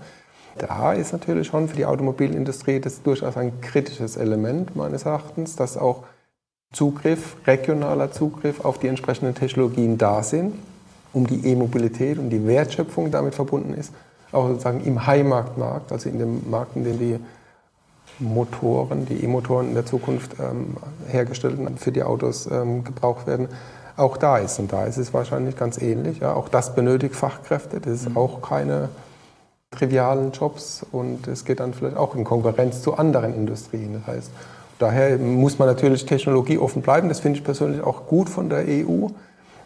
Da 0.60 0.94
ist 0.94 1.14
natürlich 1.14 1.48
schon 1.48 1.68
für 1.68 1.76
die 1.76 1.88
Automobilindustrie 1.88 2.80
das 2.80 3.02
durchaus 3.02 3.38
ein 3.38 3.60
kritisches 3.62 4.18
Element 4.18 4.76
meines 4.76 5.06
Erachtens, 5.06 5.56
dass 5.56 5.78
auch 5.78 6.04
Zugriff, 6.72 7.36
regionaler 7.48 8.12
Zugriff 8.12 8.64
auf 8.64 8.78
die 8.78 8.88
entsprechenden 8.88 9.34
Technologien 9.34 9.98
da 9.98 10.22
sind, 10.22 10.54
um 11.14 11.26
die 11.26 11.48
E-Mobilität 11.48 12.20
und 12.20 12.30
die 12.30 12.46
Wertschöpfung 12.46 13.10
damit 13.10 13.34
verbunden 13.34 13.74
ist, 13.74 13.92
auch 14.32 14.48
sozusagen 14.48 14.84
im 14.86 15.08
Heimatmarkt, 15.08 15.92
also 15.92 16.10
in 16.10 16.20
dem 16.20 16.50
Markt, 16.50 16.76
in 16.76 16.84
dem 16.84 17.00
die 17.00 17.20
Motoren, 18.20 19.06
die 19.06 19.24
E-Motoren 19.24 19.70
in 19.70 19.74
der 19.74 19.86
Zukunft 19.86 20.36
ähm, 20.40 20.78
hergestellt 21.08 21.58
und 21.58 21.80
für 21.80 21.92
die 21.92 22.04
Autos 22.04 22.48
ähm, 22.52 22.84
gebraucht 22.84 23.26
werden, 23.26 23.48
auch 23.98 24.18
da 24.18 24.38
ist. 24.38 24.60
Und 24.60 24.72
da 24.72 24.86
ist 24.86 24.98
es 24.98 25.14
wahrscheinlich 25.14 25.56
ganz 25.56 25.78
ähnlich. 25.78 26.20
Ja. 26.20 26.34
Auch 26.34 26.50
das 26.50 26.76
benötigt 26.76 27.16
Fachkräfte, 27.16 27.80
das 27.80 27.94
ist 27.94 28.10
mhm. 28.10 28.18
auch 28.18 28.42
keine 28.42 28.90
trivialen 29.72 30.32
Jobs 30.32 30.86
und 30.92 31.28
es 31.28 31.46
geht 31.46 31.60
dann 31.60 31.74
vielleicht 31.74 31.98
auch 31.98 32.16
in 32.16 32.24
Konkurrenz 32.24 32.82
zu 32.82 32.98
anderen 32.98 33.34
Industrien. 33.34 33.94
Das 33.94 34.16
heißt, 34.16 34.32
Daher 34.80 35.18
muss 35.18 35.60
man 35.60 35.68
natürlich 35.68 36.06
technologieoffen 36.06 36.82
bleiben. 36.82 37.10
Das 37.10 37.20
finde 37.20 37.38
ich 37.38 37.44
persönlich 37.44 37.84
auch 37.84 38.08
gut 38.08 38.30
von 38.30 38.50
der 38.50 38.64
EU, 38.66 39.08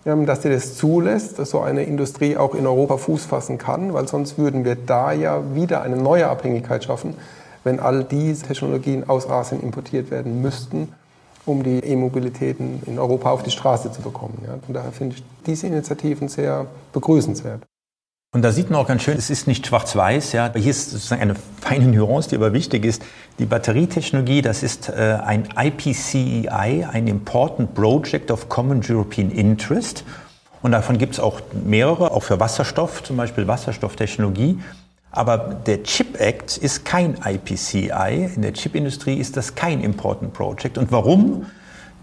ähm, 0.05 0.25
dass 0.25 0.41
sie 0.41 0.49
das 0.49 0.75
zulässt, 0.75 1.37
dass 1.37 1.51
so 1.51 1.61
eine 1.61 1.83
Industrie 1.83 2.35
auch 2.35 2.55
in 2.55 2.65
Europa 2.65 2.97
Fuß 2.97 3.25
fassen 3.25 3.59
kann, 3.59 3.93
weil 3.93 4.07
sonst 4.07 4.39
würden 4.39 4.65
wir 4.65 4.75
da 4.75 5.13
ja 5.13 5.55
wieder 5.55 5.83
eine 5.83 5.97
neue 5.97 6.27
Abhängigkeit 6.27 6.83
schaffen, 6.83 7.13
wenn 7.63 7.79
all 7.79 8.03
diese 8.03 8.47
Technologien 8.47 9.07
aus 9.07 9.29
Asien 9.29 9.61
importiert 9.61 10.09
werden 10.09 10.41
müssten, 10.41 10.91
um 11.45 11.61
die 11.61 11.79
E-Mobilitäten 11.79 12.81
in 12.87 12.97
Europa 12.97 13.29
auf 13.29 13.43
die 13.43 13.51
Straße 13.51 13.91
zu 13.91 14.01
bekommen. 14.01 14.39
Von 14.65 14.73
daher 14.73 14.91
finde 14.91 15.15
ich 15.15 15.23
diese 15.45 15.67
Initiativen 15.67 16.27
sehr 16.27 16.65
begrüßenswert. 16.91 17.61
Und 18.33 18.41
da 18.41 18.51
sieht 18.51 18.71
man 18.71 18.81
auch 18.81 18.87
ganz 18.87 19.03
schön, 19.03 19.15
es 19.15 19.29
ist 19.29 19.45
nicht 19.45 19.67
schwarz-weiß. 19.67 20.31
Ja. 20.31 20.51
Hier 20.55 20.71
ist 20.71 20.89
sozusagen 20.89 21.21
eine 21.21 21.35
feine 21.61 21.85
Nuance, 21.85 22.29
die 22.29 22.35
aber 22.35 22.51
wichtig 22.51 22.83
ist. 22.83 23.03
Die 23.37 23.45
Batterietechnologie, 23.45 24.41
das 24.41 24.63
ist 24.63 24.89
äh, 24.89 25.19
ein 25.23 25.47
IPCEI, 25.55 26.87
ein 26.91 27.07
Important 27.07 27.75
Project 27.75 28.31
of 28.31 28.49
Common 28.49 28.81
European 28.89 29.29
Interest. 29.29 30.03
Und 30.63 30.71
davon 30.71 30.97
gibt 30.97 31.13
es 31.13 31.19
auch 31.19 31.41
mehrere, 31.63 32.09
auch 32.09 32.23
für 32.23 32.39
Wasserstoff, 32.39 33.03
zum 33.03 33.17
Beispiel 33.17 33.47
Wasserstofftechnologie. 33.47 34.57
Aber 35.11 35.37
der 35.37 35.83
Chip 35.83 36.19
Act 36.19 36.57
ist 36.57 36.85
kein 36.85 37.19
IPCEI. 37.23 38.31
In 38.35 38.41
der 38.41 38.53
Chipindustrie 38.53 39.15
ist 39.15 39.37
das 39.37 39.53
kein 39.53 39.79
Important 39.79 40.33
Project. 40.33 40.79
Und 40.79 40.91
warum? 40.91 41.45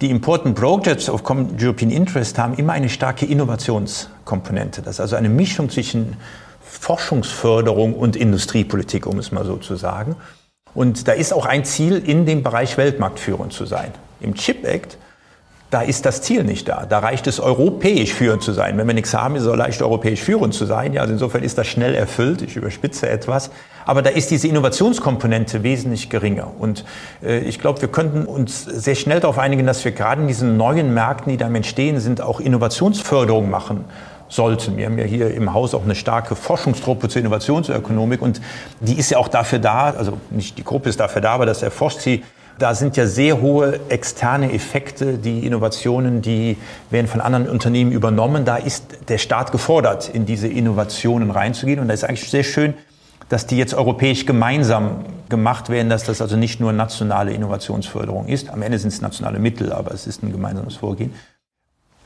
Die 0.00 0.08
Important 0.08 0.54
Projects 0.56 1.10
of 1.10 1.22
Common 1.24 1.56
European 1.60 1.90
Interest 1.90 2.38
haben 2.38 2.54
immer 2.54 2.72
eine 2.72 2.88
starke 2.88 3.26
Innovationskomponente. 3.26 4.80
Das 4.80 4.94
ist 4.94 5.00
also 5.00 5.16
eine 5.16 5.28
Mischung 5.28 5.68
zwischen 5.68 6.16
Forschungsförderung 6.62 7.92
und 7.92 8.16
Industriepolitik, 8.16 9.06
um 9.06 9.18
es 9.18 9.30
mal 9.30 9.44
so 9.44 9.58
zu 9.58 9.76
sagen. 9.76 10.16
Und 10.72 11.06
da 11.06 11.12
ist 11.12 11.34
auch 11.34 11.44
ein 11.44 11.66
Ziel, 11.66 11.98
in 11.98 12.24
dem 12.24 12.42
Bereich 12.42 12.78
Weltmarktführend 12.78 13.52
zu 13.52 13.66
sein. 13.66 13.92
Im 14.20 14.34
Chip 14.34 14.64
Act 14.64 14.96
da 15.70 15.82
ist 15.82 16.04
das 16.04 16.20
Ziel 16.20 16.42
nicht 16.42 16.68
da. 16.68 16.84
Da 16.84 16.98
reicht 16.98 17.28
es, 17.28 17.38
europäisch 17.38 18.12
führend 18.12 18.42
zu 18.42 18.52
sein. 18.52 18.76
Wenn 18.76 18.88
wir 18.88 18.94
nichts 18.94 19.14
haben, 19.14 19.36
ist 19.36 19.42
es 19.42 19.48
auch 19.48 19.56
leicht, 19.56 19.80
europäisch 19.80 20.20
führend 20.20 20.52
zu 20.52 20.66
sein. 20.66 20.92
Ja, 20.92 21.02
also 21.02 21.12
insofern 21.12 21.44
ist 21.44 21.58
das 21.58 21.68
schnell 21.68 21.94
erfüllt. 21.94 22.42
Ich 22.42 22.56
überspitze 22.56 23.08
etwas. 23.08 23.50
Aber 23.86 24.02
da 24.02 24.10
ist 24.10 24.32
diese 24.32 24.48
Innovationskomponente 24.48 25.62
wesentlich 25.62 26.10
geringer. 26.10 26.50
Und 26.58 26.84
äh, 27.22 27.38
ich 27.40 27.60
glaube, 27.60 27.80
wir 27.80 27.88
könnten 27.88 28.26
uns 28.26 28.64
sehr 28.64 28.96
schnell 28.96 29.20
darauf 29.20 29.38
einigen, 29.38 29.64
dass 29.64 29.84
wir 29.84 29.92
gerade 29.92 30.22
in 30.22 30.28
diesen 30.28 30.56
neuen 30.56 30.92
Märkten, 30.92 31.30
die 31.30 31.36
da 31.36 31.46
entstehen 31.46 32.00
sind, 32.00 32.20
auch 32.20 32.40
Innovationsförderung 32.40 33.48
machen 33.48 33.84
sollten. 34.28 34.76
Wir 34.76 34.86
haben 34.86 34.98
ja 34.98 35.04
hier 35.04 35.32
im 35.32 35.54
Haus 35.54 35.74
auch 35.74 35.84
eine 35.84 35.94
starke 35.94 36.34
Forschungstruppe 36.36 37.08
zur 37.08 37.20
Innovationsökonomik 37.20 38.22
und 38.22 38.40
die 38.80 38.98
ist 38.98 39.10
ja 39.10 39.18
auch 39.18 39.28
dafür 39.28 39.58
da, 39.58 39.90
also 39.90 40.18
nicht 40.30 40.56
die 40.56 40.64
Gruppe 40.64 40.88
ist 40.88 41.00
dafür 41.00 41.20
da, 41.20 41.32
aber 41.32 41.46
das 41.46 41.62
erforscht 41.62 42.00
sie 42.00 42.22
da 42.60 42.74
sind 42.74 42.96
ja 42.98 43.06
sehr 43.06 43.40
hohe 43.40 43.80
externe 43.88 44.52
Effekte, 44.52 45.16
die 45.16 45.46
Innovationen, 45.46 46.20
die 46.20 46.58
werden 46.90 47.06
von 47.06 47.22
anderen 47.22 47.48
Unternehmen 47.48 47.90
übernommen. 47.90 48.44
Da 48.44 48.56
ist 48.56 48.98
der 49.08 49.16
Staat 49.16 49.50
gefordert, 49.50 50.10
in 50.10 50.26
diese 50.26 50.46
Innovationen 50.46 51.30
reinzugehen. 51.30 51.80
Und 51.80 51.88
da 51.88 51.94
ist 51.94 52.04
eigentlich 52.04 52.28
sehr 52.28 52.44
schön, 52.44 52.74
dass 53.30 53.46
die 53.46 53.56
jetzt 53.56 53.72
europäisch 53.72 54.26
gemeinsam 54.26 55.06
gemacht 55.30 55.70
werden, 55.70 55.88
dass 55.88 56.04
das 56.04 56.20
also 56.20 56.36
nicht 56.36 56.60
nur 56.60 56.74
nationale 56.74 57.32
Innovationsförderung 57.32 58.26
ist. 58.26 58.50
Am 58.50 58.60
Ende 58.60 58.78
sind 58.78 58.88
es 58.88 59.00
nationale 59.00 59.38
Mittel, 59.38 59.72
aber 59.72 59.94
es 59.94 60.06
ist 60.06 60.22
ein 60.22 60.30
gemeinsames 60.30 60.76
Vorgehen. 60.76 61.14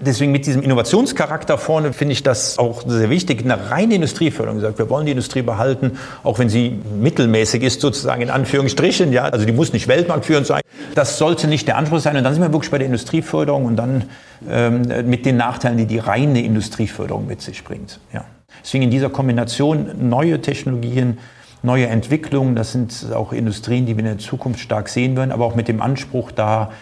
Deswegen 0.01 0.33
mit 0.33 0.45
diesem 0.47 0.63
Innovationscharakter 0.63 1.57
vorne 1.57 1.93
finde 1.93 2.13
ich 2.13 2.25
das 2.25 2.59
auch 2.59 2.83
sehr 2.85 3.11
wichtig. 3.11 3.45
Eine 3.45 3.71
reine 3.71 3.95
Industrieförderung 3.95 4.59
gesagt, 4.59 4.79
wir 4.79 4.91
wollen 4.91 5.07
die 5.07 5.13
Industrie 5.13 5.43
behalten, 5.43 5.99
auch 6.25 6.41
wenn 6.41 6.49
sie 6.49 6.81
mittelmäßig 7.01 7.63
ist, 7.63 7.81
sozusagen 7.81 8.21
in 8.21 8.31
Anführungsstrichen. 8.31 9.13
Ja, 9.13 9.25
also 9.25 9.47
die 9.47 9.53
muss 9.53 9.73
nicht 9.73 9.87
weltmarktführend 9.87 10.49
sein. 10.49 10.63
Das 10.97 11.19
sollte 11.19 11.47
nicht 11.47 11.69
der 11.69 11.77
Anspruch 11.77 12.01
sein. 12.01 12.17
Und 12.17 12.25
dann 12.25 12.35
sind 12.35 12.43
wir 12.43 12.53
wirklich 12.53 12.73
bei 12.73 12.79
der 12.79 12.87
Industrieförderung 12.87 13.67
und 13.67 13.77
dann 13.77 14.05
ähm, 14.49 14.83
mit 15.09 15.27
den 15.27 15.37
Nachteilen, 15.37 15.79
die 15.79 15.87
die 15.87 15.99
reine 15.99 16.43
Industrieförderung 16.43 17.27
mit 17.29 17.41
sich 17.41 17.63
bringt. 17.63 18.01
Ja. 18.13 18.25
Deswegen 18.65 18.85
in 18.85 18.91
dieser 18.91 19.11
Kombination 19.11 20.09
neue 20.09 20.41
Technologien, 20.41 21.19
neue 21.63 21.87
Entwicklungen, 21.87 22.57
das 22.57 22.73
sind 22.73 23.13
auch 23.15 23.33
Industrien, 23.33 23.87
die 23.87 23.97
wir 23.97 24.01
in 24.01 24.11
der 24.11 24.19
Zukunft 24.19 24.61
stark 24.61 24.89
sehen 24.89 25.17
werden, 25.17 25.31
aber 25.31 25.45
auch 25.45 25.55
mit 25.55 25.69
dem 25.69 25.81
Anspruch 25.81 26.33
da, 26.33 26.73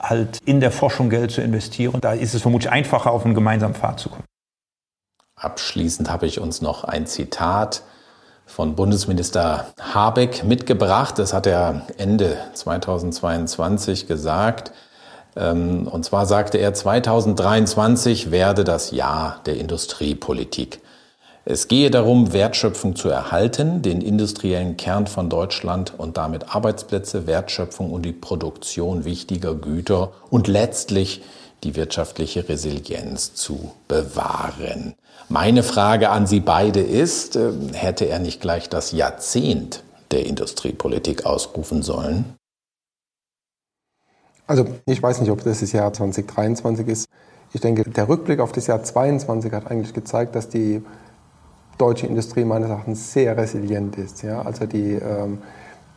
halt 0.00 0.38
in 0.44 0.60
der 0.60 0.72
Forschung 0.72 1.10
Geld 1.10 1.30
zu 1.30 1.42
investieren. 1.42 2.00
Da 2.00 2.12
ist 2.12 2.34
es 2.34 2.42
vermutlich 2.42 2.70
einfacher, 2.70 3.10
auf 3.10 3.24
einen 3.24 3.34
gemeinsamen 3.34 3.74
Pfad 3.74 4.00
zu 4.00 4.08
kommen. 4.08 4.24
Abschließend 5.36 6.10
habe 6.10 6.26
ich 6.26 6.40
uns 6.40 6.60
noch 6.60 6.84
ein 6.84 7.06
Zitat 7.06 7.82
von 8.46 8.74
Bundesminister 8.74 9.66
Habeck 9.80 10.44
mitgebracht. 10.44 11.18
Das 11.18 11.32
hat 11.32 11.46
er 11.46 11.86
Ende 11.96 12.36
2022 12.54 14.06
gesagt. 14.06 14.72
Ähm, 15.36 15.86
und 15.86 16.04
zwar 16.04 16.26
sagte 16.26 16.58
er, 16.58 16.74
2023 16.74 18.30
werde 18.30 18.64
das 18.64 18.90
Jahr 18.90 19.40
der 19.46 19.56
Industriepolitik. 19.56 20.80
Es 21.50 21.66
gehe 21.66 21.90
darum, 21.90 22.32
Wertschöpfung 22.32 22.94
zu 22.94 23.08
erhalten, 23.08 23.82
den 23.82 24.02
industriellen 24.02 24.76
Kern 24.76 25.08
von 25.08 25.28
Deutschland 25.28 25.92
und 25.98 26.16
damit 26.16 26.54
Arbeitsplätze, 26.54 27.26
Wertschöpfung 27.26 27.90
und 27.90 28.02
die 28.02 28.12
Produktion 28.12 29.04
wichtiger 29.04 29.56
Güter 29.56 30.12
und 30.30 30.46
letztlich 30.46 31.22
die 31.64 31.74
wirtschaftliche 31.74 32.48
Resilienz 32.48 33.34
zu 33.34 33.72
bewahren. 33.88 34.94
Meine 35.28 35.64
Frage 35.64 36.10
an 36.10 36.28
Sie 36.28 36.38
beide 36.38 36.82
ist, 36.82 37.34
äh, 37.34 37.50
hätte 37.72 38.04
er 38.04 38.20
nicht 38.20 38.40
gleich 38.40 38.68
das 38.68 38.92
Jahrzehnt 38.92 39.82
der 40.12 40.26
Industriepolitik 40.26 41.26
ausrufen 41.26 41.82
sollen? 41.82 42.26
Also 44.46 44.66
ich 44.86 45.02
weiß 45.02 45.20
nicht, 45.20 45.30
ob 45.32 45.42
das 45.42 45.58
das 45.58 45.72
Jahr 45.72 45.92
2023 45.92 46.86
ist. 46.86 47.08
Ich 47.52 47.60
denke, 47.60 47.90
der 47.90 48.08
Rückblick 48.08 48.38
auf 48.38 48.52
das 48.52 48.68
Jahr 48.68 48.84
2022 48.84 49.52
hat 49.52 49.68
eigentlich 49.68 49.92
gezeigt, 49.92 50.36
dass 50.36 50.48
die 50.48 50.82
deutsche 51.80 52.06
Industrie 52.06 52.44
meines 52.44 52.68
Erachtens 52.68 53.12
sehr 53.12 53.36
resilient 53.36 53.96
ist. 53.96 54.22
Ja? 54.22 54.42
Also 54.42 54.66
die 54.66 54.92
ähm, 54.92 55.38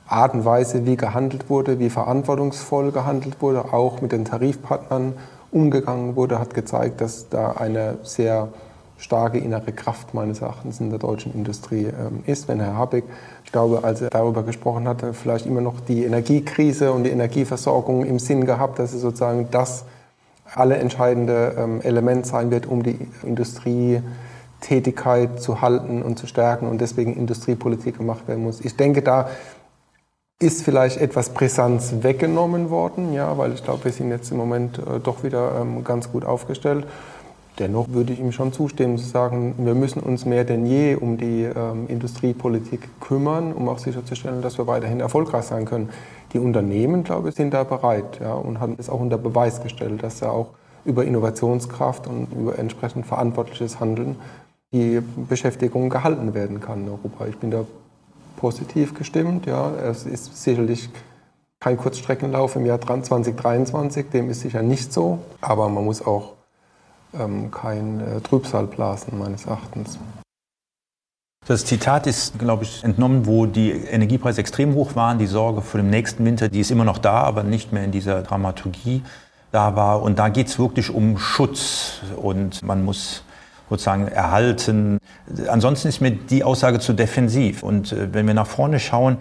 Art 0.07 0.33
und 0.33 0.45
Weise, 0.45 0.85
wie 0.85 0.95
gehandelt 0.95 1.49
wurde, 1.49 1.79
wie 1.79 1.89
verantwortungsvoll 1.89 2.91
gehandelt 2.91 3.41
wurde, 3.41 3.73
auch 3.73 4.01
mit 4.01 4.11
den 4.11 4.25
Tarifpartnern 4.25 5.13
umgegangen 5.51 6.15
wurde, 6.15 6.39
hat 6.39 6.53
gezeigt, 6.53 7.01
dass 7.01 7.29
da 7.29 7.53
eine 7.53 7.97
sehr 8.03 8.49
starke 8.97 9.37
innere 9.37 9.71
Kraft 9.71 10.13
meines 10.13 10.41
Erachtens 10.41 10.79
in 10.79 10.89
der 10.89 10.99
deutschen 10.99 11.33
Industrie 11.33 11.85
ähm, 11.85 12.23
ist. 12.25 12.47
Wenn 12.47 12.59
Herr 12.59 12.77
Habeck, 12.77 13.03
ich 13.43 13.51
glaube, 13.51 13.83
als 13.83 14.01
er 14.01 14.09
darüber 14.09 14.43
gesprochen 14.43 14.87
hatte, 14.87 15.13
vielleicht 15.13 15.45
immer 15.45 15.61
noch 15.61 15.79
die 15.81 16.05
Energiekrise 16.05 16.91
und 16.91 17.03
die 17.03 17.09
Energieversorgung 17.09 18.05
im 18.05 18.19
Sinn 18.19 18.45
gehabt, 18.45 18.79
dass 18.79 18.93
es 18.93 19.01
sozusagen 19.01 19.49
das 19.51 19.85
alle 20.55 20.77
entscheidende 20.77 21.55
ähm, 21.57 21.81
Element 21.81 22.25
sein 22.25 22.51
wird, 22.51 22.65
um 22.65 22.83
die 22.83 22.99
Industrietätigkeit 24.63 25.41
zu 25.41 25.61
halten 25.61 26.01
und 26.01 26.17
zu 26.17 26.27
stärken 26.27 26.67
und 26.67 26.79
deswegen 26.79 27.15
Industriepolitik 27.15 27.97
gemacht 27.97 28.27
werden 28.27 28.43
muss. 28.43 28.61
Ich 28.61 28.75
denke, 28.75 29.01
da 29.01 29.29
ist 30.39 30.63
vielleicht 30.63 30.97
etwas 30.99 31.29
Brisanz 31.29 31.95
weggenommen 32.01 32.69
worden, 32.69 33.13
ja, 33.13 33.37
weil 33.37 33.53
ich 33.53 33.63
glaube, 33.63 33.85
wir 33.85 33.91
sind 33.91 34.09
jetzt 34.09 34.31
im 34.31 34.37
Moment 34.37 34.77
äh, 34.79 34.99
doch 35.01 35.23
wieder 35.23 35.59
ähm, 35.61 35.83
ganz 35.83 36.11
gut 36.11 36.25
aufgestellt. 36.25 36.85
Dennoch 37.59 37.89
würde 37.89 38.13
ich 38.13 38.19
ihm 38.19 38.31
schon 38.31 38.51
zustimmen, 38.51 38.97
zu 38.97 39.05
sagen, 39.05 39.53
wir 39.59 39.75
müssen 39.75 40.01
uns 40.01 40.25
mehr 40.25 40.43
denn 40.43 40.65
je 40.65 40.95
um 40.95 41.17
die 41.17 41.43
ähm, 41.43 41.85
Industriepolitik 41.87 42.89
kümmern, 42.99 43.53
um 43.53 43.69
auch 43.69 43.77
sicherzustellen, 43.77 44.41
dass 44.41 44.57
wir 44.57 44.65
weiterhin 44.65 44.99
erfolgreich 44.99 45.45
sein 45.45 45.65
können. 45.65 45.89
Die 46.33 46.39
Unternehmen, 46.39 47.03
glaube 47.03 47.29
ich, 47.29 47.35
sind 47.35 47.53
da 47.53 47.63
bereit 47.63 48.19
ja, 48.19 48.33
und 48.33 48.59
haben 48.59 48.75
es 48.79 48.89
auch 48.89 48.99
unter 48.99 49.19
Beweis 49.19 49.61
gestellt, 49.61 50.01
dass 50.01 50.19
ja 50.19 50.31
auch 50.31 50.47
über 50.83 51.05
Innovationskraft 51.05 52.07
und 52.07 52.27
über 52.33 52.57
entsprechend 52.57 53.05
verantwortliches 53.05 53.79
Handeln 53.79 54.17
die 54.73 55.01
Beschäftigung 55.29 55.89
gehalten 55.89 56.33
werden 56.33 56.59
kann 56.59 56.81
in 56.83 56.89
Europa. 56.89 57.27
Ich 57.27 57.37
bin 57.37 57.51
da 57.51 57.65
positiv 58.37 58.95
gestimmt. 58.95 59.45
Ja. 59.45 59.71
Es 59.71 60.05
ist 60.05 60.43
sicherlich 60.43 60.89
kein 61.59 61.77
Kurzstreckenlauf 61.77 62.57
im 62.57 62.65
Jahr 62.65 62.81
2023, 62.81 64.09
dem 64.09 64.29
ist 64.29 64.41
sicher 64.41 64.61
nicht 64.61 64.91
so, 64.91 65.19
aber 65.39 65.69
man 65.69 65.85
muss 65.85 66.05
auch 66.05 66.33
ähm, 67.17 67.51
kein 67.51 68.01
äh, 68.01 68.19
Trübsal 68.19 68.67
blasen, 68.67 69.17
meines 69.17 69.45
Erachtens. 69.45 69.97
Das 71.45 71.65
Zitat 71.65 72.07
ist, 72.07 72.39
glaube 72.39 72.63
ich, 72.63 72.83
entnommen, 72.83 73.25
wo 73.25 73.45
die 73.45 73.71
Energiepreise 73.71 74.41
extrem 74.41 74.75
hoch 74.75 74.95
waren. 74.95 75.19
Die 75.19 75.25
Sorge 75.25 75.61
vor 75.61 75.79
dem 75.79 75.89
nächsten 75.89 76.25
Winter, 76.25 76.49
die 76.49 76.59
ist 76.59 76.71
immer 76.71 76.85
noch 76.85 76.97
da, 76.97 77.21
aber 77.21 77.43
nicht 77.43 77.71
mehr 77.71 77.83
in 77.83 77.91
dieser 77.91 78.23
Dramaturgie 78.23 79.03
da 79.51 79.75
war. 79.75 80.01
Und 80.01 80.19
da 80.19 80.29
geht 80.29 80.47
es 80.47 80.57
wirklich 80.57 80.89
um 80.89 81.17
Schutz 81.17 82.01
und 82.17 82.63
man 82.63 82.83
muss 82.83 83.23
sozusagen 83.73 84.07
erhalten. 84.07 84.99
Ansonsten 85.47 85.87
ist 85.87 86.01
mir 86.01 86.11
die 86.11 86.43
Aussage 86.43 86.79
zu 86.79 86.93
defensiv. 86.93 87.63
Und 87.63 87.91
äh, 87.91 88.13
wenn 88.13 88.27
wir 88.27 88.33
nach 88.33 88.47
vorne 88.47 88.79
schauen, 88.79 89.17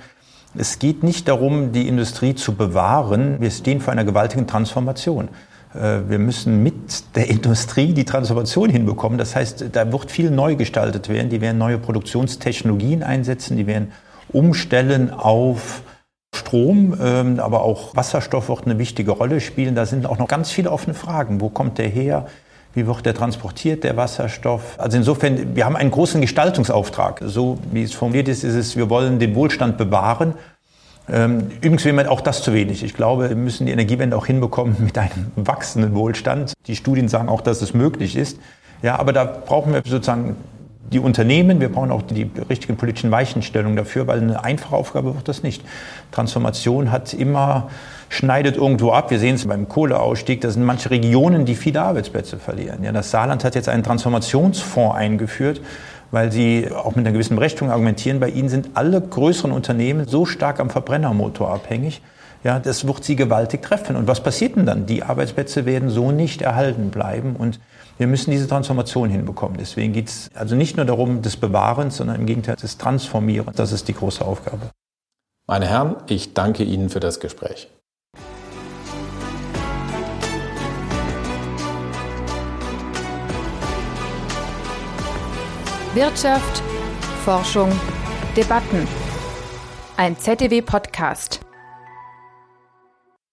es 0.54 0.78
geht 0.78 1.02
nicht 1.02 1.28
darum, 1.28 1.72
die 1.72 1.88
Industrie 1.88 2.34
zu 2.34 2.54
bewahren. 2.54 3.40
Wir 3.40 3.50
stehen 3.50 3.80
vor 3.80 3.92
einer 3.92 4.04
gewaltigen 4.04 4.46
Transformation. 4.46 5.28
Äh, 5.74 6.00
wir 6.08 6.18
müssen 6.18 6.62
mit 6.62 7.16
der 7.16 7.30
Industrie 7.30 7.94
die 7.94 8.04
Transformation 8.04 8.68
hinbekommen. 8.68 9.18
Das 9.18 9.34
heißt, 9.34 9.66
da 9.72 9.90
wird 9.90 10.10
viel 10.10 10.30
neu 10.30 10.56
gestaltet 10.56 11.08
werden. 11.08 11.30
Die 11.30 11.40
werden 11.40 11.58
neue 11.58 11.78
Produktionstechnologien 11.78 13.02
einsetzen, 13.02 13.56
die 13.56 13.66
werden 13.66 13.92
umstellen 14.30 15.10
auf 15.10 15.82
Strom, 16.34 16.96
ähm, 17.00 17.40
aber 17.40 17.62
auch 17.62 17.94
Wasserstoff 17.94 18.48
wird 18.48 18.64
eine 18.64 18.78
wichtige 18.78 19.10
Rolle 19.10 19.40
spielen. 19.40 19.74
Da 19.74 19.84
sind 19.86 20.06
auch 20.06 20.18
noch 20.18 20.28
ganz 20.28 20.50
viele 20.50 20.70
offene 20.70 20.94
Fragen. 20.94 21.40
Wo 21.40 21.48
kommt 21.48 21.78
der 21.78 21.88
her? 21.88 22.26
Wie 22.74 22.86
wird 22.86 23.04
der 23.04 23.14
transportiert, 23.14 23.84
der 23.84 23.96
Wasserstoff? 23.96 24.78
Also 24.78 24.96
insofern, 24.96 25.54
wir 25.54 25.64
haben 25.64 25.76
einen 25.76 25.90
großen 25.90 26.20
Gestaltungsauftrag. 26.20 27.20
So 27.24 27.58
wie 27.70 27.82
es 27.82 27.92
formuliert 27.92 28.28
ist, 28.28 28.44
ist 28.44 28.54
es, 28.54 28.76
wir 28.76 28.88
wollen 28.88 29.18
den 29.18 29.34
Wohlstand 29.34 29.76
bewahren 29.76 30.34
ähm, 31.08 31.50
übrigens 31.56 31.84
wäre 31.84 31.94
mir 31.94 32.10
auch 32.10 32.20
das 32.20 32.42
zu 32.42 32.52
wenig. 32.52 32.84
Ich 32.84 32.94
glaube, 32.94 33.28
wir 33.28 33.36
müssen 33.36 33.66
die 33.66 33.72
Energiewende 33.72 34.16
auch 34.16 34.26
hinbekommen 34.26 34.76
mit 34.78 34.96
einem 34.96 35.32
wachsenden 35.34 35.94
Wohlstand. 35.94 36.52
Die 36.66 36.76
Studien 36.76 37.08
sagen 37.08 37.28
auch, 37.28 37.40
dass 37.40 37.60
es 37.60 37.74
möglich 37.74 38.16
ist. 38.16 38.38
Ja, 38.82 38.98
aber 38.98 39.12
da 39.12 39.24
brauchen 39.24 39.72
wir 39.72 39.82
sozusagen 39.84 40.36
die 40.92 40.98
Unternehmen, 40.98 41.60
wir 41.60 41.70
brauchen 41.70 41.90
auch 41.90 42.02
die 42.02 42.30
richtigen 42.50 42.76
politischen 42.76 43.10
Weichenstellungen 43.10 43.76
dafür, 43.76 44.06
weil 44.06 44.20
eine 44.20 44.44
einfache 44.44 44.76
Aufgabe 44.76 45.14
wird 45.14 45.26
das 45.26 45.42
nicht. 45.42 45.64
Transformation 46.10 46.92
hat 46.92 47.14
immer, 47.14 47.70
schneidet 48.12 48.58
irgendwo 48.58 48.92
ab. 48.92 49.10
Wir 49.10 49.18
sehen 49.18 49.36
es 49.36 49.46
beim 49.46 49.68
Kohleausstieg, 49.68 50.42
da 50.42 50.50
sind 50.50 50.64
manche 50.64 50.90
Regionen, 50.90 51.46
die 51.46 51.54
viele 51.54 51.80
Arbeitsplätze 51.80 52.36
verlieren. 52.36 52.84
Ja, 52.84 52.92
das 52.92 53.10
Saarland 53.10 53.42
hat 53.42 53.54
jetzt 53.54 53.70
einen 53.70 53.82
Transformationsfonds 53.82 54.94
eingeführt, 54.94 55.62
weil 56.10 56.30
sie 56.30 56.68
auch 56.70 56.94
mit 56.94 57.06
einer 57.06 57.12
gewissen 57.12 57.36
Berechtigung 57.36 57.70
argumentieren, 57.70 58.20
bei 58.20 58.28
ihnen 58.28 58.50
sind 58.50 58.70
alle 58.74 59.00
größeren 59.00 59.50
Unternehmen 59.50 60.06
so 60.06 60.26
stark 60.26 60.60
am 60.60 60.68
Verbrennermotor 60.68 61.50
abhängig, 61.50 62.02
ja, 62.44 62.58
das 62.58 62.86
wird 62.86 63.02
sie 63.02 63.16
gewaltig 63.16 63.62
treffen. 63.62 63.96
Und 63.96 64.08
was 64.08 64.22
passiert 64.22 64.56
denn 64.56 64.66
dann? 64.66 64.84
Die 64.84 65.02
Arbeitsplätze 65.02 65.64
werden 65.64 65.88
so 65.88 66.12
nicht 66.12 66.42
erhalten 66.42 66.90
bleiben 66.90 67.36
und 67.36 67.60
wir 67.96 68.06
müssen 68.08 68.30
diese 68.30 68.46
Transformation 68.46 69.08
hinbekommen. 69.08 69.56
Deswegen 69.58 69.94
geht 69.94 70.08
es 70.08 70.30
also 70.34 70.54
nicht 70.54 70.76
nur 70.76 70.84
darum 70.84 71.22
des 71.22 71.38
Bewahrens, 71.38 71.96
sondern 71.96 72.16
im 72.16 72.26
Gegenteil 72.26 72.56
des 72.56 72.76
Transformierens. 72.76 73.56
Das 73.56 73.72
ist 73.72 73.88
die 73.88 73.94
große 73.94 74.22
Aufgabe. 74.22 74.70
Meine 75.46 75.66
Herren, 75.66 75.96
ich 76.08 76.34
danke 76.34 76.62
Ihnen 76.62 76.90
für 76.90 77.00
das 77.00 77.20
Gespräch. 77.20 77.68
Wirtschaft, 85.94 86.62
Forschung, 87.22 87.70
Debatten. 88.34 88.88
Ein 89.98 90.16
ZDW-Podcast. 90.18 91.41